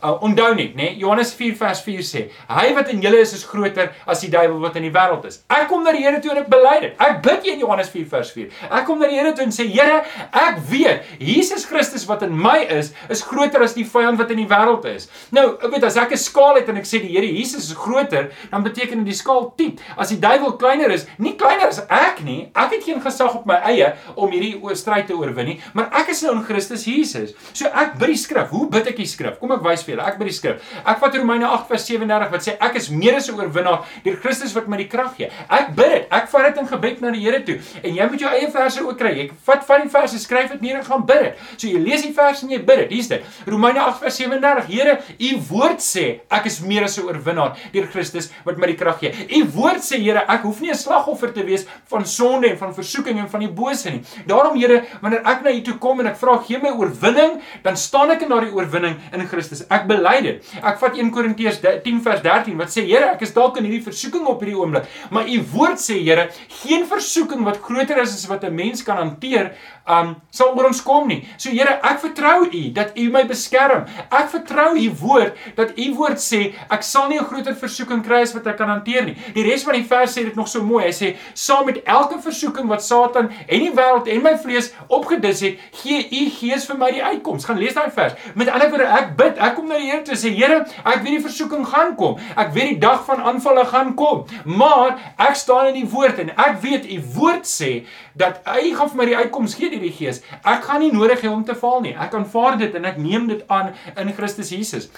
Uh, 0.01 0.17
onthou 0.23 0.55
net, 0.55 0.75
né? 0.75 0.95
Johannes 0.97 1.33
4 1.33 1.55
vers 1.55 1.81
4 1.85 2.01
sê: 2.01 2.21
Hy 2.49 2.71
wat 2.73 2.87
in 2.89 3.03
julle 3.03 3.19
is 3.21 3.35
is 3.37 3.43
groter 3.45 3.91
as 4.09 4.23
die 4.23 4.31
duiwel 4.33 4.57
wat 4.63 4.79
in 4.79 4.87
die 4.87 4.93
wêreld 4.93 5.27
is. 5.29 5.43
Ek 5.45 5.67
kom 5.69 5.83
na 5.85 5.91
die 5.93 6.01
Here 6.01 6.17
toe 6.23 6.31
en 6.33 6.39
ek 6.41 6.47
bely 6.49 6.71
dit. 6.81 6.95
Ek 7.05 7.19
bid 7.21 7.45
in 7.51 7.59
Johannes 7.61 7.91
4 7.93 8.07
vers 8.09 8.31
4. 8.33 8.47
Ek 8.79 8.87
kom 8.87 8.97
na 8.97 9.09
die 9.11 9.19
Here 9.19 9.33
toe 9.37 9.45
en 9.45 9.53
sê: 9.53 9.67
Here, 9.69 9.99
ek 10.41 10.57
weet 10.71 11.11
Jesus 11.21 11.67
Christus 11.69 12.07
wat 12.09 12.25
in 12.25 12.33
my 12.33 12.63
is, 12.73 12.89
is 13.13 13.21
groter 13.21 13.61
as 13.61 13.75
die 13.77 13.85
vyand 13.85 14.17
wat 14.17 14.33
in 14.33 14.41
die 14.41 14.47
wêreld 14.49 14.87
is. 14.89 15.05
Nou, 15.29 15.43
weet 15.67 15.85
as 15.85 15.99
ek 16.01 16.15
'n 16.17 16.21
skaal 16.23 16.57
het 16.57 16.73
en 16.73 16.81
ek 16.81 16.89
sê 16.89 17.03
die 17.05 17.13
Here 17.13 17.29
Jesus 17.29 17.69
is 17.69 17.77
groter, 17.77 18.31
dan 18.49 18.65
beteken 18.65 19.05
dit 19.05 19.13
die 19.13 19.19
skaal 19.21 19.53
tiep. 19.55 19.85
As 19.97 20.09
die 20.09 20.19
duiwel 20.19 20.57
kleiner 20.57 20.89
is, 20.89 21.05
nie 21.19 21.35
kleiner 21.37 21.69
as 21.69 21.83
ek 21.85 22.23
nie. 22.25 22.49
Ek 22.55 22.73
het 22.73 22.83
geen 22.89 23.01
gesag 23.05 23.35
op 23.35 23.45
my 23.45 23.61
eie 23.69 23.93
om 24.15 24.33
hierdie 24.33 24.57
stryd 24.73 25.05
te 25.05 25.13
oorwin 25.13 25.45
nie, 25.45 25.59
maar 25.73 25.93
ek 25.93 26.09
is 26.09 26.25
nou 26.25 26.33
in 26.39 26.43
Christus 26.43 26.89
Jesus. 26.89 27.37
So 27.53 27.69
ek 27.69 27.99
bid 27.99 28.15
die 28.15 28.17
skrif. 28.17 28.49
Hoe 28.49 28.65
bid 28.67 28.87
ek 28.87 28.97
die 28.97 29.05
skrif? 29.05 29.37
Kom 29.37 29.51
ek 29.51 29.61
wys 29.61 29.85
vir 29.85 29.90
julle. 29.91 30.05
Ek 30.07 30.17
by 30.19 30.27
die 30.29 30.35
skrif. 30.35 30.61
Ek 30.85 31.01
vat 31.01 31.15
Romeine 31.19 31.47
8 31.47 31.67
vers 31.71 31.85
37 31.87 32.31
wat 32.31 32.47
sê 32.47 32.55
ek 32.59 32.79
is 32.79 32.89
meer 32.89 33.17
as 33.19 33.29
'n 33.29 33.37
oorwinnaar 33.39 33.85
deur 34.03 34.17
Christus 34.23 34.55
wat 34.55 34.67
my 34.67 34.77
die 34.77 34.87
krag 34.87 35.15
gee. 35.17 35.29
Ek 35.49 35.75
bid 35.75 35.91
dit. 35.91 36.07
Ek 36.11 36.29
vat 36.29 36.47
dit 36.49 36.61
in 36.61 36.67
gebed 36.67 37.01
na 37.01 37.11
die 37.11 37.21
Here 37.21 37.43
toe. 37.43 37.59
En 37.83 37.95
jy 37.95 38.07
moet 38.09 38.19
jou 38.19 38.29
eie 38.31 38.49
verse 38.51 38.81
ook 38.81 38.97
kry. 38.97 39.11
Jy 39.13 39.31
vat 39.45 39.65
van 39.65 39.81
die 39.81 39.89
verse, 39.89 40.17
skryf 40.19 40.51
dit 40.51 40.61
neer 40.61 40.77
en 40.79 40.85
gaan 40.85 41.05
bid 41.05 41.21
dit. 41.21 41.35
So 41.57 41.67
jy 41.67 41.79
lees 41.79 42.01
die 42.01 42.13
verse 42.13 42.43
en 42.43 42.49
jy 42.49 42.59
bid 42.59 42.77
dit. 42.77 42.91
Hier's 42.91 43.07
dit. 43.07 43.23
Romeine 43.47 43.79
8 43.79 43.99
vers 43.99 44.15
37. 44.15 44.65
Here, 44.71 44.97
u 45.19 45.31
woord 45.49 45.79
sê 45.79 46.21
ek 46.31 46.45
is 46.45 46.61
meer 46.61 46.83
as 46.83 46.97
'n 46.97 47.05
oorwinnaar 47.05 47.57
deur 47.73 47.87
Christus 47.87 48.31
wat 48.45 48.57
my 48.57 48.67
die 48.67 48.75
krag 48.75 48.99
gee. 48.99 49.13
U 49.37 49.45
woord 49.55 49.81
sê 49.81 49.99
Here, 50.01 50.25
ek 50.27 50.41
hoef 50.41 50.61
nie 50.61 50.71
'n 50.71 50.75
slagoffer 50.75 51.33
te 51.33 51.43
wees 51.43 51.65
van 51.87 52.05
sonde 52.05 52.49
en 52.49 52.57
van 52.57 52.73
versoeking 52.73 53.19
en 53.19 53.29
van 53.29 53.39
die 53.39 53.49
bose 53.49 53.89
nie. 53.89 54.03
Daarom 54.27 54.57
Here, 54.57 54.83
wanneer 55.01 55.21
ek 55.25 55.43
na 55.43 55.51
u 55.51 55.61
toe 55.61 55.77
kom 55.77 55.99
en 55.99 56.07
ek 56.07 56.17
vra 56.17 56.37
gee 56.37 56.57
my 56.57 56.69
oorwinning, 56.69 57.41
dan 57.63 57.77
staan 57.77 58.11
ek 58.11 58.21
in 58.21 58.29
daardie 58.29 58.53
oorwinning 58.53 58.97
in 59.13 59.27
Christus. 59.27 59.63
Ek 59.69 59.80
bely 59.87 60.21
dit. 60.21 60.53
Ek 60.61 60.79
vat 60.81 60.97
1 60.97 61.11
Korintiërs 61.11 61.59
10 61.83 62.01
vers 62.05 62.21
13 62.21 62.57
wat 62.57 62.73
sê 62.73 62.85
Here, 62.85 63.11
ek 63.15 63.21
is 63.21 63.33
dalk 63.33 63.57
in 63.57 63.67
hierdie 63.67 63.83
versoeking 63.85 64.25
op 64.27 64.41
hierdie 64.41 64.57
oomblik, 64.59 64.87
maar 65.09 65.29
u 65.29 65.37
woord 65.53 65.81
sê 65.81 65.99
Here, 66.01 66.29
geen 66.63 66.85
versoeking 66.89 67.43
wat 67.47 67.61
groter 67.63 68.01
is 68.01 68.15
as 68.17 68.27
wat 68.29 68.43
'n 68.43 68.55
mens 68.55 68.83
kan 68.83 68.97
hanteer, 68.97 69.53
um 69.87 70.15
sal 70.31 70.53
oor 70.55 70.67
ons 70.69 70.81
kom 70.85 71.07
nie. 71.07 71.21
So 71.37 71.49
Here, 71.51 71.79
ek 71.83 71.99
vertrou 72.03 72.45
u 72.47 72.61
dat 72.75 72.97
u 72.97 73.09
my 73.11 73.23
beskerm. 73.27 73.85
Ek 74.09 74.29
vertrou 74.31 74.75
u 74.77 74.87
woord 75.01 75.37
dat 75.57 75.73
u 75.77 75.87
woord 75.97 76.21
sê 76.21 76.53
ek 76.69 76.83
sal 76.83 77.09
nie 77.09 77.19
'n 77.19 77.25
groter 77.25 77.55
versoeking 77.55 78.03
kry 78.03 78.21
as 78.21 78.33
wat 78.33 78.47
ek 78.47 78.57
kan 78.57 78.69
hanteer 78.69 79.05
nie. 79.05 79.15
Die 79.33 79.43
res 79.43 79.63
van 79.63 79.73
die 79.73 79.83
vers 79.83 80.17
sê 80.17 80.23
dit 80.25 80.35
nog 80.35 80.47
so 80.47 80.63
mooi. 80.63 80.85
Hy 80.85 80.91
sê 80.91 81.15
saam 81.33 81.65
met 81.65 81.83
elke 81.85 82.19
versoeking 82.21 82.67
wat 82.67 82.83
Satan 82.83 83.29
en 83.47 83.59
die 83.59 83.71
wêreld 83.71 84.07
en 84.07 84.23
my 84.23 84.37
vlees 84.37 84.71
opgedis 84.87 85.41
het, 85.41 85.57
gee 85.83 86.07
u 86.11 86.29
gees 86.29 86.65
vir 86.65 86.77
my 86.77 86.91
die 86.91 87.03
uitkoms. 87.03 87.45
Gaan 87.45 87.57
lees 87.57 87.73
daai 87.73 87.91
vers. 87.91 88.13
Met 88.35 88.47
ander 88.49 88.69
woorde, 88.69 88.85
ek 88.85 89.15
bid, 89.17 89.37
ek 89.37 89.55
kom 89.55 89.67
na 89.67 89.77
die 89.77 89.89
Here 89.91 90.03
toe 90.03 90.15
sê 90.15 90.31
Here, 90.35 90.65
ek 90.85 91.03
weet 91.03 91.17
die 91.17 91.25
versoeking 91.27 91.65
gaan 91.67 91.95
kom. 91.95 92.17
Ek 92.37 92.53
weet 92.53 92.69
die 92.75 92.79
dag 92.79 93.05
van 93.05 93.21
aanvalle 93.21 93.65
gaan 93.65 93.95
kom. 93.95 94.25
Maar 94.45 94.97
ek 95.17 95.35
staan 95.35 95.67
in 95.67 95.81
die 95.81 95.89
woord 95.89 96.19
en 96.19 96.29
ek 96.37 96.61
weet 96.61 96.85
u 96.85 97.01
woord 97.17 97.47
sê 97.49 97.85
dat 98.15 98.41
hy 98.45 98.73
gaan 98.75 98.89
vir 98.91 98.97
my 98.97 99.05
die 99.09 99.17
uitkoms 99.17 99.55
gee 99.55 99.70
deur 99.71 99.81
die 99.83 99.93
Gees. 99.95 100.21
Ek 100.43 100.63
gaan 100.67 100.83
nie 100.83 100.91
nodig 100.91 101.23
hê 101.23 101.31
om 101.31 101.43
te 101.47 101.55
faal 101.55 101.81
nie. 101.81 101.95
Ek 101.95 102.13
aanvaar 102.17 102.59
dit 102.61 102.75
en 102.75 102.85
ek 102.85 102.99
neem 103.01 103.27
dit 103.31 103.43
aan 103.47 103.73
in 103.97 104.13
Christus 104.13 104.51
Jesus. 104.53 104.89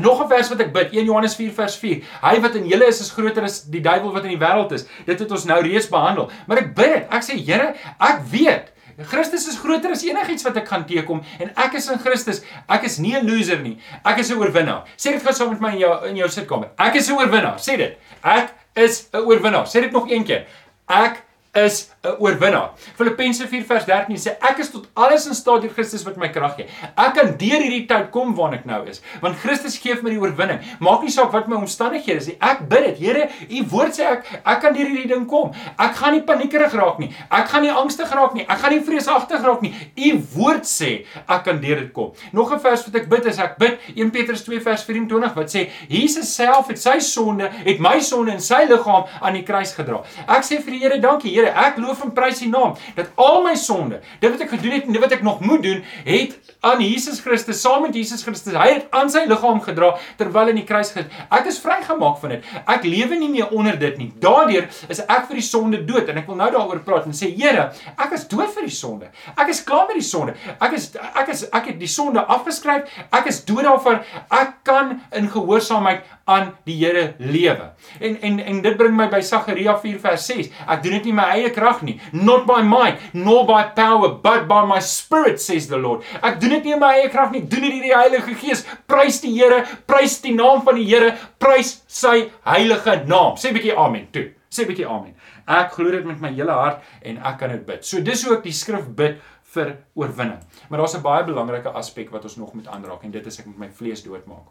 Nog 0.00 0.22
'n 0.22 0.28
vers 0.28 0.48
wat 0.48 0.60
ek 0.60 0.72
bid, 0.72 0.92
1 0.92 1.04
Johannes 1.04 1.34
4 1.36 1.52
vers 1.52 1.76
4. 1.76 2.02
Hy 2.22 2.40
wat 2.40 2.54
in 2.54 2.66
julle 2.66 2.86
is 2.86 3.00
is 3.00 3.12
groter 3.12 3.42
as 3.42 3.64
die 3.64 3.80
duiwel 3.80 4.12
wat 4.12 4.24
in 4.24 4.38
die 4.38 4.46
wêreld 4.46 4.72
is. 4.72 4.86
Dit 5.06 5.18
het 5.18 5.30
ons 5.30 5.44
nou 5.44 5.60
reeds 5.60 5.88
behandel. 5.88 6.30
Maar 6.46 6.58
ek 6.58 6.74
bid 6.74 6.94
dit. 6.94 7.06
Ek 7.10 7.22
sê 7.22 7.36
Here, 7.36 7.74
ek 7.98 8.20
weet 8.30 8.72
Christus 9.08 9.46
is 9.48 9.58
groter 9.58 9.94
as 9.94 10.02
enigiets 10.04 10.44
wat 10.44 10.58
ek 10.60 10.68
gaan 10.68 10.84
teekom 10.88 11.22
en 11.40 11.52
ek 11.56 11.76
is 11.78 11.88
in 11.92 12.00
Christus. 12.02 12.42
Ek 12.68 12.84
is 12.84 12.98
nie 12.98 13.14
'n 13.16 13.26
loser 13.26 13.58
nie. 13.58 13.78
Ek 14.04 14.18
is 14.18 14.30
'n 14.30 14.38
oorwinnaar. 14.38 14.84
Sê 14.96 15.12
dit 15.12 15.22
gou 15.22 15.32
saam 15.32 15.50
met 15.50 15.60
my 15.60 15.72
in 15.72 15.78
jou 15.78 16.08
in 16.08 16.16
jou 16.16 16.28
sitkamer. 16.28 16.68
Ek 16.78 16.96
is 16.96 17.08
'n 17.08 17.16
oorwinnaar. 17.16 17.56
Sê 17.58 17.76
dit. 17.76 17.98
Ek 18.22 18.52
is 18.74 19.08
'n 19.12 19.18
oorwinnaar. 19.18 19.66
Sê 19.66 19.80
dit 19.80 19.92
nog 19.92 20.10
een 20.10 20.24
keer. 20.24 20.46
Ek 20.88 21.22
is 21.52 21.90
'n 22.02 22.14
oorwinnaar. 22.18 22.70
Filippense 22.94 23.46
4:13 23.48 24.16
sê 24.16 24.30
ek 24.40 24.58
is 24.58 24.70
tot 24.70 24.86
alles 24.94 25.26
in 25.26 25.34
staat 25.34 25.62
deur 25.62 25.72
Christus 25.72 26.02
wat 26.04 26.16
my 26.16 26.28
krag 26.28 26.54
gee. 26.56 26.66
Ek 26.96 27.14
kan 27.14 27.36
deur 27.36 27.60
hierdie 27.60 27.86
tyd 27.86 28.10
kom 28.10 28.34
waar 28.34 28.54
ek 28.54 28.64
nou 28.64 28.86
is, 28.88 29.02
want 29.20 29.36
Christus 29.36 29.78
gee 29.78 29.94
vir 29.94 30.02
my 30.02 30.10
die 30.10 30.20
oorwinning. 30.20 30.60
Maak 30.80 31.02
nie 31.02 31.10
saak 31.10 31.32
wat 31.32 31.48
my 31.48 31.56
omstandighede 31.56 32.16
is 32.16 32.26
nie. 32.26 32.36
Ek 32.40 32.68
bid 32.68 32.84
dit. 32.84 32.98
Here, 32.98 33.28
u 33.50 33.64
woord 33.70 33.92
sê 33.92 34.06
ek 34.06 34.24
ek 34.46 34.60
kan 34.60 34.72
deur 34.72 34.86
hierdie 34.86 35.08
ding 35.08 35.26
kom. 35.26 35.52
Ek 35.78 35.94
gaan 35.96 36.12
nie 36.12 36.22
paniekerig 36.22 36.72
raak 36.72 36.98
nie. 36.98 37.14
Ek 37.30 37.48
gaan 37.48 37.62
nie 37.62 37.70
angstig 37.70 38.10
raak 38.14 38.34
nie. 38.34 38.46
Ek 38.48 38.58
gaan 38.58 38.72
nie 38.72 38.80
vreesagtig 38.80 39.42
raak 39.42 39.62
nie. 39.62 39.74
U 39.96 40.22
woord 40.36 40.64
sê 40.64 41.04
ek 41.28 41.44
kan 41.44 41.60
deur 41.60 41.76
dit 41.76 41.92
kom. 41.92 42.12
Nog 42.32 42.52
'n 42.52 42.60
vers 42.60 42.84
wat 42.86 42.94
ek 42.94 43.08
bid 43.08 43.26
is 43.26 43.38
ek 43.38 43.58
bid 43.58 43.78
1 43.96 44.10
Petrus 44.10 44.42
2 44.44 44.60
vers 44.60 44.84
24 44.84 45.34
wat 45.34 45.50
sê 45.50 45.68
Jesus 45.88 46.34
self 46.34 46.68
het 46.68 46.78
sy 46.78 46.98
sonde, 46.98 47.50
het 47.50 47.80
my 47.80 47.98
sonde 48.00 48.32
in 48.32 48.40
sy 48.40 48.64
liggaam 48.68 49.04
aan 49.20 49.34
die 49.34 49.42
kruis 49.42 49.74
gedra. 49.74 50.02
Ek 50.28 50.42
sê 50.42 50.62
vir 50.62 50.70
die 50.70 50.78
Here 50.80 50.98
dankie 50.98 51.39
Here, 51.40 51.52
ek 51.56 51.78
loof 51.80 52.02
en 52.04 52.12
prys 52.14 52.42
U 52.44 52.48
naam 52.52 52.74
dat 52.96 53.10
al 53.20 53.40
my 53.44 53.54
sonde, 53.58 54.00
dit 54.20 54.32
wat 54.32 54.42
ek 54.44 54.52
gedoen 54.52 54.74
het 54.76 54.88
en 54.88 54.96
dit 54.96 55.02
wat 55.02 55.14
ek 55.16 55.22
nog 55.24 55.40
moet 55.44 55.62
doen, 55.64 55.80
het 56.04 56.36
aan 56.66 56.82
Jesus 56.84 57.20
Christus 57.24 57.62
saam 57.64 57.86
met 57.86 57.96
Jesus 57.96 58.22
Christus, 58.26 58.56
hy 58.58 58.68
het 58.74 58.90
aan 58.96 59.08
sy 59.12 59.22
liggaam 59.28 59.62
gedra 59.64 59.94
terwyl 60.20 60.52
in 60.52 60.60
die 60.60 60.66
kruis 60.68 60.92
gesit. 60.92 61.12
Ek 61.32 61.48
is 61.48 61.60
vrygemaak 61.62 62.18
van 62.20 62.34
dit. 62.34 62.50
Ek 62.60 62.84
lewe 62.84 63.16
nie 63.20 63.30
meer 63.32 63.54
onder 63.56 63.78
dit 63.80 63.96
nie. 64.00 64.10
Daardeur 64.20 64.68
is 64.92 65.00
ek 65.06 65.30
vir 65.30 65.40
die 65.40 65.46
sonde 65.46 65.80
dood 65.88 66.10
en 66.12 66.20
ek 66.20 66.28
wil 66.28 66.36
nou 66.40 66.50
daaroor 66.52 66.82
praat 66.84 67.08
en 67.08 67.16
sê 67.16 67.30
Here, 67.40 67.70
ek 67.96 68.12
is 68.18 68.26
dood 68.28 68.52
vir 68.52 68.66
die 68.68 68.76
sonde. 68.76 69.08
Ek 69.32 69.48
is 69.54 69.62
klaar 69.64 69.86
met 69.88 69.96
die 69.96 70.04
sonde. 70.04 70.36
Ek 70.60 70.76
is 70.76 70.90
ek 71.00 71.32
is 71.32 71.46
ek 71.48 71.72
het 71.72 71.80
die 71.80 71.88
sonde 71.88 72.24
afgeskryf. 72.36 72.90
Ek 73.16 73.30
is 73.30 73.40
dood 73.48 73.64
daarvan. 73.64 74.02
Ek 74.28 74.58
kan 74.68 74.98
in 75.16 75.30
gehoorsaamheid 75.32 76.04
aan 76.30 76.52
die 76.68 76.78
Here 76.80 77.14
lewe. 77.18 77.70
En 78.00 78.16
en 78.26 78.38
en 78.40 78.62
dit 78.64 78.76
bring 78.78 78.94
my 78.96 79.08
by 79.12 79.20
Sagaria 79.26 79.74
4 79.82 80.00
vers 80.04 80.26
6. 80.30 80.50
Ek 80.70 80.82
doen 80.84 80.96
dit 80.98 81.10
nie 81.10 81.16
my 81.16 81.26
eie 81.36 81.50
krag 81.54 81.82
nie, 81.86 81.98
not 82.12 82.46
by 82.48 82.60
might, 82.66 83.02
nor 83.12 83.44
by 83.48 83.62
power, 83.76 84.14
but 84.22 84.46
by 84.50 84.62
my 84.68 84.80
spirit 84.84 85.42
says 85.42 85.68
the 85.68 85.80
Lord. 85.80 86.06
Ek 86.22 86.38
doen 86.40 86.56
dit 86.56 86.70
nie 86.70 86.78
my 86.80 86.94
eie 87.00 87.10
krag 87.12 87.34
nie, 87.34 87.42
doen 87.42 87.66
dit 87.66 87.76
deur 87.80 87.88
die 87.88 87.96
Heilige 87.96 88.36
Gees. 88.40 88.64
Prys 88.90 89.20
die 89.24 89.34
Here, 89.36 89.64
prys 89.90 90.20
die 90.24 90.34
naam 90.36 90.62
van 90.66 90.78
die 90.78 90.86
Here, 90.88 91.14
prys 91.42 91.80
sy 91.90 92.30
heilige 92.46 93.02
naam. 93.10 93.36
Sê 93.36 93.50
'n 93.50 93.56
bietjie 93.58 93.76
amen 93.76 94.06
toe. 94.12 94.30
Sê 94.50 94.62
'n 94.62 94.68
bietjie 94.70 94.86
amen. 94.86 95.14
Ek 95.46 95.72
glo 95.72 95.90
dit 95.90 96.04
met 96.04 96.20
my 96.20 96.30
hele 96.32 96.52
hart 96.52 96.82
en 97.02 97.18
ek 97.18 97.38
kan 97.38 97.50
dit 97.50 97.66
bid. 97.66 97.84
So 97.84 98.00
dis 98.00 98.24
hoe 98.24 98.36
ek 98.36 98.42
die 98.44 98.52
skrif 98.52 98.86
bid 98.86 99.18
vir 99.54 99.76
oorwinning. 99.94 100.40
Maar 100.68 100.78
daar's 100.78 100.94
'n 100.94 101.02
baie 101.02 101.24
belangrike 101.24 101.70
aspek 101.70 102.10
wat 102.10 102.24
ons 102.24 102.36
nog 102.36 102.54
moet 102.54 102.66
aanraak 102.66 103.02
en 103.02 103.10
dit 103.10 103.26
is 103.26 103.38
ek 103.38 103.46
moet 103.46 103.58
my 103.58 103.68
vlees 103.68 104.02
doodmaak. 104.02 104.46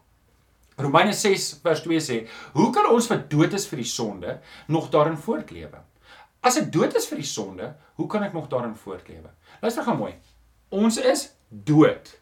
Romeine 0.79 1.13
6 1.13 1.59
vers 1.63 1.81
2 1.83 1.99
sê: 1.99 2.27
"Hoe 2.53 2.71
kan 2.73 2.87
ons 2.89 3.07
wat 3.11 3.29
dood 3.29 3.53
is 3.53 3.67
vir 3.67 3.83
die 3.83 3.89
sonde 3.89 4.39
nog 4.67 4.89
daarin 4.89 5.17
voortlewe?" 5.17 5.83
As 6.41 6.57
ek 6.57 6.71
dood 6.71 6.95
is 6.95 7.07
vir 7.07 7.19
die 7.19 7.27
sonde, 7.27 7.73
hoe 7.99 8.07
kan 8.07 8.23
ek 8.23 8.33
nog 8.33 8.47
daarin 8.47 8.75
voortlewe? 8.75 9.29
Luister 9.61 9.83
gou 9.83 9.97
mooi. 9.97 10.13
Ons 10.71 10.97
is 10.97 11.25
dood 11.49 12.13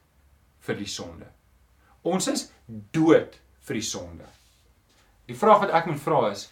vir 0.65 0.75
die 0.79 0.89
sonde. 0.89 1.27
Ons 2.07 2.27
is 2.31 2.47
dood 2.67 3.37
vir 3.67 3.77
die 3.77 3.85
sonde. 3.85 4.25
Die 5.27 5.35
vraag 5.37 5.65
wat 5.65 5.73
ek 5.75 5.89
moet 5.91 6.01
vra 6.01 6.31
is, 6.31 6.47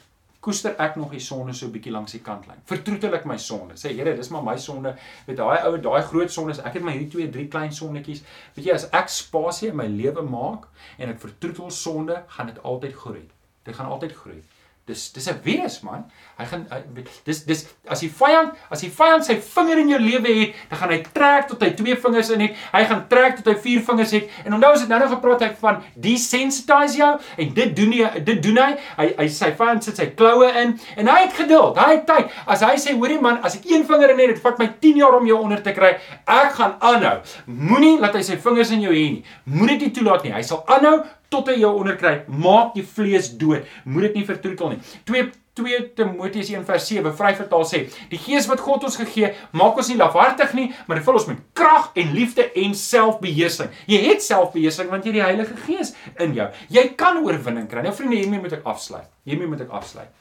koester 0.46 0.76
ek 0.82 0.98
nog 1.00 1.14
die 1.16 1.22
sonde 1.24 1.54
so 1.58 1.72
bietjie 1.74 1.94
langs 1.94 2.14
die 2.16 2.22
kantlyn? 2.26 2.62
Vertroetel 2.70 3.18
ek 3.18 3.26
my 3.30 3.38
sonde? 3.42 3.78
Sê 3.82 3.94
Here, 3.98 4.14
dis 4.18 4.32
maar 4.34 4.46
my 4.46 4.56
sonde. 4.62 4.96
Met 5.28 5.40
daai 5.42 5.66
ou, 5.66 5.76
daai 5.82 6.04
groot 6.06 6.34
sondes, 6.34 6.62
ek 6.62 6.80
het 6.80 6.86
my 6.86 6.94
hierdie 6.96 7.12
twee, 7.16 7.32
drie 7.34 7.48
klein 7.52 7.74
sondetjies. 7.74 8.22
Weet 8.58 8.70
jy, 8.70 8.76
as 8.78 8.90
ek 8.96 9.10
spasie 9.14 9.72
in 9.72 9.80
my 9.80 9.88
lewe 9.92 10.26
maak 10.26 10.70
en 11.00 11.14
ek 11.16 11.24
vertroetel 11.24 11.74
sonde, 11.74 12.22
gaan 12.38 12.52
dit 12.52 12.62
altyd 12.64 13.00
groei. 13.02 13.26
Dit 13.66 13.80
gaan 13.80 13.90
altyd 13.90 14.14
groei. 14.14 14.42
Dis 14.86 15.12
dis 15.14 15.28
'n 15.28 15.40
virus 15.42 15.82
man. 15.82 16.04
Hy 16.38 16.46
gaan 16.46 16.68
hy, 16.70 17.04
dis 17.26 17.40
dis 17.46 17.66
as 17.90 18.00
die 18.04 18.10
vyand 18.10 18.54
as 18.70 18.82
die 18.82 18.92
vyand 18.94 19.26
sy 19.26 19.40
vinger 19.42 19.80
in 19.82 19.90
jou 19.90 20.00
lewe 20.00 20.34
het, 20.40 20.54
dan 20.70 20.78
gaan 20.78 20.92
hy 20.94 21.00
trek 21.14 21.48
tot 21.48 21.64
hy 21.66 21.72
twee 21.74 21.96
vingers 21.96 22.30
in 22.30 22.44
het. 22.46 22.54
Hy 22.72 22.84
gaan 22.86 23.02
trek 23.10 23.40
tot 23.40 23.50
hy 23.50 23.56
vier 23.64 23.82
vingers 23.82 24.12
het. 24.12 24.30
En 24.46 24.54
onthou 24.54 24.72
as 24.74 24.84
dit 24.86 24.90
nou 24.90 25.00
nog 25.00 25.10
gepraat 25.10 25.42
het 25.42 25.58
van 25.58 25.82
desensitize 25.96 26.98
jou 26.98 27.10
en 27.38 27.54
dit 27.54 27.76
doen 27.76 27.98
hy 27.98 28.22
dit 28.30 28.44
doen 28.44 28.62
hy. 28.62 28.70
Hy 29.00 29.10
hy 29.18 29.28
sy 29.28 29.52
vyand 29.58 29.84
sit 29.84 29.98
sy 29.98 30.06
kloue 30.14 30.52
in 30.54 30.78
en 30.98 31.08
hy 31.16 31.20
het 31.26 31.34
geduld. 31.34 31.82
Hy 31.82 31.90
het 31.96 32.06
tyd. 32.06 32.30
As 32.46 32.62
hy 32.62 32.78
sê 32.78 32.94
hoorie 32.94 33.20
man, 33.20 33.42
as 33.42 33.58
ek 33.58 33.66
een 33.66 33.90
vinger 33.90 34.14
in 34.14 34.20
het, 34.20 34.36
dit 34.36 34.46
vat 34.46 34.62
my 34.62 34.70
10 34.86 35.02
jaar 35.02 35.18
om 35.18 35.26
jou 35.26 35.42
onder 35.42 35.66
te 35.66 35.74
kry. 35.74 35.96
Ek 36.28 36.54
gaan 36.62 36.78
aanhou. 36.80 37.18
Moenie 37.48 37.98
laat 37.98 38.14
hy 38.14 38.22
sy 38.22 38.38
vingers 38.38 38.70
in 38.70 38.86
jou 38.86 38.94
hê 38.94 39.10
nie. 39.18 39.26
Moenie 39.50 39.82
dit 39.82 39.94
toelaat 39.94 40.24
nie. 40.24 40.38
Hy 40.38 40.46
sal 40.46 40.62
aanhou 40.70 41.00
tot 41.30 41.50
hy 41.52 41.60
jou 41.62 41.72
onderkry. 41.80 42.22
Maak 42.28 42.76
die 42.76 42.86
vlees 42.86 43.32
dood. 43.38 43.66
Moet 43.86 44.10
dit 44.10 44.22
nie 44.22 44.30
vertroetel 44.30 44.76
nie. 44.76 44.80
2 45.10 45.32
2 45.56 45.94
Timoteus 45.96 46.50
1:7 46.52 47.14
vry 47.16 47.32
vertaal 47.36 47.64
sê: 47.64 47.86
"Die 48.10 48.20
Gees 48.20 48.48
wat 48.48 48.60
God 48.60 48.84
ons 48.84 48.98
gegee, 49.00 49.34
maak 49.52 49.78
ons 49.78 49.88
nie 49.88 49.96
lafhartig 49.96 50.54
nie, 50.54 50.74
maar 50.88 51.00
vul 51.00 51.14
ons 51.14 51.28
met 51.28 51.38
krag 51.54 51.92
en 51.96 52.12
liefde 52.12 52.52
en 52.52 52.76
selfbeheersing." 52.76 53.70
Jy 53.88 54.02
het 54.10 54.24
selfbeheersing 54.24 54.90
want 54.90 55.06
jy 55.06 55.14
het 55.14 55.20
die 55.22 55.24
Heilige 55.24 55.56
Gees 55.66 55.94
in 56.20 56.34
jou. 56.34 56.50
Jy 56.70 56.90
kan 56.98 57.24
oorwinning 57.24 57.70
kry. 57.70 57.82
Nou 57.82 57.94
vriende, 57.94 58.16
hiermee 58.16 58.42
moet 58.42 58.54
ek 58.60 58.66
afsluit. 58.66 59.08
Hiermee 59.24 59.48
moet 59.48 59.62
ek 59.62 59.70
afsluit. 59.70 60.12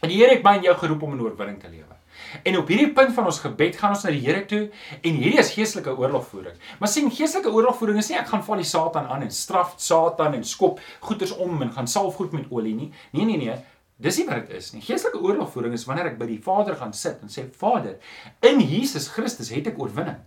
En 0.00 0.08
die 0.08 0.16
Here 0.16 0.34
het 0.34 0.42
my 0.42 0.56
en 0.56 0.62
jou 0.62 0.74
geroep 0.74 1.02
om 1.02 1.12
in 1.12 1.20
oorwinning 1.20 1.60
te 1.60 1.68
lewe. 1.68 1.95
En 2.42 2.58
op 2.58 2.68
hierdie 2.72 2.92
punt 2.96 3.14
van 3.14 3.28
ons 3.30 3.40
gebed 3.44 3.76
gaan 3.76 3.94
ons 3.96 4.04
na 4.06 4.12
die 4.14 4.22
Here 4.24 4.44
toe 4.48 4.62
en 5.00 5.20
hierdie 5.20 5.38
is 5.42 5.52
geestelike 5.54 5.94
oorlogvoering. 5.96 6.56
Maar 6.80 6.90
sien, 6.92 7.10
geestelike 7.10 7.52
oorlogvoering 7.52 7.98
is 8.02 8.10
nie 8.10 8.18
ek 8.20 8.30
gaan 8.32 8.44
val 8.46 8.62
die 8.62 8.68
Satan 8.68 9.08
aan 9.12 9.26
en 9.26 9.32
straf 9.34 9.74
Satan 9.82 10.34
en 10.38 10.44
skop 10.44 10.80
goeders 11.06 11.34
om 11.36 11.62
en 11.62 11.72
gaan 11.72 11.88
salf 11.90 12.18
goed 12.20 12.32
met 12.36 12.50
olie 12.50 12.74
nie. 12.74 12.92
Nee 13.16 13.24
nee 13.24 13.36
nee, 13.36 13.58
dis 13.96 14.18
nie 14.20 14.26
wat 14.28 14.44
dit 14.44 14.58
is 14.58 14.72
nie. 14.74 14.82
Geestelike 14.84 15.22
oorlogvoering 15.24 15.72
is 15.72 15.86
wanneer 15.88 16.10
ek 16.10 16.18
by 16.20 16.26
die 16.28 16.40
Vader 16.44 16.76
gaan 16.76 16.92
sit 16.92 17.22
en 17.24 17.32
sê 17.32 17.46
Vader, 17.60 17.96
in 18.44 18.60
Jesus 18.60 19.08
Christus 19.14 19.48
het 19.54 19.70
ek 19.70 19.78
oorwinning. 19.80 20.18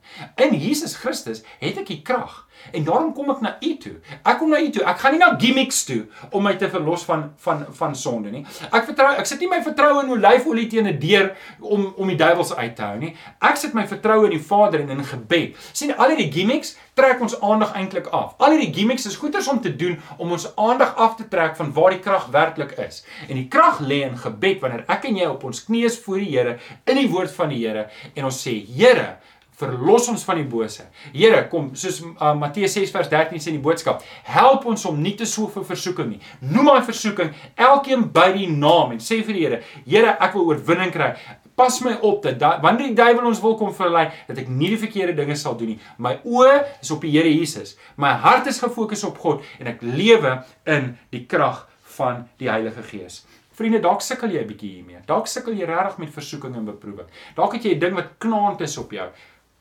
In 0.41 0.55
Jesus 0.57 0.95
Christus 0.97 1.43
het 1.61 1.77
ek 1.77 1.91
die 1.91 2.01
krag. 2.05 2.47
En 2.73 2.83
daarom 2.83 3.13
kom 3.13 3.29
ek 3.31 3.43
na 3.45 3.51
U 3.61 3.71
toe. 3.81 3.93
Ek 4.23 4.39
kom 4.41 4.49
na 4.51 4.59
U 4.59 4.71
toe. 4.73 4.83
Ek 4.89 4.99
gaan 5.03 5.15
nie 5.15 5.21
na 5.21 5.29
gimmicks 5.39 5.83
toe 5.87 6.01
om 6.33 6.43
my 6.43 6.55
te 6.59 6.69
verlos 6.71 7.05
van 7.07 7.29
van 7.45 7.63
van 7.77 7.95
sonde 7.95 8.33
nie. 8.33 8.43
Ek 8.71 8.89
vertrou 8.89 9.13
ek 9.13 9.29
sit 9.29 9.45
nie 9.45 9.51
my 9.51 9.61
vertroue 9.63 10.01
in 10.03 10.11
olyfolie 10.17 10.67
teen 10.71 10.89
'n 10.89 10.99
deur 10.99 11.31
om 11.61 11.93
om 11.95 12.07
die 12.07 12.17
duiwels 12.17 12.55
uit 12.55 12.75
te 12.75 12.83
hou 12.83 12.97
nie. 12.97 13.15
Ek 13.39 13.55
sit 13.55 13.73
my 13.73 13.85
vertroue 13.87 14.25
in 14.25 14.37
die 14.37 14.45
Vader 14.49 14.81
en 14.81 14.89
in 14.89 15.03
gebed. 15.03 15.55
sien 15.73 15.95
al 15.95 16.09
hierdie 16.09 16.31
gimmicks 16.31 16.75
trek 16.93 17.21
ons 17.21 17.41
aandag 17.41 17.73
eintlik 17.73 18.07
af. 18.07 18.33
Al 18.37 18.51
hierdie 18.51 18.73
gimmicks 18.73 19.05
is 19.05 19.15
goeders 19.15 19.47
om 19.47 19.61
te 19.61 19.75
doen 19.75 19.99
om 20.17 20.31
ons 20.31 20.49
aandag 20.55 20.95
af 20.95 21.15
te 21.15 21.27
trek 21.27 21.55
van 21.55 21.73
waar 21.73 21.91
die 21.95 21.99
krag 21.99 22.27
werklik 22.33 22.71
is. 22.71 23.05
En 23.29 23.35
die 23.35 23.47
krag 23.59 23.81
lê 23.83 24.03
in 24.07 24.15
gebed 24.15 24.61
wanneer 24.63 24.85
ek 24.87 25.09
en 25.09 25.19
jy 25.19 25.27
op 25.27 25.43
ons 25.49 25.65
knieë 25.67 25.91
voor 26.05 26.21
die 26.23 26.29
Here 26.31 26.55
in 26.87 27.01
die 27.01 27.09
woord 27.11 27.33
van 27.35 27.51
die 27.51 27.59
Here 27.65 27.89
en 28.15 28.29
ons 28.29 28.39
sê 28.45 28.55
Here 28.63 29.17
verlos 29.59 30.05
ons 30.07 30.21
van 30.23 30.37
die 30.39 30.45
bose. 30.47 30.85
Here, 31.11 31.41
kom, 31.51 31.73
soos 31.75 31.97
uh, 31.99 32.29
Matteus 32.39 32.77
6 32.77 32.93
vers 32.95 33.09
13 33.11 33.41
sê 33.43 33.49
in 33.51 33.57
die 33.57 33.65
boodskap, 33.65 34.05
help 34.29 34.63
ons 34.71 34.85
om 34.87 35.01
nie 35.03 35.11
te 35.19 35.27
sou 35.27 35.49
vir 35.51 35.65
versoeking 35.67 36.13
nie. 36.13 36.21
Noem 36.53 36.69
my 36.69 36.77
versoeking 36.87 37.33
elkeen 37.59 38.05
by 38.15 38.29
die 38.37 38.47
naam 38.47 38.95
en 38.95 39.03
sê 39.03 39.19
vir 39.19 39.35
die 39.35 39.43
Here, 39.43 39.59
Here, 39.83 40.15
ek 40.15 40.37
wil 40.37 40.53
oorwinning 40.53 40.93
kry. 40.95 41.09
Pas 41.59 41.81
my 41.83 41.97
op 42.07 42.23
dat 42.23 42.63
wanneer 42.63 42.93
die 42.93 42.95
duiwel 42.95 43.27
ons 43.27 43.43
wil 43.43 43.57
kom 43.59 43.75
verlei, 43.75 44.05
dat 44.29 44.39
ek 44.39 44.47
nie 44.47 44.71
die 44.71 44.79
verkeerde 44.79 45.17
dinge 45.17 45.35
sal 45.35 45.59
doen 45.59 45.73
nie. 45.73 45.81
My 45.99 46.15
oë 46.23 46.55
is 46.79 46.95
op 46.95 47.03
die 47.03 47.11
Here 47.17 47.27
Jesus. 47.27 47.75
My 47.99 48.13
hart 48.23 48.47
is 48.47 48.63
gefokus 48.63 49.03
op 49.09 49.19
God 49.19 49.43
en 49.59 49.73
ek 49.73 49.83
lewe 49.83 50.37
in 50.71 50.93
die 51.11 51.25
krag 51.27 51.65
van 51.99 52.27
die 52.41 52.49
Heilige 52.49 52.83
Gees. 52.91 53.25
Vriende, 53.59 53.81
dalk 53.83 54.01
sukkel 54.01 54.31
jy 54.31 54.43
'n 54.43 54.47
bietjie 54.47 54.71
hiermee. 54.75 55.01
Dalk 55.05 55.27
sukkel 55.27 55.53
jy 55.53 55.65
regtig 55.67 55.97
met 55.97 56.15
versoeking 56.15 56.55
en 56.55 56.65
beproewing. 56.65 57.09
Dalk 57.35 57.53
het 57.53 57.63
jy 57.63 57.75
'n 57.75 57.79
ding 57.79 57.95
wat 57.95 58.15
knaand 58.17 58.61
is 58.61 58.77
op 58.77 58.91
jou 58.91 59.09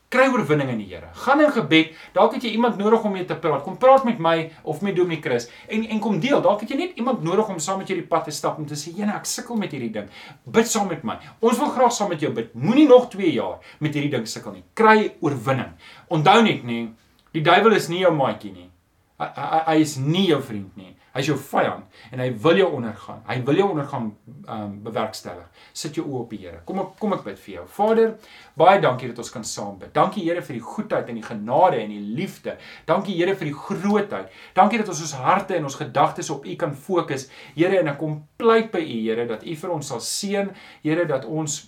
kry 0.09 0.25
oorwinning 0.33 0.71
in 0.73 0.79
die 0.81 0.87
Here. 0.89 1.09
Gaan 1.23 1.41
in 1.43 1.51
gebed. 1.53 1.93
Dalk 2.15 2.33
het 2.33 2.45
jy 2.45 2.55
iemand 2.57 2.79
nodig 2.81 3.03
om 3.05 3.13
mee 3.13 3.25
te 3.29 3.35
praat. 3.37 3.61
Kom 3.63 3.77
praat 3.77 4.05
met 4.07 4.17
my 4.21 4.49
of 4.63 4.81
met 4.81 4.95
Dominee 4.97 5.21
Chris 5.21 5.49
en 5.69 5.85
en 5.85 5.99
kom 6.01 6.19
deel. 6.19 6.41
Dalk 6.41 6.63
het 6.65 6.73
jy 6.73 6.77
net 6.79 6.97
iemand 6.97 7.21
nodig 7.23 7.49
om 7.49 7.59
saam 7.61 7.77
met 7.83 7.91
jou 7.91 7.97
die 7.99 8.07
pad 8.07 8.25
te 8.25 8.33
stap 8.33 8.57
om 8.57 8.65
te 8.65 8.73
sê, 8.73 8.95
"Jene, 8.95 9.13
ek 9.13 9.25
sukkel 9.25 9.55
met 9.55 9.71
hierdie 9.71 9.91
ding. 9.91 10.09
Bid 10.45 10.67
saam 10.67 10.87
met 10.87 11.03
my. 11.03 11.19
Ons 11.39 11.57
wil 11.59 11.69
graag 11.69 11.91
saam 11.93 12.09
met 12.09 12.19
jou 12.19 12.33
bid. 12.33 12.53
Moenie 12.55 12.87
nog 12.87 13.09
2 13.09 13.31
jaar 13.33 13.59
met 13.79 13.93
hierdie 13.93 14.11
ding 14.11 14.27
sukkel 14.27 14.51
nie. 14.51 14.63
Kry 14.73 15.13
oorwinning. 15.21 15.73
Onthou 16.07 16.41
net, 16.41 16.63
nee, 16.63 16.89
die 17.31 17.41
duiwel 17.41 17.73
is 17.73 17.87
nie 17.87 17.99
jou 17.99 18.13
maatjie 18.13 18.51
nie. 18.51 18.69
Hy, 19.17 19.25
hy, 19.35 19.61
hy 19.65 19.81
is 19.81 19.95
nie 19.95 20.27
jou 20.27 20.41
vriend 20.41 20.75
nie. 20.75 20.95
Hy's 21.19 21.27
jou 21.27 21.35
vyand 21.35 21.99
en 22.13 22.21
hy 22.23 22.29
wil 22.43 22.61
jou 22.61 22.69
ondergaan. 22.77 23.19
Hy 23.27 23.41
wil 23.47 23.59
jou 23.59 23.69
ondergaan 23.73 24.09
ehm 24.29 24.61
um, 24.63 24.75
bewerkstellig. 24.85 25.47
Sit 25.75 25.99
jou 25.99 26.05
oë 26.07 26.21
op 26.21 26.31
die 26.31 26.39
Here. 26.45 26.61
Kom 26.65 26.79
ek 26.79 26.93
kom 27.01 27.15
ek 27.17 27.25
bid 27.25 27.41
vir 27.43 27.53
jou. 27.57 27.65
Vader, 27.75 28.13
baie 28.59 28.79
dankie 28.79 29.09
dat 29.11 29.19
ons 29.19 29.31
kan 29.33 29.43
saam 29.43 29.75
bid. 29.81 29.91
Dankie 29.95 30.23
Here 30.23 30.43
vir 30.45 30.55
die 30.55 30.63
goedheid 30.63 31.09
en 31.11 31.19
die 31.19 31.25
genade 31.25 31.81
en 31.83 31.91
die 31.91 32.15
liefde. 32.21 32.55
Dankie 32.87 33.17
Here 33.19 33.35
vir 33.35 33.51
die 33.51 33.57
grootheid. 33.57 34.31
Dankie 34.55 34.79
dat 34.79 34.93
ons 34.93 35.03
ons 35.03 35.17
harte 35.19 35.57
en 35.57 35.67
ons 35.67 35.79
gedagtes 35.81 36.31
op 36.33 36.47
U 36.47 36.55
kan 36.55 36.75
fokus. 36.75 37.27
Here, 37.55 37.81
en 37.81 37.91
ek 37.91 37.99
kom 37.99 38.21
pleit 38.39 38.71
by 38.71 38.81
U, 38.85 39.01
Here, 39.03 39.27
dat 39.27 39.43
U 39.43 39.59
vir 39.63 39.75
ons 39.75 39.91
sal 39.91 40.03
seën. 40.05 40.53
Here, 40.85 41.05
dat 41.09 41.27
ons 41.27 41.65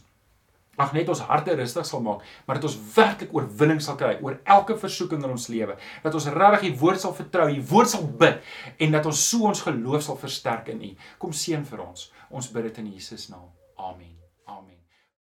Ag 0.80 0.94
net 0.96 1.10
ons 1.12 1.20
harte 1.28 1.56
rustig 1.60 1.86
sal 1.86 2.04
maak, 2.06 2.24
maar 2.48 2.56
dat 2.60 2.70
ons 2.70 2.78
werklik 2.96 3.34
oorwinning 3.36 3.82
sal 3.84 3.98
kry 4.00 4.14
oor 4.24 4.38
elke 4.56 4.78
versoeking 4.80 5.24
in 5.26 5.34
ons 5.36 5.50
lewe. 5.52 5.76
Dat 6.06 6.16
ons 6.16 6.30
regtig 6.32 6.70
die 6.70 6.80
woord 6.80 7.04
sal 7.04 7.16
vertrou, 7.18 7.50
die 7.52 7.66
woord 7.74 7.92
sal 7.92 8.08
bid 8.24 8.40
en 8.80 8.96
dat 8.96 9.10
ons 9.12 9.26
so 9.34 9.52
ons 9.52 9.66
geloof 9.68 10.08
sal 10.08 10.20
versterk 10.22 10.72
in 10.72 10.88
U. 10.88 10.96
Kom 11.20 11.36
seën 11.36 11.68
vir 11.68 11.86
ons. 11.90 12.10
Ons 12.32 12.50
bid 12.56 12.72
dit 12.72 12.82
in 12.86 12.92
Jesus 12.96 13.30
naam. 13.34 13.52
Amen. 13.78 14.11